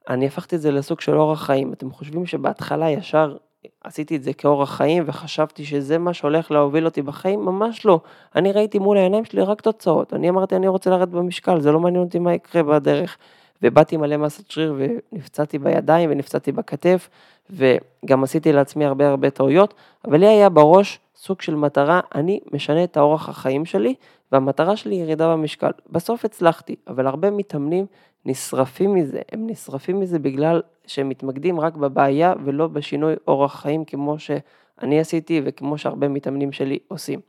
אני 0.10 0.28
הפכתי 0.28 0.56
את 0.56 0.62
זה 0.62 0.72
לסוג 0.72 1.02
של 1.02 1.18
אורח 1.18 1.44
חיים. 1.44 1.74
אתם 1.74 1.92
חושבים 1.92 2.26
שבהתחלה 2.26 2.90
ישר 2.90 3.36
עשיתי 3.84 4.16
את 4.16 4.24
זה 4.24 4.34
כאורח 4.34 4.76
חיים 4.76 5.04
וחשבתי 5.08 5.66
שזה 5.66 5.98
מה 5.98 6.14
שהולך 6.14 6.52
להוביל 6.52 6.86
אותי 6.86 7.02
בחיים, 7.02 7.46
ממש 7.46 7.86
לא. 7.86 8.00
אני 8.36 8.52
ראיתי 8.52 8.80
מול 8.80 8.98
העיניים 8.98 9.26
שלי 9.26 9.42
רק 9.42 9.62
תוצאות. 9.62 10.14
אני 10.14 10.30
אמרתי, 10.30 10.56
אני 10.56 10.68
רוצה 10.68 10.90
לרדת 10.90 11.08
במשקל, 11.08 11.60
זה 11.60 11.72
לא 11.72 11.80
מעניין 11.80 12.04
אותי 12.04 12.20
מה 12.20 12.34
יקרה 12.34 12.64
בדרך. 12.64 13.18
ובאתי 13.64 13.98
מלא 13.98 14.18
מסת 14.18 14.52
שריר 14.52 14.76
ונפצעתי 14.78 15.60
בידיים 15.60 16.12
ונפצעתי 16.12 16.52
בכתף, 16.52 17.10
וגם 17.50 18.24
עשיתי 18.24 18.54
לעצמי 18.54 18.86
הרבה 18.86 19.10
הרבה 19.10 19.30
טעויות, 19.30 19.74
אבל 20.06 20.20
לי 20.20 20.28
היה 20.28 20.50
בראש 20.50 21.00
סוג 21.16 21.42
של 21.42 21.56
מטרה, 21.56 22.00
אני 22.16 22.40
משנה 22.54 22.84
את 22.84 22.98
האורח 22.98 23.30
החיים 23.30 23.66
שלי, 23.66 23.96
והמטרה 24.32 24.76
שלי 24.76 24.96
היא 24.96 25.04
ירידה 25.04 25.34
במשקל. 25.34 25.72
בסוף 25.90 26.26
הצלחתי, 26.26 26.76
אבל 26.88 27.08
הרבה 27.08 27.32
מתאמנים 27.32 27.86
נשרפים 28.26 28.94
מזה, 28.94 29.22
הם 29.32 29.48
נשרפים 29.48 30.00
מזה 30.00 30.20
בגלל 30.20 30.62
שהם 30.88 31.10
מתמקדים 31.10 31.60
רק 31.60 31.76
בבעיה 31.76 32.34
ולא 32.46 32.68
בשינוי 32.68 33.14
אורח 33.28 33.62
חיים 33.62 33.86
כמו 33.86 34.20
שאני 34.20 35.00
עשיתי 35.00 35.42
וכמו 35.46 35.78
שהרבה 35.78 36.08
מתאמנים 36.08 36.52
שלי 36.52 36.80
עושים. 36.88 37.20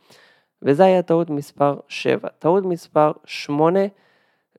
וזה 0.63 0.85
היה 0.85 1.03
טעות 1.03 1.31
מספר 1.31 1.77
7. 1.89 2.29
טעות 2.39 2.65
מספר 2.65 3.13
8 3.25 3.81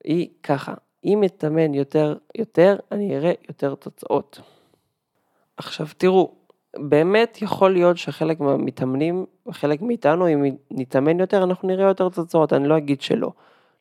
היא 0.04 0.28
ככה, 0.44 0.74
אם 1.06 1.24
אתאמן 1.24 1.74
יותר 1.74 2.16
יותר, 2.36 2.76
אני 2.92 3.18
אראה 3.18 3.34
יותר 3.50 3.76
תוצאות. 3.76 4.40
עכשיו 5.58 5.88
תראו, 5.98 6.32
באמת 6.78 7.42
יכול 7.42 7.74
להיות 7.74 7.98
שחלק 7.98 8.40
מהמתאמנים, 8.40 9.26
חלק 9.52 9.82
מאיתנו, 9.82 10.28
אם 10.28 10.46
נתאמן 10.72 11.20
יותר, 11.20 11.44
אנחנו 11.44 11.68
נראה 11.68 11.88
יותר 11.88 12.10
תוצאות, 12.10 12.54
אני 12.54 12.68
לא 12.68 12.78
אגיד 12.78 13.02
שלא. 13.02 13.32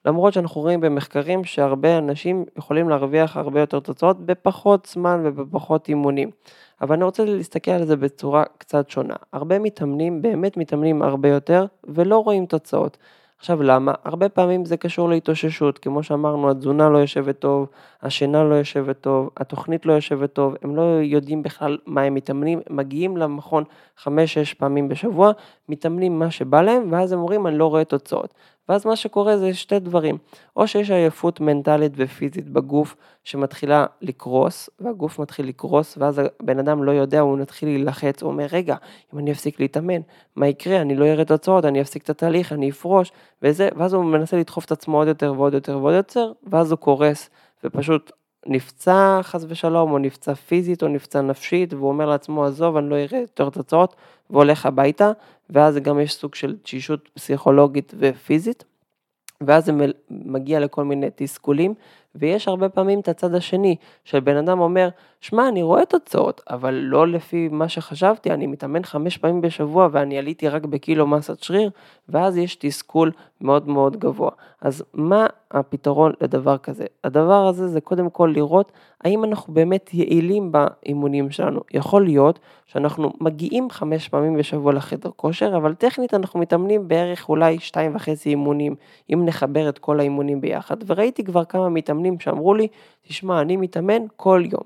למרות 0.05 0.33
שאנחנו 0.33 0.61
רואים 0.61 0.81
במחקרים 0.81 1.45
שהרבה 1.45 1.99
אנשים 1.99 2.45
יכולים 2.59 2.89
להרוויח 2.89 3.37
הרבה 3.37 3.61
יותר 3.61 3.81
תוצאות 3.81 4.27
בפחות 4.27 4.87
זמן 4.87 5.21
ובפחות 5.25 5.89
אימונים. 5.89 6.31
אבל 6.81 6.95
אני 6.95 7.05
רוצה 7.05 7.25
להסתכל 7.25 7.71
על 7.71 7.85
זה 7.85 7.97
בצורה 7.97 8.45
קצת 8.59 8.91
שונה. 8.91 9.15
הרבה 9.33 9.59
מתאמנים, 9.59 10.23
באמת 10.23 10.57
מתאמנים 10.57 11.03
הרבה 11.03 11.29
יותר 11.29 11.67
ולא 11.85 12.19
רואים 12.19 12.47
תוצאות. 12.47 12.99
עכשיו 13.39 13.63
למה? 13.63 13.93
הרבה 14.05 14.29
פעמים 14.29 14.65
זה 14.65 14.77
קשור 14.77 15.09
להתאוששות, 15.09 15.79
כמו 15.79 16.03
שאמרנו, 16.03 16.51
התזונה 16.51 16.89
לא 16.89 16.99
יושבת 16.99 17.39
טוב, 17.39 17.69
השינה 18.03 18.45
לא 18.45 18.55
יושבת 18.55 19.01
טוב, 19.01 19.31
התוכנית 19.37 19.87
לא 19.87 19.93
יושבת 19.93 20.33
טוב, 20.33 20.55
הם 20.63 20.77
לא 20.77 20.83
יודעים 21.03 21.43
בכלל 21.43 21.79
מה 21.87 22.03
הם 22.03 22.15
מתאמנים, 22.15 22.61
הם 22.71 22.77
מגיעים 22.77 23.17
למכון 23.17 23.65
5-6 23.99 24.07
פעמים 24.59 24.89
בשבוע, 24.89 25.33
מתאמנים 25.69 26.19
מה 26.19 26.31
שבא 26.31 26.63
להם, 26.63 26.93
ואז 26.93 27.13
הם 27.13 27.19
אומרים 27.19 27.47
אני 27.47 27.59
לא 27.59 27.67
רואה 27.67 27.85
תוצאות. 27.85 28.35
ואז 28.69 28.87
מה 28.87 28.97
שקורה 28.97 29.37
זה 29.37 29.55
שתי 29.55 29.79
דברים, 29.79 30.19
או 30.57 30.69
שיש 30.69 30.91
עייפות 30.91 31.41
מנטלית 31.41 31.93
ופיזית 31.97 32.49
בגוף 32.49 32.97
שמתחילה 33.25 33.87
לקרוס, 34.01 34.71
והגוף 34.81 35.19
מתחיל 35.19 35.49
לקרוס, 35.49 35.99
ואז 35.99 36.21
הבן 36.41 36.59
אדם 36.59 36.85
לא 36.85 36.91
יודע, 36.93 37.21
הוא 37.21 37.39
מתחיל 37.39 37.69
להילחץ, 37.69 38.23
הוא 38.23 38.31
אומר, 38.31 38.47
רגע, 38.53 38.77
אם 39.15 39.19
אני 39.19 39.33
אפסיק 39.33 39.61
להתאמן, 39.61 40.01
מה 40.37 40.49
יקרה? 40.49 40.81
אני 40.81 40.97
לא 40.97 41.05
אראה 41.05 41.25
תוצאות, 41.25 41.65
אני 41.65 41.81
אפסיק 41.81 42.03
את 42.03 42.11
התהליך, 42.11 42.53
אני 42.53 42.71
אפרוש, 42.71 43.13
וזה, 43.43 43.69
ואז 43.77 43.95
הוא 43.95 44.05
מנסה 44.05 44.37
לדחוף 44.37 44.65
את 44.65 44.73
עצמו 44.73 44.99
עוד 44.99 45.09
יותר 45.09 45.33
ועוד 45.37 45.55
יותר 45.55 45.79
ועוד 45.79 45.95
יותר, 45.95 46.33
ואז 46.51 46.71
הוא 46.71 46.79
קורס, 46.79 47.31
ופשוט 47.65 48.13
נפצע 48.47 49.21
חס 49.23 49.45
ושלום, 49.49 49.93
או 49.93 49.99
נפצע 49.99 50.35
פיזית, 50.35 50.83
או 50.83 50.89
נפצע 50.89 51.21
נפשית, 51.21 51.73
והוא 51.73 51.89
אומר 51.89 52.07
לעצמו, 52.07 52.45
עזוב, 52.45 52.77
אני 52.77 52.91
לא 52.91 52.97
אראה 52.97 53.19
יותר 53.21 53.51
תוצאות, 53.51 53.97
והולך 54.31 54.67
הביתה, 54.67 55.13
ואז 55.51 55.77
גם 55.77 56.01
יש 56.01 56.15
סוג 56.15 56.35
של 56.35 56.57
תשישות 56.63 57.09
פסיכולוגית 57.15 57.95
ופיזית, 57.99 58.65
ואז 59.41 59.65
זה 59.65 59.73
מגיע 60.11 60.61
לכל 60.61 60.85
מיני 60.85 61.07
תסכולים, 61.15 61.75
ויש 62.15 62.49
הרבה 62.49 62.69
פעמים 62.69 63.01
את 63.01 63.09
הצד 63.09 63.35
השני, 63.35 63.77
של 64.05 64.21
בן 64.21 64.37
אדם 64.37 64.61
אומר, 64.61 64.89
שמע, 65.21 65.49
אני 65.49 65.63
רואה 65.63 65.87
תוצאות, 65.87 66.41
אבל 66.51 66.75
לא 66.75 67.09
לפי 67.09 67.49
מה 67.49 67.69
שחשבתי, 67.69 68.31
אני 68.31 68.47
מתאמן 68.47 68.85
חמש 68.85 69.17
פעמים 69.17 69.41
בשבוע 69.41 69.89
ואני 69.93 70.19
עליתי 70.19 70.49
רק 70.49 70.65
בקילו 70.65 71.07
מסת 71.07 71.43
שריר, 71.43 71.71
ואז 72.09 72.37
יש 72.37 72.57
תסכול 72.57 73.13
מאוד 73.41 73.69
מאוד 73.69 73.97
גבוה. 73.97 74.31
אז 74.61 74.85
מה 74.95 75.27
הפתרון 75.51 76.13
לדבר 76.21 76.59
כזה? 76.59 76.85
הדבר 77.05 77.47
הזה 77.47 77.69
זה 77.69 77.81
קודם 77.81 78.11
כל 78.11 78.33
לראות 78.35 78.73
האם 79.05 79.25
אנחנו 79.25 79.55
באמת 79.55 79.95
יעילים 79.95 80.53
באימונים 80.53 81.31
שלנו. 81.31 81.61
יכול 81.71 82.05
להיות 82.05 82.39
שאנחנו 82.67 83.13
מגיעים 83.21 83.71
חמש 83.71 84.09
פעמים 84.09 84.37
בשבוע 84.37 84.73
לחדר 84.73 85.11
כושר, 85.17 85.57
אבל 85.57 85.75
טכנית 85.75 86.15
אנחנו 86.15 86.41
מתאמנים 86.41 86.89
בערך 86.89 87.29
אולי 87.29 87.59
שתיים 87.59 87.97
וחצי 87.97 88.29
אימונים, 88.29 88.75
אם 89.13 89.23
נחבר 89.25 89.69
את 89.69 89.79
כל 89.79 90.01
האימונים 90.01 90.41
ביחד, 90.41 90.77
וראיתי 90.87 91.25
כבר 91.25 91.45
כמה 91.45 91.69
מתאמנים 91.69 92.04
שאמרו 92.21 92.55
לי, 92.55 92.69
תשמע, 93.09 93.41
אני 93.41 93.57
מתאמן 93.57 94.03
כל 94.17 94.43
יום. 94.53 94.65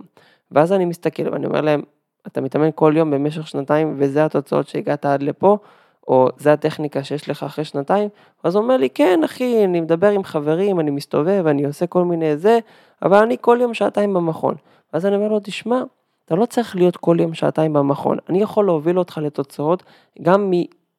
ואז 0.50 0.72
אני 0.72 0.84
מסתכל 0.84 1.32
ואני 1.32 1.46
אומר 1.46 1.60
להם, 1.60 1.82
אתה 2.26 2.40
מתאמן 2.40 2.70
כל 2.74 2.92
יום 2.96 3.10
במשך 3.10 3.48
שנתיים 3.48 3.94
וזה 3.98 4.24
התוצאות 4.24 4.68
שהגעת 4.68 5.06
עד 5.06 5.22
לפה, 5.22 5.58
או 6.08 6.28
זה 6.36 6.52
הטכניקה 6.52 7.04
שיש 7.04 7.28
לך 7.28 7.42
אחרי 7.42 7.64
שנתיים, 7.64 8.08
אז 8.44 8.54
הוא 8.54 8.62
אומר 8.62 8.76
לי, 8.76 8.90
כן 8.90 9.20
אחי, 9.24 9.64
אני 9.64 9.80
מדבר 9.80 10.10
עם 10.10 10.24
חברים, 10.24 10.80
אני 10.80 10.90
מסתובב, 10.90 11.46
אני 11.46 11.64
עושה 11.64 11.86
כל 11.86 12.04
מיני 12.04 12.36
זה, 12.36 12.58
אבל 13.02 13.16
אני 13.16 13.36
כל 13.40 13.58
יום 13.60 13.74
שעתיים 13.74 14.14
במכון. 14.14 14.54
ואז 14.92 15.06
אני 15.06 15.16
אומר 15.16 15.28
לו, 15.28 15.40
תשמע, 15.42 15.82
אתה 16.24 16.34
לא 16.34 16.46
צריך 16.46 16.76
להיות 16.76 16.96
כל 16.96 17.16
יום 17.20 17.34
שעתיים 17.34 17.72
במכון, 17.72 18.18
אני 18.28 18.42
יכול 18.42 18.64
להוביל 18.64 18.98
אותך 18.98 19.18
לתוצאות 19.18 19.82
גם 20.22 20.52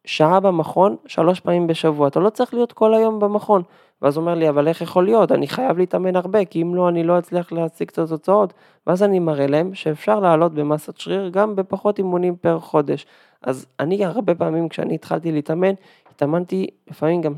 משעה 0.05 0.39
במכון, 0.39 0.95
שלוש 1.05 1.39
פעמים 1.39 1.67
בשבוע, 1.67 2.07
אתה 2.07 2.19
לא 2.19 2.29
צריך 2.29 2.53
להיות 2.53 2.73
כל 2.73 2.93
היום 2.93 3.19
במכון. 3.19 3.61
ואז 4.01 4.17
הוא 4.17 4.21
אומר 4.21 4.35
לי, 4.35 4.49
אבל 4.49 4.67
איך 4.67 4.81
יכול 4.81 5.05
להיות? 5.05 5.31
אני 5.31 5.47
חייב 5.47 5.77
להתאמן 5.77 6.15
הרבה, 6.15 6.45
כי 6.45 6.61
אם 6.61 6.75
לא, 6.75 6.89
אני 6.89 7.03
לא 7.03 7.19
אצליח 7.19 7.51
להשיג 7.51 7.89
את 7.91 7.99
התוצאות. 7.99 8.53
ואז 8.87 9.03
אני 9.03 9.19
מראה 9.19 9.47
להם 9.47 9.73
שאפשר 9.73 10.19
לעלות 10.19 10.53
במסת 10.53 10.97
שריר 10.97 11.29
גם 11.29 11.55
בפחות 11.55 11.97
אימונים 11.97 12.35
פר 12.35 12.59
חודש. 12.59 13.05
אז 13.41 13.65
אני 13.79 14.05
הרבה 14.05 14.35
פעמים 14.35 14.69
כשאני 14.69 14.95
התחלתי 14.95 15.31
להתאמן, 15.31 15.73
התאמנתי 16.11 16.67
לפעמים 16.89 17.21
גם 17.21 17.33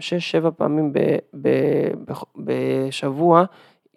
6-7 0.45 0.51
פעמים 0.51 0.93
ב, 0.93 0.99
ב, 1.41 1.49
ב, 2.07 2.13
בשבוע, 2.37 3.43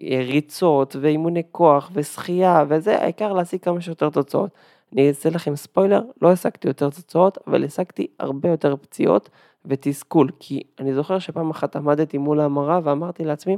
ריצות 0.02 0.96
ואימוני 1.00 1.42
כוח 1.50 1.90
ושחייה 1.92 2.64
וזה, 2.68 3.02
העיקר 3.02 3.32
להשיג 3.32 3.60
כמה 3.60 3.80
שיותר 3.80 4.10
תוצאות. 4.10 4.50
אני 4.92 5.08
אעשה 5.08 5.30
לכם 5.30 5.56
ספוילר, 5.56 6.02
לא 6.22 6.32
השגתי 6.32 6.68
יותר 6.68 6.90
תוצאות, 6.90 7.38
אבל 7.46 7.64
השגתי 7.64 8.06
הרבה 8.18 8.48
יותר 8.48 8.76
פציעות 8.76 9.30
ותסכול, 9.66 10.30
כי 10.40 10.62
אני 10.80 10.94
זוכר 10.94 11.18
שפעם 11.18 11.50
אחת 11.50 11.76
עמדתי 11.76 12.18
מול 12.18 12.40
המראה 12.40 12.80
ואמרתי 12.84 13.24
לעצמי, 13.24 13.56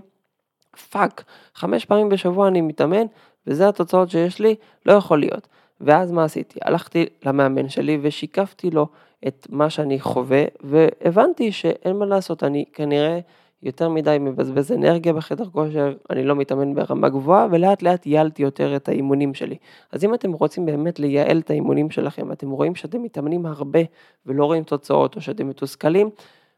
fuck, 0.91 1.25
חמש 1.55 1.85
פעמים 1.85 2.09
בשבוע 2.09 2.49
אני 2.49 2.61
מתאמן 2.61 3.07
וזה 3.47 3.69
התוצאות 3.69 4.11
שיש 4.11 4.41
לי, 4.41 4.55
לא 4.87 4.93
יכול 4.93 5.21
להיות. 5.21 5.49
ואז 5.81 6.13
מה 6.13 6.25
עשיתי? 6.25 6.59
הלכתי 6.63 7.07
למאמן 7.27 7.69
שלי 7.69 7.99
ושיקפתי 8.03 8.71
לו 8.71 8.87
את 9.27 9.47
מה 9.51 9.71
שאני 9.71 10.01
חווה 10.01 10.45
והבנתי 10.61 11.53
שאין 11.53 11.97
מה 11.97 12.07
לעשות, 12.07 12.45
אני 12.45 12.65
כנראה 12.73 13.19
יותר 13.67 13.89
מדי 13.89 14.17
מבזבז 14.21 14.73
אנרגיה 14.73 15.13
בחדר 15.13 15.45
כושר, 15.45 15.95
אני 16.11 16.25
לא 16.25 16.37
מתאמן 16.37 16.75
ברמה 16.75 17.09
גבוהה, 17.09 17.47
ולאט 17.51 17.83
לאט 17.83 18.07
ייעלתי 18.07 18.43
יותר 18.43 18.77
את 18.77 18.89
האימונים 18.89 19.35
שלי. 19.35 19.57
אז 19.93 20.05
אם 20.05 20.15
אתם 20.15 20.33
רוצים 20.33 20.67
באמת 20.67 20.99
לייעל 20.99 21.39
את 21.39 21.51
האימונים 21.51 21.91
שלכם, 21.91 22.33
אתם 22.33 22.51
רואים 22.51 22.75
שאתם 22.75 23.03
מתאמנים 23.03 23.47
הרבה 23.47 23.81
ולא 24.27 24.45
רואים 24.45 24.63
תוצאות, 24.63 25.17
או 25.17 25.21
שאתם 25.21 25.49
מתוסכלים, 25.49 26.11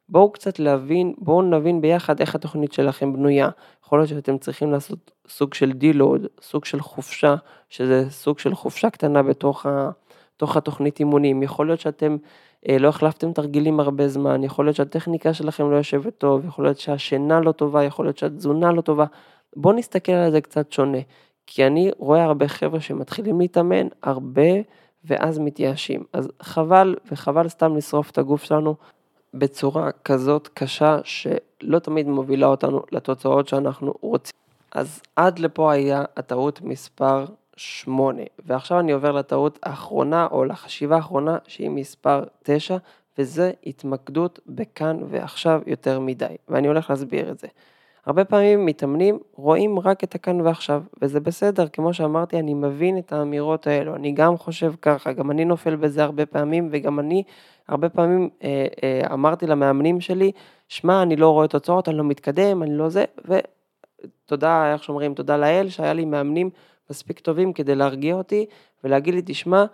בואו 0.08 0.32
קצת 0.32 0.58
להבין, 0.58 1.14
בואו 1.18 1.42
נבין 1.42 1.80
ביחד 1.80 2.20
איך 2.20 2.34
התוכנית 2.34 2.72
שלכם 2.72 3.12
בנויה. 3.12 3.48
יכול 3.84 3.98
להיות 3.98 4.08
שאתם 4.08 4.38
צריכים 4.38 4.72
לעשות 4.72 5.10
סוג 5.28 5.54
של 5.54 5.72
דילוד, 5.72 6.26
סוג 6.40 6.64
של 6.64 6.80
חופשה, 6.80 7.34
שזה 7.68 8.10
סוג 8.10 8.38
של 8.38 8.54
חופשה 8.54 8.90
קטנה 8.90 9.22
בתוך 9.22 9.66
ה, 9.66 9.90
התוכנית 10.42 11.00
אימונים. 11.00 11.42
יכול 11.42 11.66
להיות 11.66 11.80
שאתם 11.80 12.16
לא 12.78 12.88
החלפתם 12.88 13.32
תרגילים 13.32 13.80
הרבה 13.80 14.08
זמן, 14.08 14.44
יכול 14.44 14.64
להיות 14.64 14.76
שהטכניקה 14.76 15.34
שלכם 15.34 15.70
לא 15.70 15.76
יושבת 15.76 16.18
טוב, 16.18 16.44
יכול 16.44 16.64
להיות 16.64 16.78
שהשינה 16.78 17.40
לא 17.40 17.52
טובה, 17.52 17.84
יכול 17.84 18.06
להיות 18.06 18.18
שהתזונה 18.18 18.72
לא 18.72 18.80
טובה. 18.80 19.04
בואו 19.56 19.74
נסתכל 19.74 20.12
על 20.12 20.30
זה 20.30 20.40
קצת 20.40 20.72
שונה, 20.72 20.98
כי 21.46 21.66
אני 21.66 21.90
רואה 21.98 22.24
הרבה 22.24 22.48
חבר'ה 22.48 22.80
שמתחילים 22.80 23.40
להתאמן 23.40 23.86
הרבה 24.02 24.50
ואז 25.04 25.38
מתייאשים. 25.38 26.04
אז 26.12 26.28
חבל 26.42 26.96
וחבל 27.12 27.48
סתם 27.48 27.76
לשרוף 27.76 28.10
את 28.10 28.18
הגוף 28.18 28.44
שלנו 28.44 28.74
בצורה 29.34 29.90
כזאת 30.04 30.48
קשה 30.54 30.98
שלא 31.04 31.78
תמיד 31.78 32.08
מובילה 32.08 32.46
אותנו 32.46 32.82
לתוצאות 32.92 33.48
שאנחנו 33.48 33.94
רוצים. 34.00 34.38
אז 34.72 35.02
עד 35.16 35.38
לפה 35.38 35.72
היה 35.72 36.04
הטעות 36.16 36.60
מספר 36.62 37.24
8. 37.58 38.22
ועכשיו 38.46 38.80
אני 38.80 38.92
עובר 38.92 39.12
לטעות 39.12 39.58
האחרונה 39.62 40.26
או 40.30 40.44
לחשיבה 40.44 40.96
האחרונה 40.96 41.38
שהיא 41.46 41.70
מספר 41.70 42.24
9 42.42 42.76
וזה 43.18 43.52
התמקדות 43.66 44.40
בכאן 44.46 45.00
ועכשיו 45.10 45.60
יותר 45.66 46.00
מדי 46.00 46.36
ואני 46.48 46.68
הולך 46.68 46.90
להסביר 46.90 47.30
את 47.30 47.38
זה. 47.38 47.48
הרבה 48.08 48.24
פעמים 48.24 48.66
מתאמנים 48.66 49.18
רואים 49.34 49.78
רק 49.78 50.04
את 50.04 50.14
הכאן 50.14 50.40
ועכשיו 50.40 50.82
וזה 51.02 51.20
בסדר 51.20 51.68
כמו 51.68 51.94
שאמרתי 51.94 52.38
אני 52.38 52.54
מבין 52.54 52.98
את 52.98 53.12
האמירות 53.12 53.66
האלו 53.66 53.94
אני 53.94 54.12
גם 54.12 54.36
חושב 54.36 54.72
ככה 54.82 55.12
גם 55.12 55.30
אני 55.30 55.44
נופל 55.44 55.76
בזה 55.76 56.04
הרבה 56.04 56.26
פעמים 56.26 56.68
וגם 56.72 57.00
אני 57.00 57.22
הרבה 57.68 57.88
פעמים 57.88 58.28
אה, 58.42 58.66
אה, 58.82 59.14
אמרתי 59.14 59.46
למאמנים 59.46 60.00
שלי 60.00 60.32
שמע 60.68 61.02
אני 61.02 61.16
לא 61.16 61.30
רואה 61.30 61.48
תוצאות 61.48 61.88
אני 61.88 61.96
לא 61.96 62.04
מתקדם 62.04 62.62
אני 62.62 62.76
לא 62.76 62.88
זה 62.88 63.04
ותודה 63.24 64.72
איך 64.72 64.84
שאומרים 64.84 65.14
תודה 65.14 65.36
לאל 65.36 65.68
שהיה 65.68 65.92
לי 65.92 66.04
מאמנים 66.04 66.50
מספיק 66.90 67.20
טובים 67.20 67.52
כדי 67.52 67.74
להרגיע 67.74 68.14
אותי 68.14 68.46
ולהגיד 68.84 69.14
לי, 69.14 69.22
תשמע, 69.24 69.64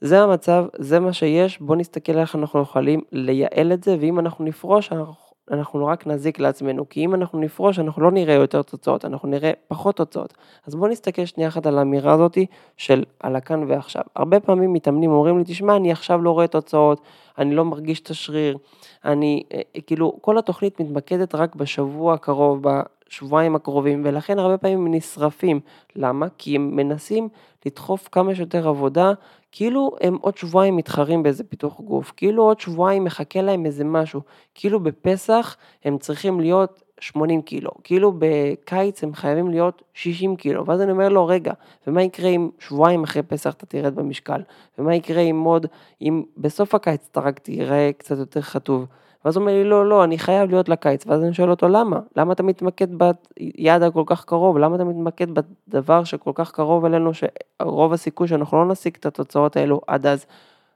זה 0.00 0.22
המצב, 0.22 0.64
זה 0.78 1.00
מה 1.00 1.12
שיש, 1.12 1.60
בואו 1.60 1.78
נסתכל 1.78 2.18
איך 2.18 2.36
אנחנו 2.36 2.62
יכולים 2.62 3.00
לייעל 3.12 3.72
את 3.72 3.84
זה, 3.84 3.96
ואם 4.00 4.18
אנחנו 4.18 4.44
נפרוש, 4.44 4.92
אנחנו, 4.92 5.14
אנחנו 5.50 5.86
רק 5.86 6.06
נזיק 6.06 6.38
לעצמנו, 6.38 6.88
כי 6.88 7.04
אם 7.04 7.14
אנחנו 7.14 7.40
נפרוש, 7.40 7.78
אנחנו 7.78 8.02
לא 8.02 8.10
נראה 8.10 8.34
יותר 8.34 8.62
תוצאות, 8.62 9.04
אנחנו 9.04 9.28
נראה 9.28 9.52
פחות 9.68 9.96
תוצאות. 9.96 10.34
אז 10.66 10.74
בואו 10.74 10.90
נסתכל 10.90 11.24
שנייה 11.24 11.48
אחת 11.48 11.66
על 11.66 11.78
האמירה 11.78 12.12
הזאת 12.12 12.38
של 12.76 13.04
על 13.20 13.36
הכאן 13.36 13.64
ועכשיו. 13.68 14.02
הרבה 14.16 14.40
פעמים 14.40 14.72
מתאמנים 14.72 15.10
אומרים 15.10 15.38
לי, 15.38 15.44
תשמע, 15.46 15.76
אני 15.76 15.92
עכשיו 15.92 16.22
לא 16.22 16.30
רואה 16.30 16.46
תוצאות, 16.46 17.00
אני 17.38 17.54
לא 17.54 17.64
מרגיש 17.64 18.00
את 18.00 18.10
השריר, 18.10 18.58
אני, 19.04 19.42
אה, 19.52 19.60
כאילו, 19.86 20.18
כל 20.20 20.38
התוכנית 20.38 20.80
מתמקדת 20.80 21.34
רק 21.34 21.54
בשבוע 21.54 22.14
הקרוב, 22.14 22.66
בשבועיים 23.12 23.54
הקרובים, 23.54 24.02
ולכן 24.04 24.38
הרבה 24.38 24.58
פעמים 24.58 24.86
הם 24.86 24.94
נשרפים. 24.94 25.60
למה? 25.96 26.26
כי 26.38 26.56
הם 26.56 26.76
מנסים 26.76 27.28
לדחוף 27.66 28.08
כמה 28.12 28.34
שיותר 28.34 28.68
עבודה, 28.68 29.12
כאילו 29.52 29.96
הם 30.00 30.18
עוד 30.20 30.36
שבועיים 30.36 30.76
מתחרים 30.76 31.22
באיזה 31.22 31.44
פיתוח 31.44 31.80
גוף, 31.80 32.12
כאילו 32.16 32.42
עוד 32.42 32.60
שבועיים 32.60 33.04
מחכה 33.04 33.42
להם 33.42 33.66
איזה 33.66 33.84
משהו, 33.84 34.20
כאילו 34.54 34.80
בפסח 34.80 35.56
הם 35.84 35.98
צריכים 35.98 36.40
להיות 36.40 36.82
80 37.00 37.42
קילו, 37.42 37.70
כאילו 37.84 38.12
בקיץ 38.18 39.04
הם 39.04 39.14
חייבים 39.14 39.48
להיות 39.48 39.82
60 39.94 40.36
קילו, 40.36 40.66
ואז 40.66 40.80
אני 40.80 40.92
אומר 40.92 41.08
לו, 41.08 41.26
רגע, 41.26 41.52
ומה 41.86 42.02
יקרה 42.02 42.28
אם 42.28 42.50
שבועיים 42.58 43.02
אחרי 43.04 43.22
פסח 43.22 43.54
אתה 43.54 43.66
תרד 43.66 43.94
במשקל? 43.94 44.42
ומה 44.78 44.94
יקרה 44.94 45.20
אם 45.20 45.42
עוד, 45.44 45.66
אם 46.02 46.22
בסוף 46.36 46.74
הקיץ 46.74 47.08
אתה 47.12 47.20
רק 47.20 47.38
תראה 47.38 47.90
קצת 47.98 48.18
יותר 48.18 48.40
חטוב? 48.40 48.86
ואז 49.24 49.36
הוא 49.36 49.42
אומר 49.42 49.52
לי, 49.52 49.64
לא, 49.64 49.88
לא, 49.88 50.04
אני 50.04 50.18
חייב 50.18 50.50
להיות 50.50 50.68
לקיץ, 50.68 51.06
ואז 51.06 51.22
אני 51.22 51.34
שואל 51.34 51.50
אותו, 51.50 51.68
למה? 51.68 52.00
למה 52.16 52.32
אתה 52.32 52.42
מתמקד 52.42 52.88
ביעד 52.94 53.82
הכל 53.82 54.02
כך 54.06 54.24
קרוב? 54.24 54.58
למה 54.58 54.76
אתה 54.76 54.84
מתמקד 54.84 55.26
בדבר 55.30 56.04
שכל 56.04 56.32
כך 56.34 56.52
קרוב 56.52 56.84
אלינו, 56.84 57.10
שרוב 57.14 57.92
הסיכוי 57.92 58.28
שאנחנו 58.28 58.58
לא 58.58 58.66
נשיג 58.66 58.96
את 59.00 59.06
התוצאות 59.06 59.56
האלו 59.56 59.80
עד 59.86 60.06
אז? 60.06 60.26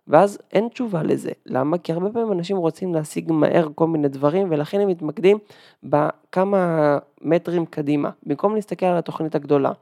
ואז 0.09 0.39
אין 0.53 0.69
תשובה 0.69 1.03
לזה. 1.03 1.31
למה? 1.47 1.79
כי 1.79 1.93
הרבה 1.93 2.11
פעמים 2.11 2.33
אנשים 2.33 2.57
רוצים 2.57 2.95
להשיג 2.95 3.33
מהר 3.33 3.69
כל 3.75 3.87
מיני 3.87 4.09
דברים, 4.09 4.47
ולכן 4.51 4.81
הם 4.81 4.89
מתמקדים 4.89 5.39
בכמה 5.83 6.99
מטרים 7.23 7.67
קדימה, 7.67 8.11
במקום 8.27 8.55
להסתכל 8.55 8.87
על 8.87 8.99
התוכנית 8.99 9.35
הגדולה. 9.35 9.73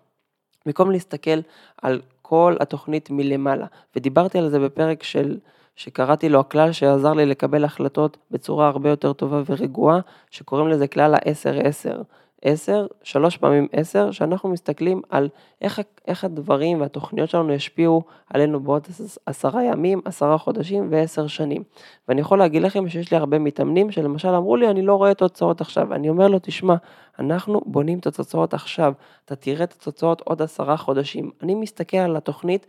במקום 0.67 0.91
להסתכל 0.91 1.41
על 1.83 2.01
כל 2.23 2.57
התוכנית 2.61 3.11
מלמעלה, 3.11 3.67
ודיברתי 3.97 4.39
על 4.39 4.49
זה 4.49 4.59
בפרק 4.59 5.03
של 5.03 5.39
שקראתי 5.77 6.29
לו 6.29 6.41
הכלל 6.41 6.72
שעזר 6.72 7.12
לי 7.12 7.27
לקבל 7.27 7.64
החלטות 7.64 8.16
בצורה 8.31 8.68
הרבה 8.68 8.91
יותר 8.91 9.12
טובה 9.12 9.43
ורגועה, 9.47 10.01
שקוראים 10.31 10.68
לזה 10.68 10.87
כלל 10.87 11.14
ה-10-10. 11.14 12.03
10, 12.45 12.87
שלוש 13.03 13.37
פעמים 13.37 13.68
10, 13.72 14.11
שאנחנו 14.11 14.49
מסתכלים 14.49 15.03
על 15.11 15.29
איך, 15.62 15.81
איך 16.09 16.25
הדברים 16.25 16.81
והתוכניות 16.81 17.31
שלנו 17.31 17.53
ישפיעו 17.53 18.03
עלינו 18.31 18.61
בעוד 18.61 18.87
עשרה 19.27 19.64
ימים, 19.64 20.01
עשרה 20.05 20.39
חודשים 20.39 20.89
ועשר 20.91 21.27
שנים. 21.27 21.62
ואני 22.09 22.20
יכול 22.20 22.39
להגיד 22.39 22.62
לכם 22.62 22.89
שיש 22.89 23.11
לי 23.11 23.16
הרבה 23.16 23.39
מתאמנים 23.39 23.91
שלמשל 23.91 24.29
אמרו 24.29 24.57
לי, 24.57 24.70
אני 24.70 24.83
לא 24.83 24.95
רואה 24.95 25.14
תוצאות 25.14 25.61
עכשיו. 25.61 25.95
אני 25.95 26.09
אומר 26.09 26.29
לו, 26.29 26.39
תשמע, 26.43 26.75
אנחנו 27.18 27.61
בונים 27.66 27.99
את 27.99 28.07
התוצאות 28.07 28.55
עכשיו, 28.55 28.93
אתה 29.25 29.37
תראה 29.37 29.64
את 29.64 29.72
התוצאות 29.72 30.20
עוד 30.20 30.43
עשרה 30.43 30.77
חודשים. 30.77 31.31
אני 31.43 31.55
מסתכל 31.55 31.97
על 31.97 32.16
התוכנית 32.16 32.66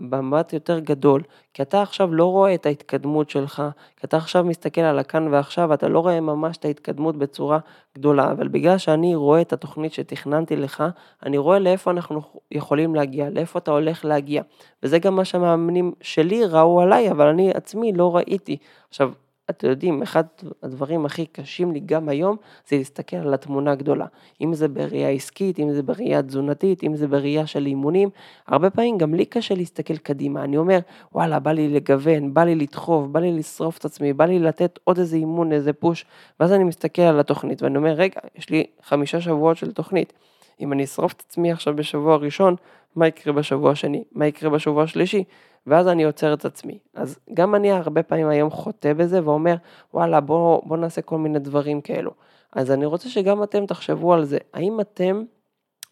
במבט 0.00 0.52
יותר 0.52 0.78
גדול, 0.78 1.22
כי 1.54 1.62
אתה 1.62 1.82
עכשיו 1.82 2.14
לא 2.14 2.24
רואה 2.24 2.54
את 2.54 2.66
ההתקדמות 2.66 3.30
שלך, 3.30 3.62
כי 3.96 4.06
אתה 4.06 4.16
עכשיו 4.16 4.44
מסתכל 4.44 4.80
על 4.80 4.98
הכאן 4.98 5.28
ועכשיו, 5.32 5.74
אתה 5.74 5.88
לא 5.88 5.98
רואה 5.98 6.20
ממש 6.20 6.56
את 6.56 6.64
ההתקדמות 6.64 7.16
בצורה 7.16 7.58
גדולה, 7.94 8.32
אבל 8.32 8.48
בגלל 8.48 8.78
שאני 8.78 9.14
רואה 9.14 9.40
את 9.40 9.52
התוכנית 9.52 9.92
שתכננתי 9.92 10.56
לך, 10.56 10.84
אני 11.22 11.38
רואה 11.38 11.58
לאיפה 11.58 11.90
אנחנו 11.90 12.22
יכולים 12.50 12.94
להגיע, 12.94 13.30
לאיפה 13.30 13.58
אתה 13.58 13.70
הולך 13.70 14.04
להגיע. 14.04 14.42
וזה 14.82 14.98
גם 14.98 15.16
מה 15.16 15.24
שהמאמנים 15.24 15.92
שלי 16.00 16.44
ראו 16.44 16.80
עליי, 16.80 17.10
אבל 17.10 17.26
אני 17.26 17.50
עצמי 17.50 17.92
לא 17.92 18.16
ראיתי. 18.16 18.56
עכשיו, 18.88 19.12
אתם 19.50 19.68
יודעים, 19.68 20.02
אחד 20.02 20.24
הדברים 20.62 21.06
הכי 21.06 21.26
קשים 21.26 21.72
לי 21.72 21.80
גם 21.80 22.08
היום, 22.08 22.36
זה 22.68 22.76
להסתכל 22.76 23.16
על 23.16 23.34
התמונה 23.34 23.72
הגדולה. 23.72 24.06
אם 24.40 24.54
זה 24.54 24.68
בראייה 24.68 25.08
עסקית, 25.08 25.58
אם 25.58 25.72
זה 25.72 25.82
בראייה 25.82 26.22
תזונתית, 26.22 26.84
אם 26.84 26.96
זה 26.96 27.08
בראייה 27.08 27.46
של 27.46 27.66
אימונים, 27.66 28.08
הרבה 28.46 28.70
פעמים 28.70 28.98
גם 28.98 29.14
לי 29.14 29.24
קשה 29.24 29.54
להסתכל 29.54 29.96
קדימה. 29.96 30.44
אני 30.44 30.56
אומר, 30.56 30.78
וואלה, 31.12 31.38
בא 31.38 31.52
לי 31.52 31.68
לגוון, 31.68 32.34
בא 32.34 32.44
לי 32.44 32.54
לדחוף, 32.54 33.06
בא 33.06 33.20
לי 33.20 33.32
לשרוף 33.32 33.78
את 33.78 33.84
עצמי, 33.84 34.12
בא 34.12 34.24
לי 34.24 34.38
לתת 34.38 34.78
עוד 34.84 34.98
איזה 34.98 35.16
אימון, 35.16 35.52
איזה 35.52 35.72
פוש, 35.72 36.04
ואז 36.40 36.52
אני 36.52 36.64
מסתכל 36.64 37.02
על 37.02 37.20
התוכנית 37.20 37.62
ואני 37.62 37.76
אומר, 37.76 37.92
רגע, 37.92 38.20
יש 38.36 38.50
לי 38.50 38.64
חמישה 38.82 39.20
שבועות 39.20 39.56
של 39.56 39.72
תוכנית. 39.72 40.12
אם 40.60 40.72
אני 40.72 40.84
אשרוף 40.84 41.12
את 41.12 41.22
עצמי 41.26 41.52
עכשיו 41.52 41.76
בשבוע 41.76 42.14
הראשון, 42.14 42.56
מה 42.96 43.06
יקרה 43.06 43.32
בשבוע 43.32 43.70
השני? 43.70 44.04
מה 44.12 44.26
יקרה 44.26 44.50
בשבוע 44.50 44.82
השלישי? 44.82 45.24
ואז 45.66 45.88
אני 45.88 46.04
עוצר 46.04 46.34
את 46.34 46.44
עצמי. 46.44 46.78
אז 46.94 47.18
גם 47.34 47.54
אני 47.54 47.72
הרבה 47.72 48.02
פעמים 48.02 48.28
היום 48.28 48.50
חוטא 48.50 48.92
בזה 48.92 49.24
ואומר, 49.24 49.54
וואלה, 49.94 50.20
בוא, 50.20 50.62
בוא 50.66 50.76
נעשה 50.76 51.02
כל 51.02 51.18
מיני 51.18 51.38
דברים 51.38 51.80
כאלו. 51.80 52.10
אז 52.52 52.70
אני 52.70 52.86
רוצה 52.86 53.08
שגם 53.08 53.42
אתם 53.42 53.66
תחשבו 53.66 54.14
על 54.14 54.24
זה. 54.24 54.38
האם 54.54 54.80
אתם 54.80 55.24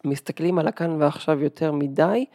מסתכלים 0.05 0.59
על 0.59 0.67
הכאן 0.67 1.01
ועכשיו 1.01 1.43
יותר 1.43 1.71
מדי, 1.71 2.25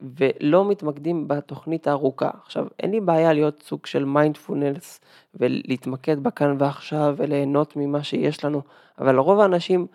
ולא 0.00 0.64
מתמקדים 0.68 1.28
בתוכנית 1.28 1.86
הארוכה. 1.86 2.30
עכשיו, 2.44 2.66
אין 2.80 2.90
לי 2.90 3.00
בעיה 3.00 3.32
להיות 3.32 3.62
סוג 3.62 3.86
של 3.86 4.04
מיינדפולנס 4.04 5.00
ולהתמקד 5.34 6.22
בכאן 6.22 6.56
ועכשיו 6.58 7.14
וליהנות 7.16 7.76
ממה 7.76 8.02
שיש 8.02 8.44
לנו, 8.44 8.62
אבל 8.98 9.18
רוב 9.18 9.40
האנשים 9.40 9.86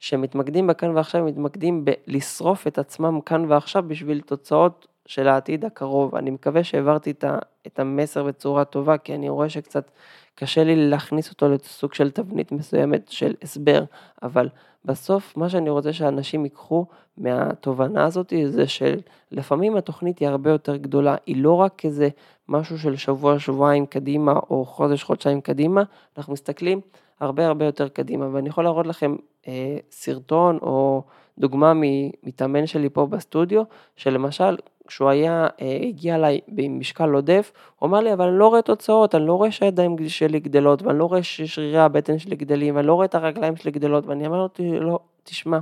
שמתמקדים 0.00 0.66
בכאן 0.66 0.96
ועכשיו 0.96 1.24
מתמקדים 1.24 1.84
בלשרוף 1.84 2.66
את 2.66 2.78
עצמם 2.78 3.20
כאן 3.20 3.44
ועכשיו 3.48 3.82
בשביל 3.88 4.20
תוצאות 4.20 4.86
של 5.06 5.28
העתיד 5.28 5.64
הקרוב. 5.64 6.14
אני 6.14 6.30
מקווה 6.30 6.64
שהעברתי 6.64 7.12
את 7.66 7.78
המסר 7.78 8.24
בצורה 8.24 8.64
טובה, 8.64 8.98
כי 8.98 9.14
אני 9.14 9.28
רואה 9.28 9.48
שקצת 9.48 9.90
קשה 10.34 10.64
לי 10.64 10.88
להכניס 10.88 11.30
אותו 11.30 11.48
לסוג 11.48 11.94
של 11.94 12.10
תבנית 12.10 12.52
מסוימת 12.52 13.08
של 13.08 13.34
הסבר, 13.42 13.84
אבל 14.22 14.48
בסוף 14.84 15.36
מה 15.36 15.48
שאני 15.48 15.70
רוצה 15.70 15.92
שאנשים 15.92 16.44
ייקחו 16.44 16.86
מהתובנה 17.18 18.04
הזאת 18.04 18.32
זה 18.46 18.64
שלפעמים 18.66 19.76
התוכנית 19.76 20.18
היא 20.18 20.28
הרבה 20.28 20.50
יותר 20.50 20.76
גדולה, 20.76 21.16
היא 21.26 21.42
לא 21.42 21.52
רק 21.52 21.84
איזה 21.84 22.08
משהו 22.48 22.78
של 22.78 22.96
שבוע, 22.96 23.38
שבועיים 23.38 23.86
קדימה 23.86 24.32
או 24.50 24.64
חודש, 24.64 25.02
חודשיים 25.02 25.40
קדימה, 25.40 25.82
אנחנו 26.18 26.32
מסתכלים 26.32 26.80
הרבה 27.20 27.46
הרבה 27.46 27.64
יותר 27.64 27.88
קדימה, 27.88 28.28
ואני 28.32 28.48
יכול 28.48 28.64
להראות 28.64 28.86
לכם 28.86 29.16
סרטון 29.90 30.58
או 30.62 31.02
דוגמה 31.38 31.72
מתאמן 32.22 32.66
שלי 32.66 32.88
פה 32.88 33.06
בסטודיו, 33.06 33.62
שלמשל 33.96 34.56
כשהוא 34.86 35.08
היה, 35.08 35.46
אה, 35.60 35.78
הגיע 35.82 36.14
אליי 36.14 36.40
במשקל 36.48 37.10
עודף, 37.10 37.52
הוא 37.78 37.88
אמר 37.88 38.00
לי, 38.00 38.12
אבל 38.12 38.28
אני 38.28 38.38
לא 38.38 38.48
רואה 38.48 38.62
תוצאות, 38.62 39.14
אני 39.14 39.26
לא 39.26 39.34
רואה 39.34 39.50
שהידיים 39.50 39.96
שלי 40.08 40.40
גדלות, 40.40 40.82
ואני 40.82 40.98
לא 40.98 41.04
רואה 41.04 41.22
ששרירי 41.22 41.78
הבטן 41.78 42.18
שלי 42.18 42.36
גדלים, 42.36 42.76
ואני 42.76 42.86
לא 42.86 42.94
רואה 42.94 43.04
את 43.04 43.14
הרגליים 43.14 43.56
שלי 43.56 43.70
גדלות, 43.70 44.06
ואני 44.06 44.26
אמרתי 44.26 44.70
לו, 44.72 44.98
תשמע, 45.24 45.58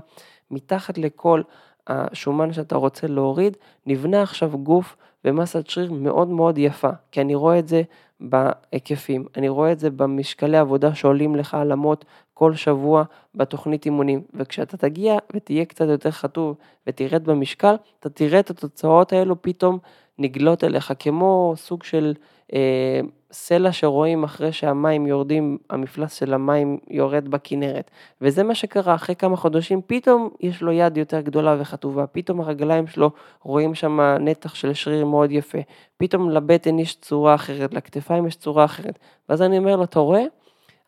מתחת 0.51 0.99
לכל 0.99 1.43
השומן 1.87 2.53
שאתה 2.53 2.77
רוצה 2.77 3.07
להוריד, 3.07 3.57
נבנה 3.87 4.23
עכשיו 4.23 4.59
גוף 4.59 4.97
ומסת 5.25 5.67
שריר 5.67 5.93
מאוד 5.93 6.29
מאוד 6.29 6.59
יפה, 6.59 6.91
כי 7.13 7.21
אני 7.21 7.35
רואה 7.35 7.59
את 7.59 7.69
זה 7.69 7.83
בהיקפים, 8.21 9.27
אני 9.37 9.49
רואה 9.49 9.73
את 9.73 9.79
זה 9.79 9.91
במשקלי 9.91 10.59
עבודה 10.59 10.95
שעולים 10.95 11.37
לך 11.37 11.55
על 11.55 11.73
אמות 11.73 12.05
כל 12.35 12.55
שבוע 12.55 13.05
בתוכנית 13.35 13.85
אימונים, 13.85 14.23
וכשאתה 14.35 14.77
תגיע 14.77 15.17
ותהיה 15.35 15.65
קצת 15.65 15.85
יותר 15.89 16.11
חטוב 16.11 16.57
ותרד 16.87 17.25
במשקל, 17.25 17.75
אתה 18.01 18.09
תראה 18.09 18.41
את 18.41 18.51
התוצאות 18.51 19.13
האלו 19.13 19.43
פתאום 19.43 19.79
נגלות 20.19 20.65
אליך, 20.65 20.93
כמו 20.99 21.53
סוג 21.57 21.83
של 21.83 22.15
אה, 22.55 23.01
סלע 23.33 23.73
שרואים 23.73 24.25
אחרי 24.25 24.53
שהמים 24.53 25.07
יורדים, 25.07 25.59
המפלס 25.71 26.15
של 26.15 26.35
המים 26.35 26.79
יורד 26.91 27.29
בכנרת. 27.29 27.91
וזה 28.21 28.43
מה 28.43 28.55
שקרה, 28.55 28.95
אחרי 28.95 29.15
כמה 29.15 29.37
חודשים 29.37 29.81
פתאום 29.87 30.31
יש 30.41 30.63
לו 30.63 30.73
יד 30.73 30.97
יותר 30.97 31.21
גדולה 31.21 31.57
וחטובה, 31.61 32.07
פתאום 32.07 32.41
הרגליים 32.41 32.87
שלו 32.87 33.11
רואים 33.43 33.75
שם 33.75 34.01
נתח 34.21 34.55
של 34.55 34.75
שריר 34.75 35.05
מאוד 35.05 35.33
יפה, 35.33 35.59
פתאום 35.97 36.31
לבטן 36.31 36.79
יש 36.79 36.95
צורה 36.95 37.35
אחרת, 37.35 37.75
לכתפיים 37.75 38.27
יש 38.27 38.37
צורה 38.37 38.65
אחרת. 38.65 38.99
ואז 39.29 39.43
אני 39.43 39.59
אומר 39.59 39.77
לו, 39.77 39.85
אתה 39.85 39.99
רואה? 39.99 40.25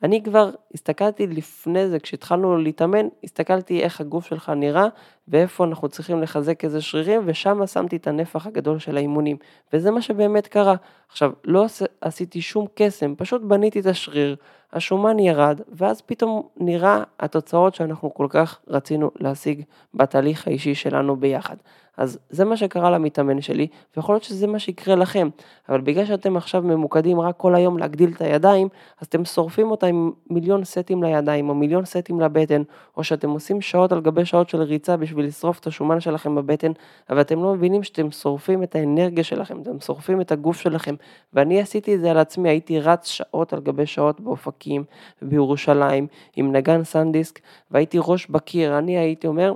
אני 0.02 0.22
כבר 0.22 0.50
הסתכלתי 0.74 1.26
לפני 1.26 1.88
זה, 1.88 1.98
כשהתחלנו 1.98 2.56
להתאמן, 2.56 3.06
הסתכלתי 3.24 3.80
איך 3.80 4.00
הגוף 4.00 4.26
שלך 4.26 4.48
נראה 4.48 4.86
ואיפה 5.28 5.64
אנחנו 5.64 5.88
צריכים 5.88 6.22
לחזק 6.22 6.64
איזה 6.64 6.80
שרירים, 6.80 7.22
ושם 7.24 7.66
שמתי 7.66 7.96
את 7.96 8.06
הנפח 8.06 8.46
הגדול 8.46 8.78
של 8.78 8.96
האימונים. 8.96 9.36
וזה 9.72 9.90
מה 9.90 10.02
שבאמת 10.02 10.46
קרה. 10.46 10.74
עכשיו, 11.08 11.32
לא 11.44 11.66
עשיתי 12.00 12.40
שום 12.40 12.66
קסם, 12.74 13.14
פשוט 13.16 13.42
בניתי 13.42 13.80
את 13.80 13.86
השריר, 13.86 14.36
השומן 14.72 15.18
ירד, 15.18 15.60
ואז 15.72 16.00
פתאום 16.00 16.48
נראה 16.56 17.02
התוצאות 17.20 17.74
שאנחנו 17.74 18.14
כל 18.14 18.26
כך 18.30 18.60
רצינו 18.68 19.10
להשיג 19.20 19.62
בתהליך 19.94 20.46
האישי 20.46 20.74
שלנו 20.74 21.16
ביחד. 21.16 21.56
אז 21.96 22.18
זה 22.30 22.44
מה 22.44 22.56
שקרה 22.56 22.90
למתאמן 22.90 23.40
שלי, 23.40 23.66
ויכול 23.96 24.14
להיות 24.14 24.22
שזה 24.22 24.46
מה 24.46 24.58
שיקרה 24.58 24.94
לכם, 24.94 25.28
אבל 25.68 25.80
בגלל 25.80 26.04
שאתם 26.04 26.36
עכשיו 26.36 26.62
ממוקדים 26.62 27.20
רק 27.20 27.36
כל 27.36 27.54
היום 27.54 27.78
להגדיל 27.78 28.12
את 28.16 28.20
הידיים, 28.20 28.68
אז 29.00 29.06
אתם 29.06 29.24
שורפים 29.24 29.70
אותה 29.70 29.86
עם 29.86 30.12
מיליון 30.30 30.59
מיליון 30.60 30.64
סטים 30.64 31.02
לידיים, 31.02 31.48
או 31.48 31.54
מיליון 31.54 31.84
סטים 31.84 32.20
לבטן, 32.20 32.62
או 32.96 33.04
שאתם 33.04 33.30
עושים 33.30 33.60
שעות 33.60 33.92
על 33.92 34.00
גבי 34.00 34.24
שעות 34.24 34.48
של 34.48 34.62
ריצה 34.62 34.96
בשביל 34.96 35.26
לשרוף 35.26 35.58
את 35.58 35.66
השומן 35.66 36.00
שלכם 36.00 36.34
בבטן, 36.34 36.72
אבל 37.10 37.20
אתם 37.20 37.42
לא 37.42 37.54
מבינים 37.54 37.82
שאתם 37.82 38.10
שורפים 38.10 38.62
את 38.62 38.74
האנרגיה 38.74 39.24
שלכם, 39.24 39.62
אתם 39.62 39.80
שורפים 39.80 40.20
את 40.20 40.32
הגוף 40.32 40.60
שלכם, 40.60 40.94
ואני 41.32 41.60
עשיתי 41.60 41.94
את 41.94 42.00
זה 42.00 42.10
על 42.10 42.18
עצמי, 42.18 42.48
הייתי 42.48 42.80
רץ 42.80 43.06
שעות 43.06 43.52
על 43.52 43.60
גבי 43.60 43.86
שעות 43.86 44.20
באופקים, 44.20 44.84
בירושלים, 45.22 46.06
עם 46.36 46.52
נגן 46.52 46.84
סנדיסק, 46.84 47.40
והייתי 47.70 47.98
ראש 48.00 48.26
בקיר, 48.26 48.78
אני 48.78 48.98
הייתי 48.98 49.26
אומר, 49.26 49.54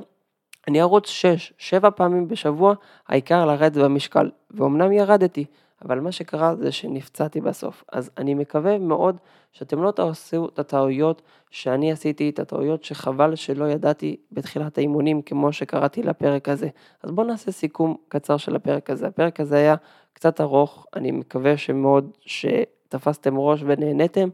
אני 0.68 0.82
ארוץ 0.82 1.08
6, 1.08 1.52
7 1.58 1.90
פעמים 1.90 2.28
בשבוע, 2.28 2.74
העיקר 3.08 3.46
לרדת 3.46 3.76
במשקל, 3.76 4.30
ואומנם 4.50 4.92
ירדתי, 4.92 5.44
אבל 5.82 6.00
מה 6.00 6.12
שקרה 6.12 6.54
זה 6.54 6.72
שנפצעתי 6.72 7.40
בסוף. 7.40 7.84
אז 7.92 8.10
אני 8.18 8.34
מקווה 8.34 8.78
מאוד 8.78 9.16
שאתם 9.52 9.82
לא 9.82 9.90
תעשו 9.90 10.48
את 10.48 10.58
הטעויות 10.58 11.22
שאני 11.50 11.92
עשיתי, 11.92 12.30
את 12.30 12.38
הטעויות 12.38 12.84
שחבל 12.84 13.34
שלא 13.34 13.64
ידעתי 13.64 14.16
בתחילת 14.32 14.78
האימונים, 14.78 15.22
כמו 15.22 15.52
שקראתי 15.52 16.02
לפרק 16.02 16.48
הזה. 16.48 16.68
אז 17.02 17.10
בואו 17.10 17.26
נעשה 17.26 17.52
סיכום 17.52 17.96
קצר 18.08 18.36
של 18.36 18.56
הפרק 18.56 18.90
הזה. 18.90 19.06
הפרק 19.06 19.40
הזה 19.40 19.56
היה 19.56 19.74
קצת 20.12 20.40
ארוך, 20.40 20.86
אני 20.96 21.10
מקווה 21.10 21.56
שמאוד 21.56 22.10
שתפסתם 22.20 23.38
ראש 23.38 23.62
ונהנתם. 23.66 24.28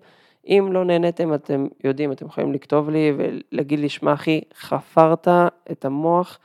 אם 0.47 0.68
לא 0.72 0.84
נהניתם, 0.84 1.34
אתם 1.34 1.66
יודעים, 1.84 2.12
אתם 2.12 2.26
יכולים 2.26 2.53
לכתוב 2.53 2.91
לי 2.91 3.12
ולהגיד 3.16 3.78
לי, 3.78 3.88
שמע 3.88 4.12
אחי, 4.12 4.41
חפרת 4.55 5.28
את 5.70 5.84
המוח, 5.84 6.38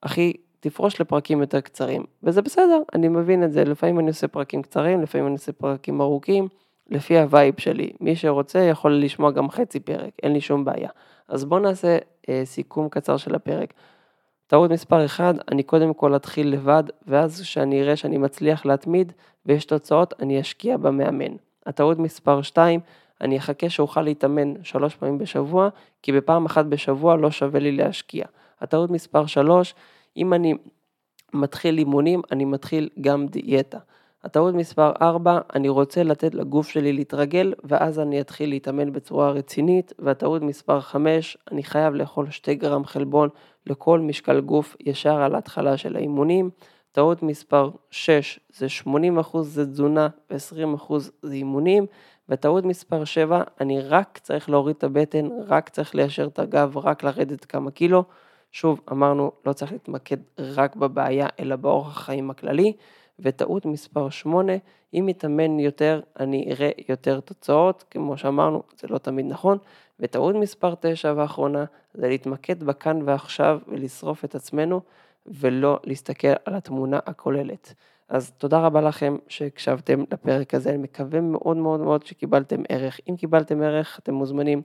אחי, 0.00 0.32
תפרוש 0.62 1.00
לפרקים 1.00 1.40
יותר 1.40 1.60
קצרים, 1.60 2.04
וזה 2.22 2.42
בסדר, 2.42 2.82
אני 2.94 3.08
מבין 3.08 3.44
את 3.44 3.52
זה, 3.52 3.64
לפעמים 3.64 3.98
אני 3.98 4.08
עושה 4.08 4.28
פרקים 4.28 4.62
קצרים, 4.62 5.02
לפעמים 5.02 5.26
אני 5.26 5.34
עושה 5.34 5.52
פרקים 5.52 6.00
ארוכים, 6.00 6.48
לפי 6.90 7.18
ה 7.18 7.25
vibe 7.25 7.54
שלי, 7.58 7.92
מי 8.00 8.16
שרוצה 8.16 8.58
יכול 8.58 8.94
לשמוע 8.94 9.30
גם 9.30 9.50
חצי 9.50 9.80
פרק, 9.80 10.10
אין 10.22 10.32
לי 10.32 10.40
שום 10.40 10.64
בעיה. 10.64 10.88
אז 11.28 11.44
בואו 11.44 11.60
נעשה 11.60 11.98
אה, 12.28 12.42
סיכום 12.44 12.88
קצר 12.88 13.16
של 13.16 13.34
הפרק. 13.34 13.74
טעות 14.46 14.70
מספר 14.70 15.04
1, 15.04 15.34
אני 15.52 15.62
קודם 15.62 15.94
כל 15.94 16.16
אתחיל 16.16 16.52
לבד, 16.52 16.84
ואז 17.06 17.40
כשאני 17.40 17.82
אראה 17.82 17.96
שאני 17.96 18.18
מצליח 18.18 18.66
להתמיד 18.66 19.12
ויש 19.46 19.64
תוצאות, 19.64 20.14
אני 20.20 20.40
אשקיע 20.40 20.76
במאמן. 20.76 21.36
הטעות 21.66 21.98
מספר 21.98 22.42
2, 22.42 22.80
אני 23.20 23.38
אחכה 23.38 23.70
שאוכל 23.70 24.02
להתאמן 24.02 24.54
שלוש 24.62 24.96
פעמים 24.96 25.18
בשבוע, 25.18 25.68
כי 26.02 26.12
בפעם 26.12 26.46
אחת 26.46 26.64
בשבוע 26.64 27.16
לא 27.16 27.30
שווה 27.30 27.60
לי 27.60 27.72
להשקיע. 27.72 28.24
הטעות 28.60 28.90
מספר 28.90 29.26
3, 29.26 29.74
אם 30.16 30.34
אני 30.34 30.54
מתחיל 31.34 31.78
אימונים, 31.78 32.22
אני 32.32 32.44
מתחיל 32.44 32.88
גם 33.00 33.26
דיאטה. 33.26 33.78
הטעות 34.24 34.54
מספר 34.54 34.92
4, 35.02 35.38
אני 35.54 35.68
רוצה 35.68 36.02
לתת 36.02 36.34
לגוף 36.34 36.68
שלי 36.68 36.92
להתרגל, 36.92 37.54
ואז 37.64 37.98
אני 37.98 38.20
אתחיל 38.20 38.48
להתאמן 38.48 38.92
בצורה 38.92 39.30
רצינית. 39.30 39.92
והטעות 39.98 40.42
מספר 40.42 40.80
5, 40.80 41.36
אני 41.52 41.62
חייב 41.62 41.94
לאכול 41.94 42.30
2 42.30 42.58
גרם 42.58 42.84
חלבון 42.84 43.28
לכל 43.66 44.00
משקל 44.00 44.40
גוף 44.40 44.76
ישר 44.80 45.22
על 45.22 45.34
ההתחלה 45.34 45.76
של 45.76 45.96
האימונים. 45.96 46.50
טעות 46.92 47.22
מספר 47.22 47.70
6 47.90 48.40
זה 48.54 48.66
80% 49.22 49.42
זה 49.42 49.66
תזונה 49.66 50.08
ו-20% 50.30 50.92
זה 51.22 51.34
אימונים. 51.34 51.86
וטעות 52.28 52.64
מספר 52.64 53.04
7, 53.04 53.42
אני 53.60 53.80
רק 53.80 54.18
צריך 54.22 54.50
להוריד 54.50 54.76
את 54.76 54.84
הבטן, 54.84 55.28
רק 55.46 55.68
צריך 55.68 55.94
ליישר 55.94 56.26
את 56.26 56.38
הגב, 56.38 56.78
רק 56.78 57.02
לרדת 57.02 57.44
כמה 57.44 57.70
קילו. 57.70 58.04
שוב, 58.52 58.80
אמרנו, 58.92 59.32
לא 59.46 59.52
צריך 59.52 59.72
להתמקד 59.72 60.16
רק 60.38 60.76
בבעיה, 60.76 61.26
אלא 61.40 61.56
באורח 61.56 61.96
החיים 61.96 62.30
הכללי. 62.30 62.72
וטעות 63.18 63.66
מספר 63.66 64.10
8, 64.10 64.52
אם 64.94 65.04
מתאמן 65.06 65.60
יותר, 65.60 66.00
אני 66.20 66.48
אראה 66.50 66.70
יותר 66.88 67.20
תוצאות, 67.20 67.84
כמו 67.90 68.16
שאמרנו, 68.16 68.62
זה 68.80 68.88
לא 68.90 68.98
תמיד 68.98 69.26
נכון. 69.26 69.58
וטעות 70.00 70.34
מספר 70.34 70.74
9 70.80 71.12
ואחרונה, 71.16 71.64
זה 71.94 72.08
להתמקד 72.08 72.62
בכאן 72.62 73.00
ועכשיו 73.04 73.58
ולשרוף 73.68 74.24
את 74.24 74.34
עצמנו, 74.34 74.80
ולא 75.26 75.80
להסתכל 75.84 76.28
על 76.44 76.54
התמונה 76.54 76.98
הכוללת. 77.06 77.74
אז 78.08 78.30
תודה 78.30 78.60
רבה 78.60 78.80
לכם 78.80 79.16
שהקשבתם 79.28 80.04
לפרק 80.12 80.54
הזה, 80.54 80.70
אני 80.70 80.78
מקווה 80.78 81.20
מאוד 81.20 81.56
מאוד 81.56 81.80
מאוד 81.80 82.06
שקיבלתם 82.06 82.62
ערך. 82.68 83.00
אם 83.10 83.16
קיבלתם 83.16 83.62
ערך, 83.62 83.98
אתם 84.02 84.14
מוזמנים 84.14 84.62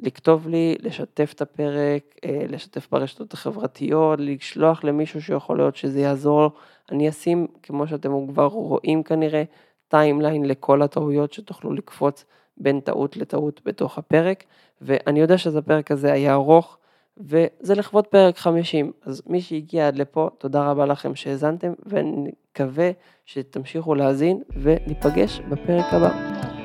לכתוב 0.00 0.48
לי, 0.48 0.76
לשתף 0.80 1.32
את 1.34 1.42
הפרק, 1.42 2.02
אה, 2.24 2.44
לשתף 2.48 2.88
ברשתות 2.90 3.32
החברתיות, 3.32 4.18
לשלוח 4.22 4.84
למישהו 4.84 5.22
שיכול 5.22 5.56
להיות 5.56 5.76
שזה 5.76 6.00
יעזור. 6.00 6.50
אני 6.92 7.08
אשים, 7.08 7.46
כמו 7.62 7.86
שאתם 7.86 8.26
כבר 8.28 8.46
רואים 8.46 9.02
כנראה, 9.02 9.42
timeline 9.88 10.44
לכל 10.44 10.82
הטעויות 10.82 11.32
שתוכלו 11.32 11.72
לקפוץ 11.72 12.24
בין 12.56 12.80
טעות 12.80 13.16
לטעות 13.16 13.60
בתוך 13.64 13.98
הפרק. 13.98 14.44
ואני 14.80 15.20
יודע 15.20 15.38
שזה 15.38 15.58
הפרק 15.58 15.90
הזה 15.90 16.12
היה 16.12 16.32
ארוך, 16.32 16.78
וזה 17.16 17.74
לכבוד 17.74 18.06
פרק 18.06 18.38
50. 18.38 18.92
אז 19.02 19.22
מי 19.26 19.40
שהגיע 19.40 19.88
עד 19.88 19.96
לפה, 19.96 20.30
תודה 20.38 20.70
רבה 20.70 20.86
לכם 20.86 21.14
שהאזנתם, 21.14 21.72
ואני 21.86 22.30
מקווה 22.50 22.90
שתמשיכו 23.26 23.94
להאזין 23.94 24.42
וניפגש 24.62 25.40
בפרק 25.40 25.84
הבא. 25.92 26.57